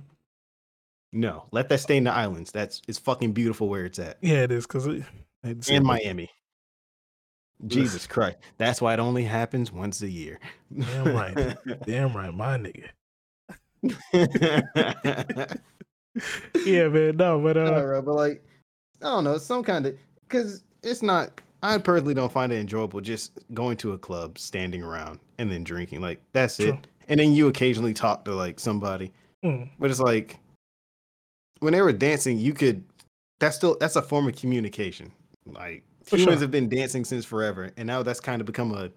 [1.13, 2.53] No, let that stay in the islands.
[2.53, 4.19] That's it's fucking beautiful where it's at.
[4.21, 5.03] Yeah, it is because it,
[5.43, 6.31] it's And Miami.
[7.67, 8.37] Jesus Christ.
[8.59, 10.39] That's why it only happens once a year.
[10.79, 11.57] Damn right.
[11.87, 12.89] Damn right, my nigga.
[16.65, 17.17] Yeah, man.
[17.17, 18.43] No, but uh, Alright, but like,
[19.03, 19.97] I don't know, some kind of
[20.29, 21.41] because it's not.
[21.63, 25.65] I personally don't find it enjoyable just going to a club, standing around, and then
[25.65, 26.01] drinking.
[26.01, 26.69] Like that's True.
[26.69, 26.87] it.
[27.09, 29.13] And then you occasionally talk to like somebody,
[29.45, 30.39] mm, but it's like
[31.61, 32.85] when they were dancing, you could.
[33.41, 35.13] That's still that's a form of communication.
[35.45, 36.43] Like For humans sure.
[36.43, 38.91] have been dancing since forever, and now that's kind of become a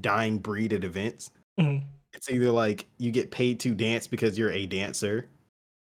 [0.00, 1.30] dying breed at events.
[1.58, 1.82] mm.
[2.12, 5.28] It's either like you get paid to dance because you're a dancer,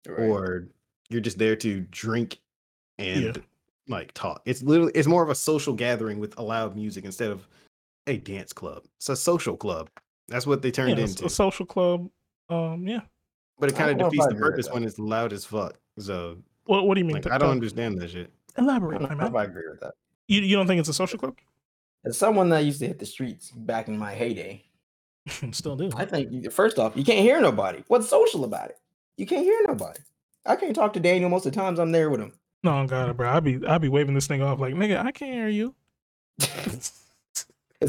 [0.08, 0.20] Right.
[0.28, 0.68] or
[1.10, 2.40] you're just there to drink
[2.98, 3.32] and Yeah.
[3.88, 4.42] like talk.
[4.46, 7.48] It's literally it's more of a social gathering with a loud music instead of
[8.08, 8.84] a dance club.
[8.98, 9.90] It's a social club.
[10.28, 11.26] That's what they turned yeah, into.
[11.26, 12.10] a social club.
[12.50, 13.02] Um, yeah.
[13.60, 15.78] but it kind of don't know if defeats the purpose when it's loud as fuck.
[16.00, 17.16] So What What do you mean?
[17.16, 18.32] like, T- I don't understand that shit.
[18.58, 19.36] Elaborate, don't my man.
[19.36, 19.94] I agree with that.
[20.28, 21.36] You You don't think it's a social club?
[22.06, 24.64] As someone that used to hit the streets back in my heyday,
[25.52, 25.90] Still do.
[25.96, 27.84] I think first off, you can't hear nobody.
[27.88, 28.78] What's social about it?
[29.18, 30.00] You can't hear nobody.
[30.46, 32.34] I can't talk to Daniel most of the times I'm there with him.
[32.64, 33.30] No, God, bro.
[33.30, 35.76] I be I be waving this thing off like, nigga, I can't hear you.
[36.40, 36.94] it's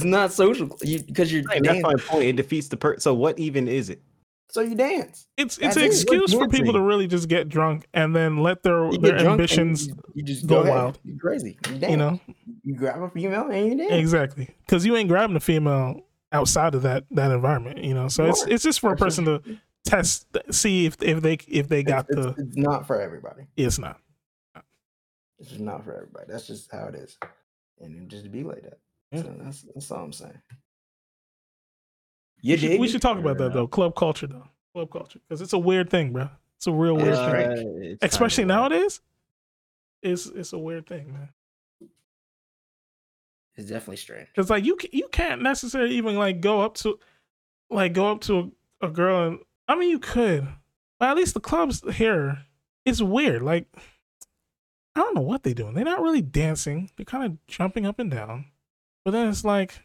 [0.05, 2.25] not social because you, are Right, that's my point.
[2.25, 2.99] It defeats the per.
[2.99, 4.03] So what even is it?
[4.51, 5.27] So you dance.
[5.37, 5.87] It's That's it's an it.
[5.87, 9.21] Excuse for people to really just get drunk and then let their You their get
[9.23, 10.99] drunk and ambitions, You, you just go go, wild.
[11.05, 11.59] You're crazy.
[11.69, 11.91] You, dance.
[11.91, 12.21] you know,
[12.63, 13.93] you grab a female and you dance.
[13.93, 14.55] exactly.
[14.67, 16.01] Because you ain't grabbing a female
[16.33, 18.09] outside of that that environment, you know.
[18.09, 18.49] So it's Sure.
[18.51, 19.43] it's just for a person to
[19.85, 22.29] test, see if if they if they got it's, the.
[22.31, 23.47] it's, it's not for everybody.
[23.57, 23.99] It's not.
[25.39, 26.27] It's just not for everybody.
[26.29, 27.17] That's just how it is,
[27.81, 28.79] and it just be like that.
[29.13, 29.23] Yeah.
[29.23, 30.41] So that's that's all I'm saying.
[32.41, 33.67] You We should, we should talk about that though.
[33.67, 34.49] Club culture though.
[34.75, 36.29] Club culture because it's a weird thing, bro.
[36.57, 37.69] It's a real weird It's thing.
[37.69, 39.01] Uh, it's especially kinda like- nowadays.
[40.03, 41.29] It's it's a weird thing, man.
[43.57, 44.29] It's definitely strange.
[44.37, 46.99] Cause like you you can't necessarily even like go up to
[47.71, 48.53] like go up to
[48.83, 50.47] a, a girl and I mean you could,
[51.01, 52.39] but at least the clubs here
[52.85, 53.43] it's weird.
[53.43, 53.67] Like
[54.95, 55.75] I don't know what they're doing.
[55.75, 56.91] They're not really dancing.
[56.97, 58.47] They're kind of jumping up and down.
[59.05, 59.81] But then it's like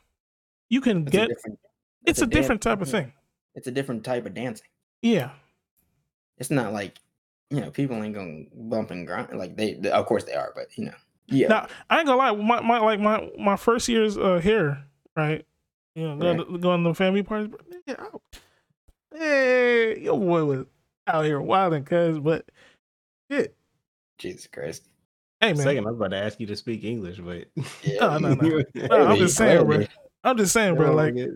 [0.69, 1.59] you can It's get a different.
[2.05, 3.13] It's a dan- different type of thing.
[3.55, 4.67] It's a different type of dancing.
[5.01, 5.31] Yeah.
[6.37, 6.97] It's not like
[7.49, 9.73] you know people ain't gonna bump and grind like they.
[9.75, 10.93] they- of course they are, but you know.
[11.27, 11.47] Yeah.
[11.47, 12.31] Now I ain't gonna lie.
[12.35, 14.83] My, my like my my first year's uh here,
[15.15, 15.45] right?
[15.95, 16.61] You know, going, Right.
[16.61, 17.49] going to the family parties.
[17.49, 17.99] But nigga,
[19.13, 20.65] I- hey, your boy was
[21.07, 22.19] out here wilding, cuz.
[22.19, 22.49] But
[23.31, 23.55] shit,
[24.17, 24.87] Jesus Christ.
[25.39, 27.45] hey man, Second, I was about to ask you to speak English, but
[27.99, 28.63] No, no, no.
[28.75, 29.85] No, I'm just saying, bro.
[30.23, 30.93] I'm just saying, bro.
[30.95, 31.27] Like yeah.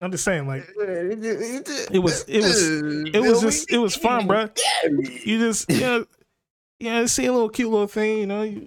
[0.00, 2.68] I'm just saying, like it was- it was-
[3.14, 4.48] it was just it was fun, bro.
[5.24, 6.06] You just you know,
[6.78, 8.42] you know, see a little cute little thing, you know.
[8.42, 8.64] You,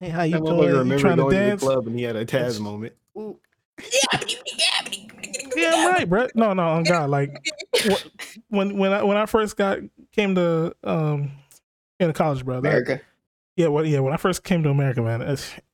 [0.00, 0.52] hey, how you That doing?
[0.58, 1.62] motherfucker You remember trying to going to the dance?
[1.62, 2.94] club and he had a Taz moment.
[5.54, 6.26] Yeah, I'm right, bro.
[6.34, 7.30] No, no, on God, like
[8.48, 9.78] when when I when I first got
[10.12, 11.30] came to um
[12.00, 12.60] into college, bro.
[12.60, 13.00] That, America.
[13.56, 14.00] yeah, well, yeah.
[14.00, 15.22] When I first came to America, man,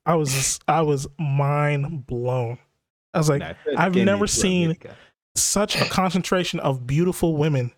[0.04, 2.58] I was just, I was mind blown.
[3.14, 4.90] I was like, Nah, I've never seen- guy.
[5.34, 7.72] such a concentration of beautiful women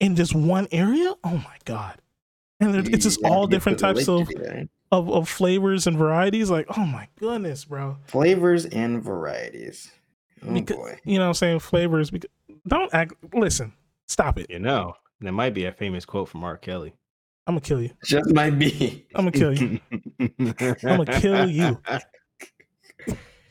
[0.00, 1.12] in just one area.
[1.24, 1.98] Oh my god!
[2.60, 4.68] And it's just gotta all different types of, that.
[4.90, 6.50] of of flavors and varieties.
[6.50, 7.98] Like, oh my goodness, bro.
[8.06, 9.90] flavors and varieties.
[10.46, 10.98] Oh Because- boy.
[11.04, 11.58] You know what I'm saying?
[11.60, 12.10] Flavors.
[12.10, 12.30] Because
[12.66, 13.12] don't act.
[13.34, 13.72] Listen.
[14.08, 14.50] Stop it.
[14.50, 16.56] You know, there might be a famous quote from R.
[16.56, 16.92] Kelly.
[17.46, 17.90] I'm gonna kill you.
[18.04, 19.06] Just might be.
[19.14, 19.80] I'm gonna kill you.
[20.20, 21.78] I'm gonna kill you.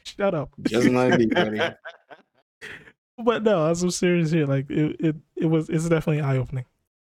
[0.04, 0.50] Shut up.
[0.62, 1.60] Just might be, buddy.
[3.24, 4.46] But no, I'm so serious here.
[4.48, 5.70] Like it, it, it was.
[5.70, 6.66] It's definitely eye opening,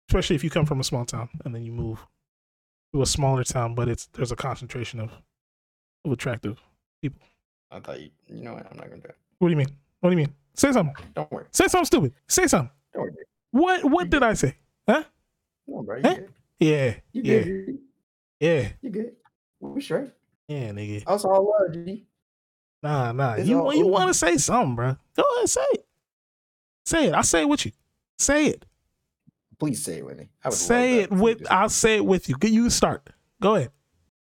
[0.08, 2.06] especially if you come from a small town and then you move
[2.92, 3.74] to a smaller town.
[3.74, 5.10] But it's there's a concentration of
[6.04, 6.60] of attractive.
[7.02, 7.20] People.
[7.70, 8.10] I thought you.
[8.28, 8.66] You know what?
[8.70, 9.16] I'm not gonna do it.
[9.38, 9.76] What do you mean?
[10.00, 10.34] What do you mean?
[10.54, 10.94] Say something.
[11.14, 11.46] Don't worry.
[11.50, 12.14] Say something stupid.
[12.28, 12.70] Say something.
[12.92, 13.12] Don't worry.
[13.50, 14.56] What What did I say?
[14.88, 15.02] Huh?
[15.66, 15.96] No, bro.
[15.96, 16.14] You Huh?
[16.14, 16.28] good?
[16.60, 16.94] Yeah.
[17.12, 17.42] You Yeah.
[17.42, 17.78] good?
[18.40, 18.68] Yeah.
[18.82, 19.16] You good?
[19.60, 20.10] We straight.
[20.46, 21.02] Yeah, nigga.
[21.06, 22.06] I also, all love, G.
[22.85, 23.32] Nah, nah.
[23.32, 24.97] It's You all you want to say something, bro?
[25.16, 25.86] Go ahead, say it.
[26.85, 27.15] Say it.
[27.15, 27.73] I'll say it with you.
[28.19, 28.66] Say it.
[29.59, 30.28] Please say it with me.
[30.44, 31.39] I would Say love it that if you with.
[31.39, 32.36] just- I'll say it with you.
[32.36, 33.09] Get you start.
[33.40, 33.70] Go ahead.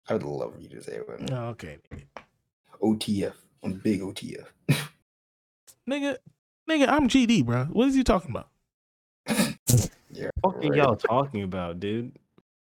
[0.08, 1.28] I would love for you to say it with me.
[1.32, 1.78] Oh, okay,
[2.82, 3.34] OTF.
[3.64, 4.46] I'm big OTF.
[5.90, 6.18] nigga.
[6.70, 7.66] Nigga, I'm GD, bro.
[7.66, 8.48] What is you talking about?
[10.16, 10.30] Yeah.
[10.42, 10.76] What are right.
[10.76, 12.12] y'all talking about, dude?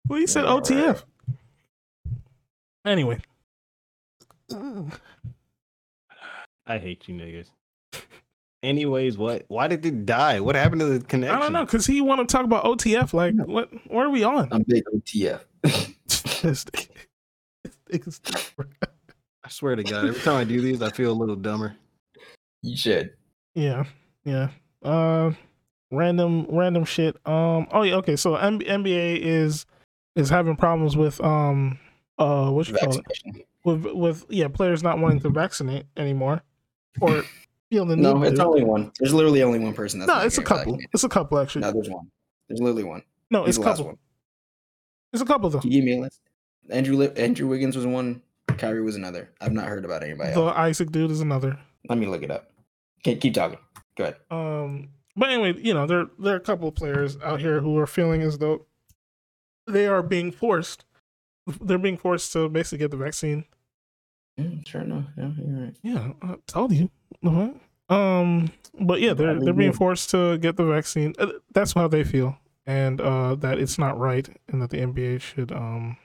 [0.06, 1.02] Well, you said Yeah, OTF.
[2.06, 2.16] right.
[2.86, 3.19] Anyway.
[6.66, 7.47] I hate you niggas.
[8.62, 9.44] Anyways, what?
[9.48, 10.39] Why did it die?
[10.39, 11.36] What happened to the connection?
[11.36, 13.12] I don't know, cause he want to talk about OTF.
[13.12, 13.68] Like, what?
[13.90, 14.48] Where are we on?
[14.52, 15.40] I'm big OTF.
[16.43, 16.89] This nigga-
[17.64, 18.20] this nigga's.
[19.44, 21.76] I swear to God, every time I do these, I feel a little dumber.
[22.62, 23.12] you should.
[23.55, 23.84] Yeah,
[24.24, 24.48] yeah.
[24.82, 25.32] Uh,
[25.93, 27.16] random, random shit.
[27.26, 27.66] Um.
[27.72, 27.94] Oh yeah.
[27.97, 28.16] Okay.
[28.16, 29.66] So M- NBA is
[30.16, 31.78] is having problems with um
[32.18, 36.43] uh what you call it with with yeah players not wanting to vaccinate anymore
[37.01, 37.23] or
[37.70, 38.02] feeling the need.
[38.02, 38.44] No, it's to.
[38.47, 38.93] only one.
[38.98, 40.78] There's literally only one person that's no, it's a couple.
[40.93, 41.62] It's a couple actually.
[41.62, 42.10] No, there's one.
[42.48, 43.02] There's literally one.
[43.31, 43.86] No, He's it's a couple.
[43.86, 43.98] one.
[45.12, 45.60] It's a couple though.
[45.60, 46.20] Give me a list?
[46.70, 48.23] Andrew Andrew Wiggins was one.
[48.59, 49.31] Kyrie was another.
[49.40, 50.55] I've not heard about anybody The else.
[50.56, 51.59] Isaac dude is another.
[51.89, 52.51] Let me look it up.
[53.01, 53.59] Okay, keep talking.
[53.97, 54.16] Go ahead.
[54.31, 57.77] Um, but anyway, you know, there there are a couple of players out here who
[57.78, 58.66] are feeling as though
[59.66, 60.85] they are being forced.
[61.60, 63.44] They're being forced to basically get the vaccine.
[64.66, 65.04] Sure enough.
[65.16, 65.76] Yeah, you're right.
[65.82, 66.90] Yeah, I told you.
[67.24, 67.50] Uh-huh.
[67.94, 68.50] Um,
[68.80, 71.14] but yeah, they're they're being forced to get the vaccine.
[71.18, 75.20] Uh, That's how they feel, and uh, that it's not right, and that the NBA
[75.20, 75.96] should um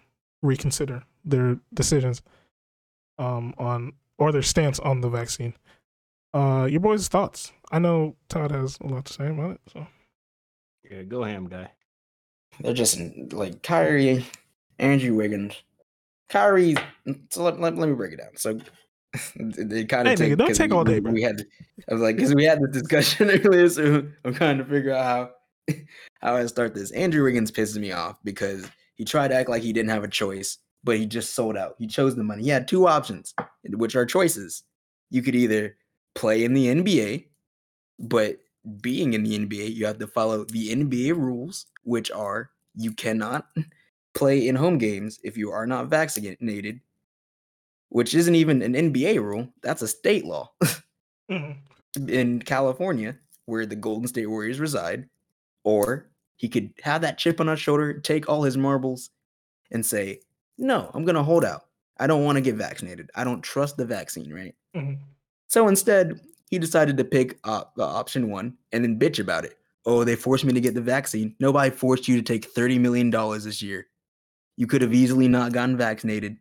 [0.43, 2.21] reconsider their decisions
[3.17, 5.53] um on or their stance on the vaccine.
[6.33, 7.53] Uh, your boys' thoughts.
[7.71, 9.61] I know Todd has a lot to say about it.
[9.71, 9.87] So
[10.89, 11.71] Yeah, go ham, guy.
[12.59, 12.99] They're just
[13.31, 14.25] like Kyrie,
[14.79, 15.63] Andrew Wiggins.
[16.29, 16.75] Kyrie,
[17.29, 18.35] so let, let, let me break it down.
[18.35, 18.59] So
[19.35, 21.11] they kind Hey, of nigga, don't take all day, bro.
[21.11, 21.45] We had,
[21.89, 25.31] I was like, because we had this discussion earlier, so I'm trying to figure out
[25.67, 25.75] how
[26.21, 26.91] how I start this.
[26.91, 30.09] Andrew Wiggins pisses me off because he tried to act like he didn't have a
[30.09, 31.75] choice, but he just sold out.
[31.77, 32.43] He chose the money.
[32.43, 33.33] He had two options,
[33.69, 34.63] which are choices.
[35.09, 35.77] You could either
[36.15, 37.25] play in the NBA,
[37.99, 38.37] but
[38.81, 43.47] being in the NBA, you have to follow the NBA rules, which are you cannot
[44.17, 46.79] play in home games if you are not vaccinated,
[47.89, 49.47] which isn't even an NBA rule.
[49.61, 50.51] That's a state law
[51.29, 51.57] Mhm.
[52.07, 55.07] in California, where the Golden State Warriors reside.
[55.63, 59.09] Or he could have that chip on his shoulder, take all his marbles,
[59.71, 60.21] and say,
[60.59, 61.67] No, I'm going to hold out.
[61.99, 63.11] I don't want to get vaccinated.
[63.13, 64.55] I don't trust the vaccine, right?
[64.75, 64.97] Mhm.
[65.47, 66.19] So instead,
[66.49, 69.55] he decided to pick op- uh, option one and then bitch about it.
[69.85, 71.35] Oh, they forced me to get the vaccine.
[71.39, 73.85] Nobody forced you to take $30 million this year.
[74.57, 76.37] You could have easily not gotten vaccinated.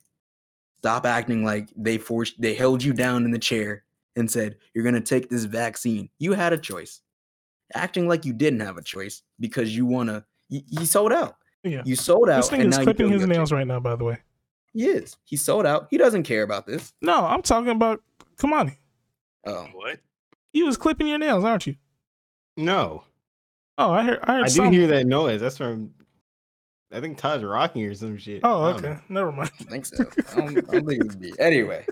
[0.78, 3.84] Stop acting like they forced, they held you down in the chair
[4.16, 6.08] and said, You're going to take this vaccine.
[6.18, 7.00] You had a choice.
[7.74, 11.36] Acting like you didn't have a choice because you want to, he sold out.
[11.64, 11.82] yeah.
[11.84, 12.36] You sold out.
[12.36, 13.80] This thing and is now clipping his nails right now.
[13.80, 14.18] By the way,
[14.72, 15.16] He is.
[15.24, 15.88] He sold out.
[15.90, 16.92] He doesn't care about this.
[17.02, 18.02] no, I'm talking about
[18.36, 18.76] Kamani.
[19.46, 19.98] Oh, What?
[20.52, 21.74] You was clipping your nails, aren't you?
[22.56, 23.04] No,
[23.78, 24.20] Oh, I heard.
[24.22, 24.44] I heard.
[24.46, 25.40] I do hear that noise.
[25.40, 25.90] That's from.
[26.92, 28.40] I think Todd's rocking or some shit.
[28.44, 28.88] Oh, okay.
[28.90, 29.00] know.
[29.08, 29.50] Never mind.
[29.60, 30.04] I think so.
[30.32, 31.32] I don't, I don't think it would be.
[31.38, 31.84] Anyway,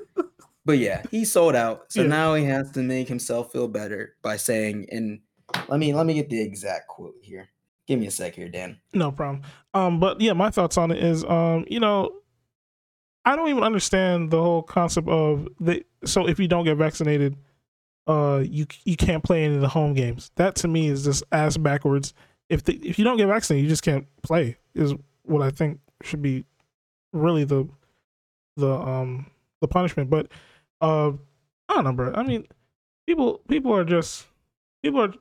[0.65, 1.87] but yeah, he sold out.
[1.93, 2.09] So Yeah.
[2.09, 5.21] now he has to make himself feel better by saying, and
[5.69, 7.49] let me let me get the exact quote here.
[7.87, 8.79] Give me a sec here, Dan.
[8.93, 9.43] No problem.
[9.75, 12.13] Um, but yeah, my thoughts on it is, um, you know,
[13.27, 15.85] I don't even understand the whole concept of the.
[16.05, 17.37] So if you don't get vaccinated,
[18.07, 20.31] uh you you can't play any of the home games.
[20.37, 22.15] That to me is just ass backwards.
[22.49, 24.57] If the, if you don't get vaccinated, you just can't play.
[24.75, 26.45] Is what I think should be
[27.13, 27.69] really the
[28.57, 29.27] the um
[29.61, 30.11] the punishment.
[30.11, 30.29] But
[30.81, 31.13] uh
[31.69, 32.13] I don't know, bro.
[32.15, 32.47] I mean,
[33.07, 34.27] people people are just
[34.83, 35.13] people are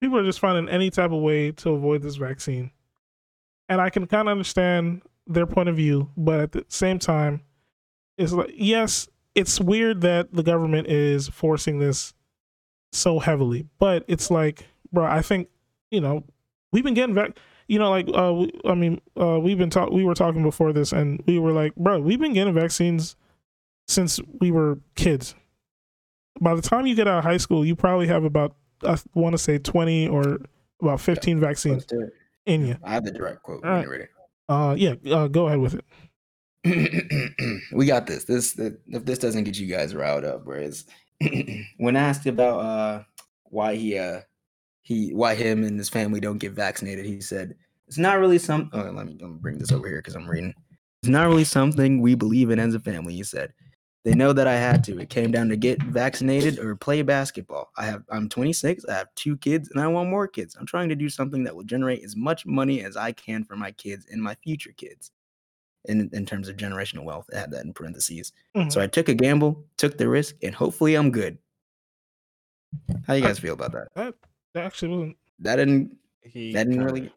[0.00, 2.70] people are just finding any type of way to avoid this vaccine,
[3.68, 7.42] and I can kind of understand their point of view, but at the same time,
[8.16, 12.14] it's like yes, it's weird that the government is forcing this
[12.92, 15.48] so heavily, but it's like, bro, I think
[15.90, 16.24] you know
[16.72, 17.38] we've been getting vac.
[17.68, 19.90] You know, like uh, we, I mean, uh, we've been talk.
[19.90, 23.14] We were talking before this, and we were like, bro, we've been getting vaccines
[23.86, 25.34] since we were kids.
[26.40, 29.34] By the time you get out of high school, you probably have about I want
[29.34, 30.38] to say twenty or
[30.80, 32.12] about fifteen vaccines do it.
[32.46, 32.76] in you.
[32.82, 33.64] I have the direct quote.
[33.64, 34.06] All you're ready.
[34.48, 35.84] Uh, yeah, uh, go ahead with it.
[37.72, 38.24] we got this.
[38.24, 40.86] This if this doesn't get you guys riled up, whereas
[41.78, 43.02] when asked about uh
[43.44, 44.22] why he uh
[44.82, 47.54] he why him and his family don't get vaccinated, he said
[47.86, 48.70] it's not really some.
[48.72, 50.54] Oh, let me let me bring this over here because I'm reading.
[51.02, 53.14] It's not really something we believe in as a family.
[53.14, 53.52] He said
[54.04, 54.98] they know that I had to.
[54.98, 57.70] It came down to get vaccinated or play basketball.
[57.76, 58.84] I have I'm 26.
[58.86, 60.56] I have two kids and I want more kids.
[60.58, 63.56] I'm trying to do something that will generate as much money as I can for
[63.56, 65.10] my kids and my future kids
[65.86, 67.26] in, in terms of generational wealth.
[67.34, 68.32] I had that in parentheses.
[68.56, 68.72] Mhm.
[68.72, 71.38] So I took a gamble, took the risk, and hopefully I'm good.
[73.06, 74.14] How you guys feel about that?
[74.54, 75.16] That that actually wasn't.
[75.40, 77.12] That didn't He that didn't kinda- really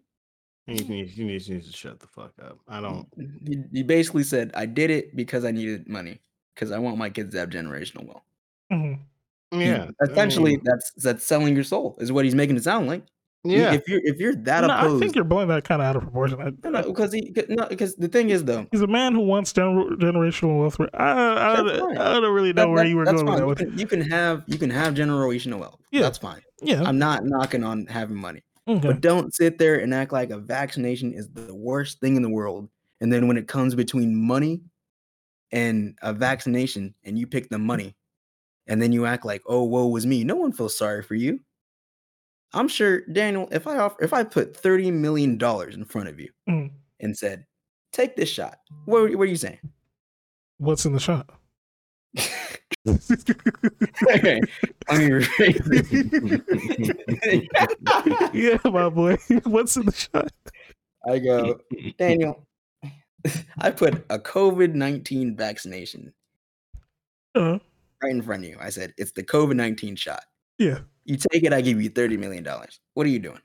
[0.66, 2.60] He needs, he needs, he needs to shut the fuck up.
[2.70, 3.08] I don't.
[3.18, 6.20] you, you basically said I did it because I needed money.
[6.56, 8.24] Because I want my kids to have generational wealth.
[8.72, 9.00] mhm.
[9.52, 9.90] He- Yeah.
[10.02, 13.04] I essentially mean, that's that's selling your soul, is what he's making it sound like.
[13.46, 13.74] Yeah.
[13.74, 16.04] If you're if you're that No, I think you're blowing that kind of out of
[16.04, 16.40] proportion.
[16.64, 19.52] I- no, because he no, because the thing is though, He's a man who wants
[19.52, 20.78] gener- generational wealth.
[20.80, 21.98] I, I, I, fine.
[21.98, 23.72] I don't really know that- where that- you were going with that.
[23.72, 25.80] You you can have you can have generational wealth.
[25.92, 26.04] Yeah.
[26.04, 26.42] That's fine.
[26.62, 28.42] yeah, I'm not knocking on having money.
[28.68, 28.80] okay.
[28.88, 32.30] But don't sit there and act like a vaccination is the worst thing in the
[32.30, 32.70] world.
[33.02, 34.62] And then when it comes between money
[35.52, 37.96] and a vaccination, and you pick the money,
[38.68, 41.42] and then you act like, "Oh, woe was me." No one feels sorry for you.
[42.54, 43.48] I'm sure, Daniel.
[43.52, 46.72] If I offer, if I put thirty million dollars in front of you Mm.
[47.00, 47.46] and said,
[47.92, 49.60] "Take this shot," what, what are you saying?
[50.58, 51.30] What's in the shot?
[52.88, 54.40] okay,
[54.90, 55.64] I mean, rephrase
[58.34, 59.18] yeah, my boy.
[59.46, 60.32] What's in the shot?
[61.08, 61.60] I go,
[61.98, 62.46] Daniel.
[63.60, 66.14] I put a COVID nineteen vaccination
[67.36, 67.58] Uh,
[68.02, 68.58] right in front of you.
[68.60, 70.24] I said, it's the COVID 19 shot.
[70.58, 70.80] Yeah.
[71.06, 72.48] You take it, I give you $30 million.
[72.94, 73.40] What are you doing?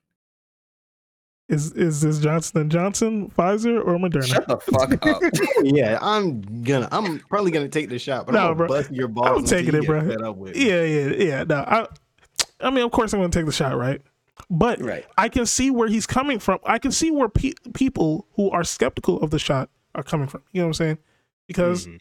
[1.49, 4.27] Is is this Johnson and Johnson, Pfizer, or Moderna?
[4.27, 5.23] Shut the fuck up.
[5.65, 6.89] yeah, I'm gonna.
[6.93, 8.69] I'm probably gonna take the shot, but No, I'm gonna bro.
[8.69, 9.39] bust your balls.
[9.39, 10.01] I'm taking it, bro.
[10.29, 10.55] up with.
[10.55, 11.45] Yeah, yeah, yeah.
[11.45, 11.87] No, I,
[12.61, 14.03] I mean, of course, I'm going to take the shot, right?
[14.51, 15.07] But right.
[15.17, 16.59] I can see where he's coming from.
[16.67, 20.43] I can see where pe- people who are skeptical of the shot are coming from.
[20.53, 20.99] You know what I'm saying?
[21.47, 22.01] Because Mhm.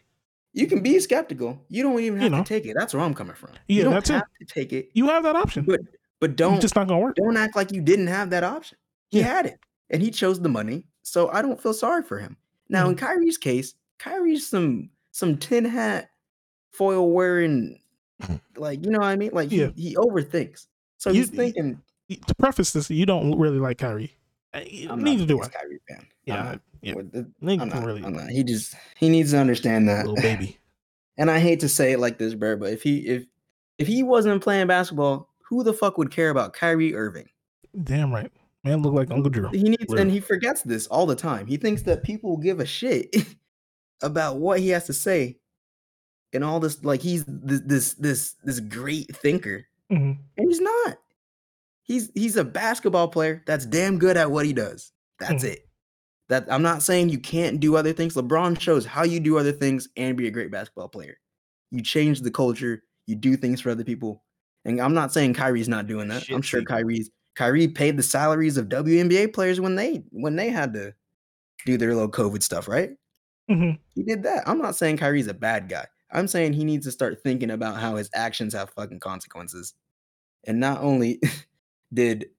[0.57, 1.61] You can be skeptical.
[1.69, 2.43] You don't even You have know.
[2.43, 2.75] to take it.
[2.77, 3.51] That's where I'm coming from.
[3.67, 4.13] Yeah, you don't that's it.
[4.13, 5.65] have to take it, you have that option.
[5.65, 5.81] but
[6.19, 7.15] but don't just not to work.
[7.15, 8.77] don't act like you didn't have that option.
[9.09, 9.25] He Yeah.
[9.25, 9.59] had it,
[9.91, 10.83] and he chose the money.
[11.03, 12.35] So I don't feel sorry for him.
[12.69, 13.05] Now in Mm-hmm.
[13.05, 16.09] Kyrie's case, Kyrie's some some tin hat,
[16.71, 17.79] foil wearing,
[18.57, 19.29] like you know what I mean.
[19.33, 20.65] Like he, he overthinks.
[20.97, 21.81] So You- he's thinking.
[22.09, 24.16] To preface this, you don't really like Kyrie.
[24.53, 25.47] Uh, I'm Neither do I.
[25.47, 25.99] Kyrie fan.
[25.99, 26.61] I'm Yeah, not.
[26.81, 26.93] yeah.
[26.95, 28.03] The- I'm not, really.
[28.03, 28.29] I'm not.
[28.29, 30.05] He just he needs to understand that.
[30.07, 30.57] Little baby.
[31.19, 33.23] And I hate to say it like this, bro, but if he if
[33.79, 37.27] if he wasn't playing basketball, who the fuck would care about Kyrie Irving?
[37.83, 38.31] Damn right.
[38.63, 39.49] Man, look like Uncle Drew.
[39.49, 41.47] He needs and he forgets this all the time.
[41.47, 43.15] He thinks that people give a shit
[44.03, 45.37] about what he has to say
[46.33, 49.65] and all this like he's this this this, this great thinker.
[49.91, 50.19] Mhm.
[50.37, 50.97] And he's not.
[51.87, 54.91] He's he's a basketball player that's damn good at what he does.
[55.19, 55.53] That's Mhm.
[55.53, 55.69] it.
[56.29, 58.15] That I'm not saying you can't do other things.
[58.15, 61.17] LeBron shows how you do other things and be a great basketball player.
[61.71, 64.23] You change the culture, you do things for other people.
[64.65, 66.25] And I'm not saying Kyrie's not doing that.
[66.29, 66.61] I'm sure.
[66.63, 70.93] Kyrie's Kyrie paid the salaries of WNBA players when they when they had to
[71.65, 72.91] do their little COVID stuff, right?
[73.49, 73.79] Mhm.
[73.95, 74.43] He did that.
[74.47, 75.85] I'm not saying Kyrie's a bad guy.
[76.11, 79.73] I'm saying he needs to start thinking about how his actions have fucking consequences.
[80.45, 81.21] And not only
[81.93, 82.29] did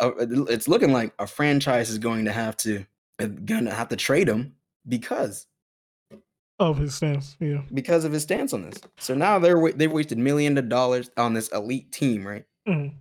[0.00, 2.84] uh, it's looking like a franchise is going to have to
[3.20, 4.54] uh, gonna have to trade him
[4.88, 5.46] because
[6.60, 7.36] Of his stance.
[7.40, 7.62] Yeah.
[7.72, 8.80] because of his stance on this.
[8.98, 12.44] So now they're they've wasted millions of dollars on this elite team, right?
[12.68, 12.94] Mhm.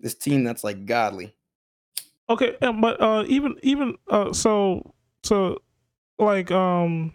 [0.00, 1.34] This team that's like godly.
[2.28, 5.58] Okay, but uh, even even uh, so so
[6.18, 7.12] like um,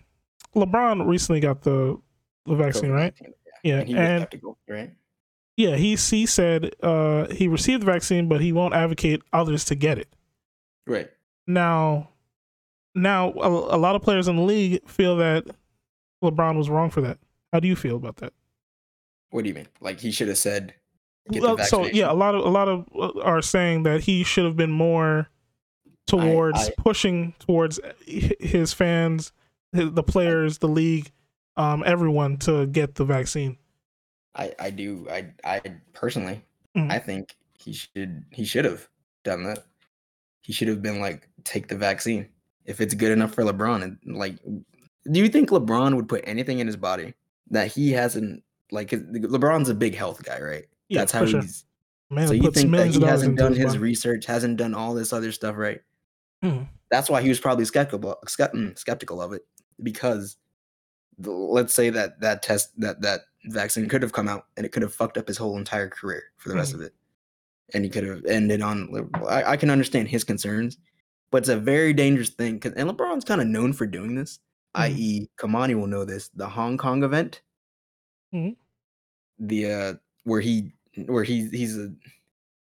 [0.55, 1.97] LeBron recently got the
[2.45, 3.13] the vaccine, right?
[3.15, 3.33] COVID-19,
[3.63, 4.27] Yeah, And he and
[4.69, 4.91] right?
[5.57, 9.75] Yeah, he he said uh, he received the vaccine, but he won't advocate others to
[9.75, 10.07] get it.
[10.87, 11.09] Right.
[11.47, 12.09] Now,
[12.95, 15.45] now a, a lot of players in the league feel that
[16.23, 17.17] LeBron was wrong for that.
[17.51, 18.33] How do you feel about that?
[19.31, 19.67] What do you mean?
[19.79, 20.75] Like he should have said.
[21.31, 24.01] Get Well, the so yeah, a lot of a lot of uh, are saying that
[24.01, 25.29] he should have been more
[26.07, 29.31] towards I- pushing towards his fans,
[29.71, 31.11] the players, the league,
[31.57, 33.57] um, everyone to get the vaccine.
[34.35, 35.07] I, I do.
[35.09, 35.61] I I
[35.93, 36.43] personally,
[36.75, 36.91] Mhm.
[36.91, 38.87] I think he should he should have
[39.23, 39.65] done that.
[40.41, 42.27] He should have been like, take the vaccine
[42.65, 43.83] if it's good enough for LeBron.
[43.83, 47.13] And like, do you think LeBron would put anything in his body
[47.51, 48.43] that he hasn't?
[48.71, 50.65] Like, LeBron's a big health guy, right?
[50.87, 51.41] Yeah, That's how sure.
[51.41, 51.65] he's.
[52.09, 55.31] Man so you think that he hasn't done his research, hasn't done all this other
[55.31, 55.81] stuff, right?
[56.43, 56.67] Mhm.
[56.89, 59.45] That's why he was probably skeptical mm, skeptical of it
[59.81, 60.37] because
[61.19, 64.83] let's say that that test that that vaccine could have come out and it could
[64.83, 66.75] have fucked up his whole entire career for the rest Mhm.
[66.75, 66.93] of it,
[67.73, 69.09] and he could have ended on.
[69.27, 70.77] I, I can understand his concerns,
[71.31, 72.59] but it's a very dangerous thing.
[72.59, 74.39] Cause, and LeBron's kind of known for doing this.
[74.77, 74.81] Mhm.
[74.81, 76.29] I.e., Kamani will know this.
[76.29, 77.41] The Hong Kong event,
[78.33, 78.55] Mhm.
[79.39, 79.93] the uh,
[80.23, 80.73] where he
[81.07, 81.93] where he he's a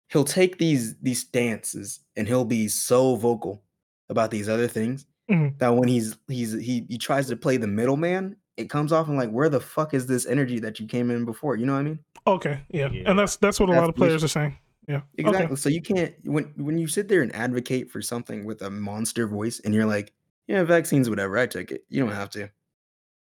[0.09, 3.63] he'll take these these stances and he'll be so vocal
[4.11, 5.59] about these other things Mhm.
[5.59, 9.17] that when he's he's he he tries to play the middleman, it comes off and
[9.17, 11.57] like, where the fuck is this energy that you came in before?
[11.57, 11.99] You know what I mean?
[12.27, 12.89] Okay, yeah.
[12.91, 13.11] Yeah.
[13.11, 14.57] and that's that's what a That's lot of players are saying.
[14.89, 15.45] Yeah, Exactly.
[15.47, 15.55] Okay.
[15.57, 19.27] So you can't when when you sit there and advocate for something with a monster
[19.27, 20.13] voice and you're like,
[20.47, 21.85] yeah, vaccines, whatever, I took it.
[21.89, 22.51] You don't have to.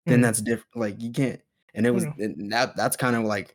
[0.06, 0.22] Then Mhm.
[0.22, 0.76] that's different.
[0.76, 1.40] Like you can't.
[1.74, 2.12] And it was Yeah.
[2.26, 3.54] and that that's kind of like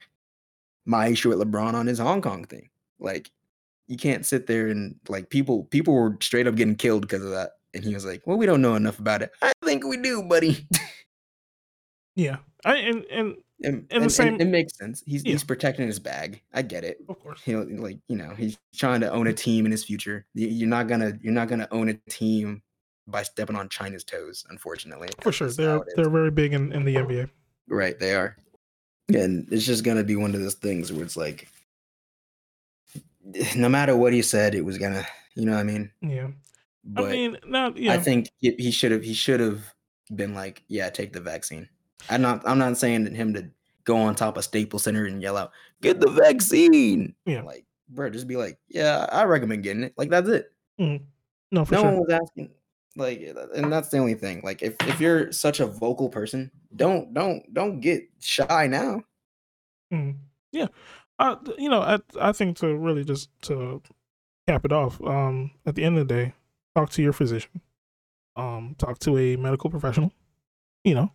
[0.86, 2.70] my issue with LeBron on his Hong Kong thing.
[3.00, 3.30] Like
[3.88, 7.32] you can't sit there and like people people were straight up getting killed because of
[7.32, 7.52] that.
[7.74, 9.32] And he was like, Well, we don't know enough about it.
[9.42, 10.66] I think we do, buddy.
[12.18, 15.04] Yeah, I and and and, the and- and same- it makes sense.
[15.06, 15.34] He's Yeah.
[15.34, 16.42] he's protecting his bag.
[16.54, 16.98] I get it.
[17.08, 20.26] of course, He'll like, you know, he's trying to own a team in his future.
[20.34, 22.64] You- You're not gonna you're not gonna own a team
[23.08, 25.10] by stepping on China's toes, unfortunately.
[25.22, 25.94] for sure, they're how it is.
[25.96, 27.30] they're very big in, in the NBA.
[27.70, 28.36] Right, they are.
[29.14, 31.48] And it's just gonna be one of those things where it's like
[33.56, 35.92] no matter what he said, it was gonna, you know what I mean?
[36.02, 36.30] Yeah,
[36.84, 39.62] But I mean, not yeah, I think he he should have he should have
[40.16, 41.70] been like, yeah, take the vaccine.
[42.10, 43.50] I'm not I'm not saying that him to
[43.84, 45.52] go on top of Staples Center and yell out,
[45.82, 47.16] get the vaccine.
[47.26, 47.42] Yeah.
[47.42, 49.94] Like, bro, just be like, yeah, I recommend getting it.
[49.98, 50.52] Like that's it.
[50.78, 51.00] no
[51.66, 51.84] for no sure.
[51.84, 52.52] one was asking.
[52.96, 53.22] Like,
[53.56, 54.42] and that's the only thing.
[54.44, 59.04] Like, if if you're such a vocal person, don't don't don't get shy now.
[59.94, 60.18] Mhm.
[60.52, 60.68] Yeah,
[61.20, 63.82] uh, you know, I I think to really just to
[64.48, 66.34] cap it off, um, at the end of the day,
[66.76, 67.62] talk to your physician,
[68.36, 70.12] um, talk to a medical professional,
[70.84, 71.12] you know,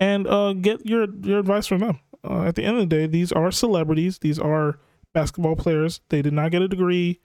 [0.00, 2.00] and uh, get your your advice from them.
[2.24, 4.18] Uh, at the end of the day, these are celebrities.
[4.18, 4.78] These are
[5.14, 6.00] basketball players.
[6.08, 7.20] They did not get a degree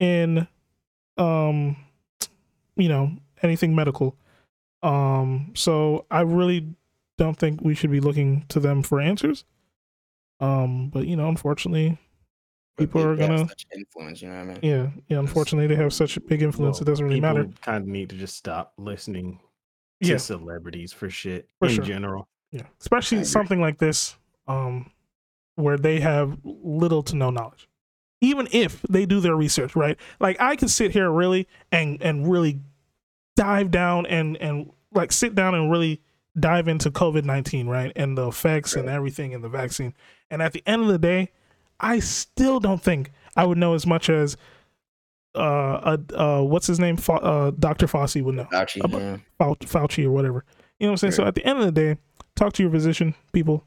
[0.00, 0.48] in,
[1.18, 1.76] um,
[2.76, 3.12] you know,
[3.42, 4.16] anything medical.
[4.82, 6.74] Um, so I really
[7.18, 9.44] don't think we should be looking to them for answers.
[10.40, 11.98] Um, but you know, unfortunately,
[12.78, 14.20] People are they have gonna- such influence.
[14.20, 14.58] You know what I mean?
[14.62, 15.18] yeah, yeah.
[15.18, 16.76] Unfortunately, they have such a big influence.
[16.76, 17.48] Well, it doesn't really matter.
[17.62, 19.40] Kind of need to just stop listening
[20.02, 21.84] to Yeah, celebrities for shit For in sure.
[21.84, 22.28] general.
[22.52, 22.62] yeah.
[22.80, 24.16] Especially something like this,
[24.48, 24.90] um,
[25.56, 27.68] where they have little to no knowledge.
[28.20, 29.98] Even if they do their research, right?
[30.20, 32.60] Like I can sit here really and and really
[33.36, 36.00] dive down and and like sit down and really
[36.38, 37.92] dive into COVID nineteen, right?
[37.94, 39.92] And the effects and everything and the vaccine.
[40.30, 41.30] And at the end of the day,
[41.78, 44.36] I still don't think I would know as much as
[45.36, 46.96] uh uh, uh what's his name?
[46.96, 47.86] Fa- uh Dr.
[47.86, 48.44] Fauci would know.
[48.52, 49.16] Fauci, About- yeah.
[49.38, 50.44] Fau- Fauci or whatever.
[50.78, 51.12] You know what I'm saying?
[51.12, 51.98] So at the end of the day,
[52.34, 53.64] talk to your physician, people.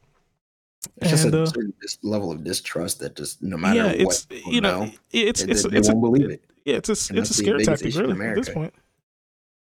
[0.98, 1.74] It's just a uh, certain
[2.04, 5.64] level of distrust that just no matter yeah, what, it's you know, it's they, it's
[5.64, 6.44] they it's a, won't believe it.
[6.66, 8.54] yeah, it's a And it's a scare tactic in really at this America.
[8.54, 8.74] point.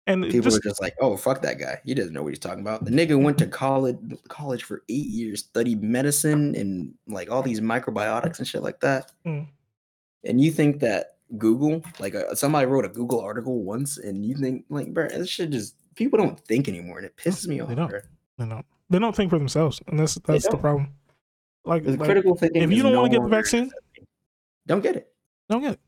[0.06, 1.80] And People just are just like, oh, fuck that guy.
[1.86, 2.84] He doesn't know what he's talking about.
[2.84, 3.98] The nigga went to college
[4.28, 9.12] college for eight years, studied medicine and like all these microbiotics and shit like that.
[9.26, 9.48] Mm.
[10.26, 14.36] And you think that Google, like uh, somebody wrote a Google article once, and you
[14.36, 17.70] think like, bro, this shit just people don't think anymore, and it pisses me off.
[17.70, 17.90] they don't.
[17.90, 18.00] bro.
[18.40, 20.94] you know they don't think for themselves, and that's that's the problem.
[21.66, 22.62] Like, like critical thinking.
[22.62, 23.72] if you don't no want to get the vaccine,
[24.68, 25.08] don't get it.
[25.50, 25.80] don't get it.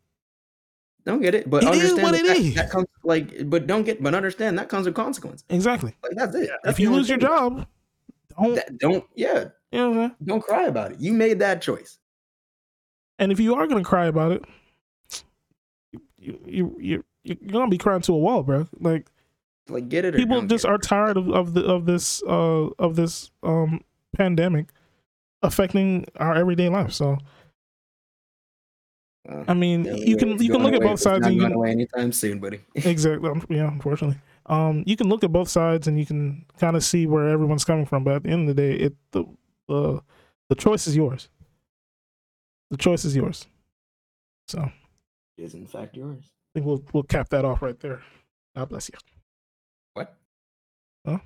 [1.05, 1.49] Don't get it.
[1.49, 4.57] But It is understand what that, it that comes like, but don't get, but understand
[4.57, 5.43] that comes with consequence.
[5.49, 5.93] Exactly.
[6.01, 6.49] Like that's it.
[6.63, 7.67] That's if you only lose your job,
[8.39, 10.15] don't That- don't yeah, you know what I'm saying?
[10.25, 10.99] don't cry about it.
[10.99, 11.99] You made that choice.
[13.19, 14.43] And if you are gonna cry about it,
[16.25, 18.67] you you you you're gonna be crying to a wall, bro.
[18.79, 19.07] Like
[19.69, 20.15] Like get it.
[20.15, 23.81] People just are tired of, of the of this uh of this um
[24.15, 24.67] pandemic
[25.41, 26.91] affecting our everyday life.
[26.93, 27.17] So
[29.27, 31.53] Uh, I mean, you can you can look at both sides not and you can
[31.53, 32.59] away anytime soon, buddy.
[32.75, 36.75] exactly um, yeah unfortunately um you can look at both sides and you can kind
[36.75, 39.25] of see where everyone's coming from but at the end of the day it the
[39.67, 39.99] the
[40.49, 41.29] the choice is yours
[42.69, 43.47] the choice is yours
[44.47, 44.69] so
[45.37, 46.23] is in fact yours.
[46.23, 48.01] I think we'll we'll cap that off right there
[48.55, 48.95] god bless you
[49.93, 50.15] What?
[51.05, 51.19] Huh?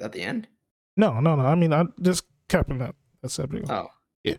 [0.00, 0.48] At the end?
[0.96, 3.88] no no no i mean i'm just capping that that subject Oh.
[4.22, 4.36] Yeah.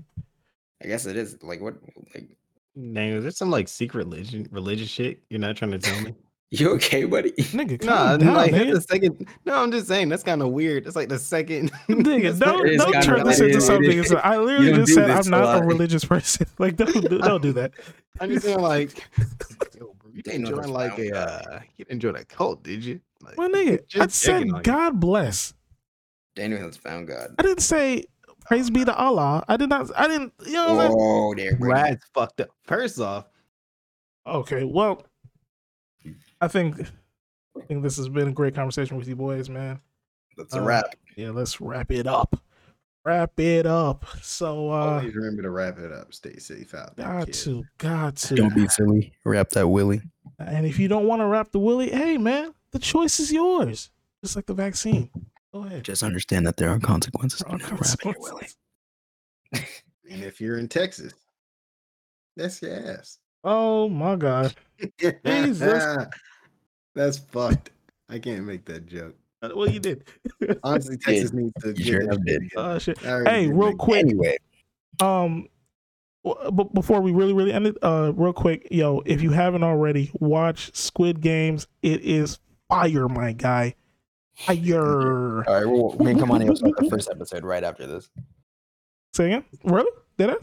[0.83, 1.41] I guess it is.
[1.43, 1.75] Like what?
[2.13, 2.37] Like
[2.75, 6.13] Dang, is there some like secret religion religious shit you're not trying to tell me?
[6.51, 7.31] you okay, buddy?
[7.37, 9.27] nigga Nah, calm down like that's the second.
[9.45, 10.85] No, I'm just saying that's kind of weird.
[10.85, 11.71] That's like the second.
[11.89, 13.91] Nigga, don't it is don't turn this into something.
[13.91, 14.11] is.
[14.11, 16.45] It's- I literally just said I'm a not a religious person.
[16.59, 17.71] Like, don't do, don't do that.
[18.19, 18.97] I'm just saying like,
[19.77, 22.85] yo, bro, you They didn't join like a, uh, you didn't join a cult, did
[22.85, 23.01] you?
[23.21, 24.61] Like, Well, nigga, I said checking you.
[24.61, 25.53] God bless.
[26.35, 27.35] Daniel has found God.
[27.39, 28.05] I didn't say
[28.45, 29.43] praise be to Allah.
[29.47, 29.89] I did not.
[29.97, 30.33] I didn't.
[30.45, 30.75] You know.
[30.75, 31.71] What Oh, there, buddy.
[31.71, 32.49] Brad's fucked up.
[32.63, 33.25] First off,
[34.27, 34.63] Okay.
[34.63, 35.03] Well,
[36.41, 36.79] I think
[37.57, 39.79] I think this has been a great conversation with you boys, man.
[40.37, 40.95] That's a Uh, wrap.
[41.15, 42.35] Yeah, let's wrap it up.
[43.05, 44.03] Wrap it up.
[44.21, 46.13] So, uh, always remember to wrap it up.
[46.13, 47.05] Stay safe out there.
[47.07, 47.33] got kid.
[47.35, 48.35] to, got to.
[48.35, 49.13] Don't be silly.
[49.23, 50.01] Wrap that willy.
[50.39, 53.91] And if you don't want to wrap the willy, hey, man, the choice is yours.
[54.23, 55.09] Just like the vaccine.
[55.53, 55.83] Go ahead.
[55.83, 57.41] Just understand that there are consequences.
[57.45, 58.47] There are to wrapping your willy.
[59.53, 59.81] consequences.
[60.11, 61.13] And if you're in Texas,
[62.37, 63.17] that's your ass.
[63.45, 64.53] Oh my God.
[65.25, 66.05] Jesus.
[66.95, 67.71] That's fucked.
[68.09, 69.15] I can't make that joke.
[69.41, 70.05] Uh, Well, you did.
[70.63, 72.41] Honestly, Texas needs to You get sure that enough did.
[72.43, 72.51] shit.
[72.57, 73.05] Oh shit.
[73.05, 73.99] I Hey, real make- quick.
[74.05, 74.37] Anyway,
[75.01, 75.47] Um,
[76.23, 80.09] but before we really, really end it, uh, real quick, yo, if you haven't already,
[80.19, 81.67] watch Squid Games.
[81.83, 83.75] It is fire, my guy.
[84.33, 85.43] Fire.
[85.47, 88.09] all right, well, me and Kamani will start the first episode right after this.
[89.13, 89.45] Say again?
[89.63, 89.91] Really?
[90.17, 90.35] Did I?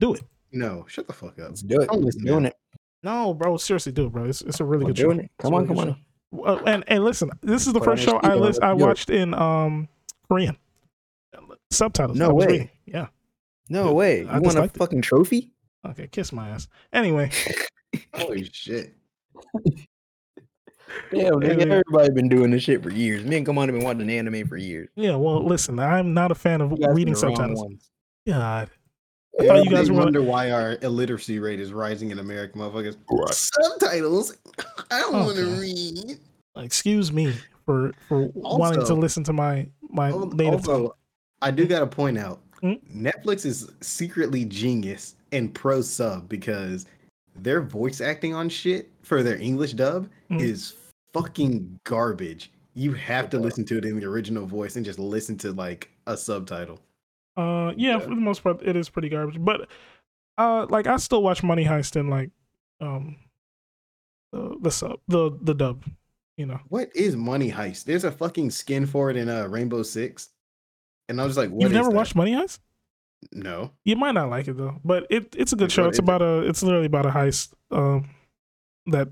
[0.00, 0.22] Do it.
[0.52, 1.48] No, shut the fuck up.
[1.48, 1.88] Let's do it.
[1.92, 2.54] I'm doing it.
[3.02, 3.56] No, bro.
[3.58, 4.24] Seriously, do it, bro.
[4.24, 5.04] It's, it's a really We're good show.
[5.04, 5.24] doing it.
[5.38, 5.94] It's Come on, really come on.
[5.94, 6.44] show.
[6.44, 8.84] Uh, and and listen, this is the Put first show I list, I let's do
[8.84, 8.86] it.
[8.86, 9.88] watched in um
[10.28, 10.56] Korean
[11.70, 12.18] subtitles.
[12.18, 12.46] No way.
[12.46, 12.70] reading.
[12.86, 13.06] Yeah.
[13.70, 14.20] No way.
[14.22, 14.78] You I want a liked it.
[14.78, 15.50] fucking trophy?
[15.86, 16.06] Okay.
[16.08, 16.68] Kiss my ass.
[16.92, 17.30] Anyway.
[18.14, 18.94] Holy shit.
[21.12, 21.82] Damn, nigga, Anyway.
[21.86, 23.24] everybody been doing this shit for years.
[23.24, 24.88] Me and Kamani have been watching anime for years.
[24.96, 25.16] Yeah.
[25.16, 25.78] Well, listen.
[25.78, 27.90] I'm not a fan of reading the wrong subtitles.
[28.26, 28.70] God.
[29.40, 32.58] I thought you They guys were- wonder why our illiteracy rate is rising in America,
[32.58, 32.96] motherfuckers.
[33.10, 33.34] Right.
[33.34, 34.36] Subtitles.
[34.90, 36.18] I don't want to read.
[36.56, 37.32] excuse me
[37.64, 40.68] for for wanting to listen to my my native.
[40.68, 40.96] Also,
[41.42, 42.80] I do got to point out Mm.
[42.92, 46.86] Netflix is secretly genius and pro sub because
[47.36, 50.40] their voice acting on shit for their English dub Mm.
[50.40, 50.74] is
[51.12, 52.50] fucking garbage.
[52.74, 55.88] You have to listen to it in the original voice and just listen to like
[56.08, 56.80] a subtitle.
[57.38, 59.36] Uh, yeah, for the most part, it is pretty garbage.
[59.38, 59.68] But
[60.36, 62.30] uh, like I still watch Money Heist and like
[62.80, 63.16] um
[64.32, 65.84] the the sub the the dub.
[66.36, 67.84] You know, What is Money Heist?
[67.84, 70.28] There's a fucking skin for it in uh, Rainbow Six,
[71.08, 71.96] and I was like, "What you've never that?
[71.96, 72.60] watched Money Heist?
[73.32, 73.72] No.
[73.84, 75.86] You might not like it though, but it it's a good Like, show.
[75.86, 76.02] It's is it?
[76.04, 77.52] about a it's literally about a heist.
[77.72, 78.10] Um,
[78.86, 79.08] that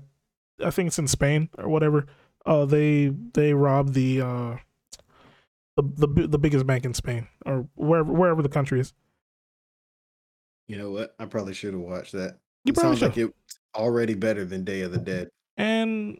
[0.63, 2.05] I think it's in Spain or whatever.
[2.45, 4.57] Uh, they they rob the uh
[5.77, 8.93] the the the biggest bank in Spain or wherever wherever the country is.
[10.67, 11.15] You know what?
[11.17, 12.39] I probably should have watched that.
[12.65, 13.25] You it probably sounds should.
[13.25, 15.29] like it's already better than Day of the Dead.
[15.55, 16.19] and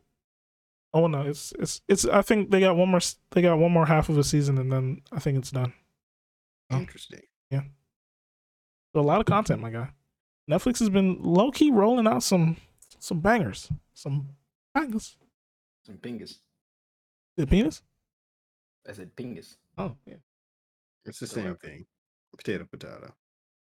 [0.94, 2.06] oh no, it's it's it's.
[2.06, 3.02] I think they got one more.
[3.32, 5.74] They got one more half of a season, and then I think it's done.
[6.72, 6.78] Oh.
[6.78, 7.22] Interesting.
[8.98, 9.90] So a lot of content, my guy.
[10.50, 12.58] Netflix has been low key rolling out some
[12.98, 14.30] some bangers, some
[14.74, 15.18] bangers.
[15.86, 16.40] Some pingus.
[17.36, 17.84] The penis?
[18.88, 19.58] I said pingus.
[19.78, 20.16] Oh yeah.
[21.06, 21.62] It's the Go same ahead.
[21.62, 21.86] thing.
[22.36, 23.14] Potato, potato.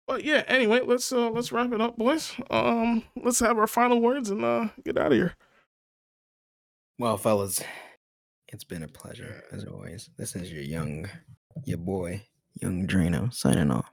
[0.07, 0.45] But yeah.
[0.47, 2.35] Anyway, let's uh let's wrap it up, boys.
[2.51, 5.35] Um, let's have our final words and uh get out of here.
[6.99, 7.63] Well, fellas,
[8.49, 10.11] it's been a pleasure as always.
[10.19, 11.09] This is your young,
[11.65, 12.23] your boy,
[12.61, 13.91] young Drano signing off.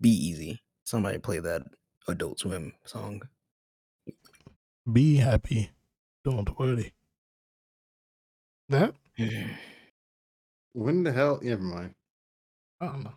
[0.00, 0.60] Be easy.
[0.84, 1.62] Somebody play that
[2.08, 3.22] Adult Swim song.
[4.90, 5.70] Be happy.
[6.24, 6.94] Don't worry.
[8.68, 8.94] That
[10.78, 11.40] When the hell?
[11.42, 11.92] Never mind.
[12.80, 13.12] I don't know.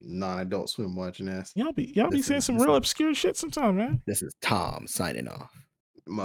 [0.00, 1.52] Non-adult swim watching ass.
[1.54, 4.02] Y'all be y'all be saying is- some real is- obscure shit sometime, man.
[4.06, 5.52] This is Tom signing off.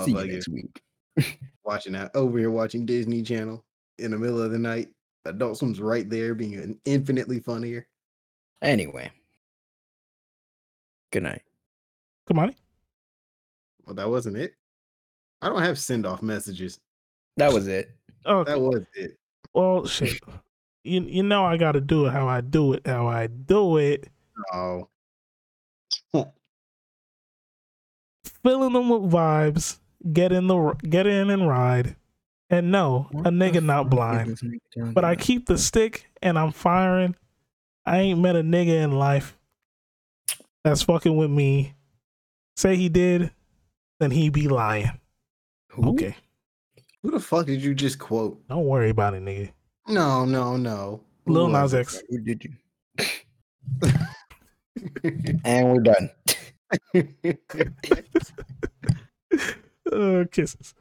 [0.05, 0.81] See you next week.
[1.65, 3.65] watching that over here watching Disney Channel
[3.99, 4.87] in the middle of the night.
[5.25, 7.85] Adult Swim's right there, being infinitely funnier.
[8.61, 9.11] Anyway,
[11.11, 11.41] good night.
[12.29, 12.55] Come on.
[13.85, 14.53] Well, that wasn't it.
[15.41, 16.79] I don't have send off messages.
[17.35, 17.89] That was it.
[18.25, 19.17] Oh, That was it.
[19.57, 20.21] Well, shit.
[20.83, 24.07] you, you know I gotta do it how I do it, how I do it.
[24.53, 24.87] Oh,
[28.43, 29.79] Filling them with vibes,
[30.13, 31.95] get in the get in and ride.
[32.49, 34.39] And no, What a nigga not blind.
[34.93, 37.15] But I keep the stick and I'm firing.
[37.85, 39.37] I ain't met a nigga in life
[40.63, 41.73] that's fucking with me.
[42.55, 43.31] Say he did,
[43.99, 44.99] then he be lying.
[45.71, 45.89] Who?
[45.89, 46.15] Okay.
[47.03, 48.45] Who the fuck did you just quote?
[48.47, 49.51] Don't worry about it, nigga.
[49.87, 51.01] No, no, no.
[51.25, 51.73] Who Lil Nas?
[51.73, 52.01] X.
[52.09, 52.51] Who did you?
[55.45, 56.09] And we're done.
[59.89, 60.73] Uh, kisses.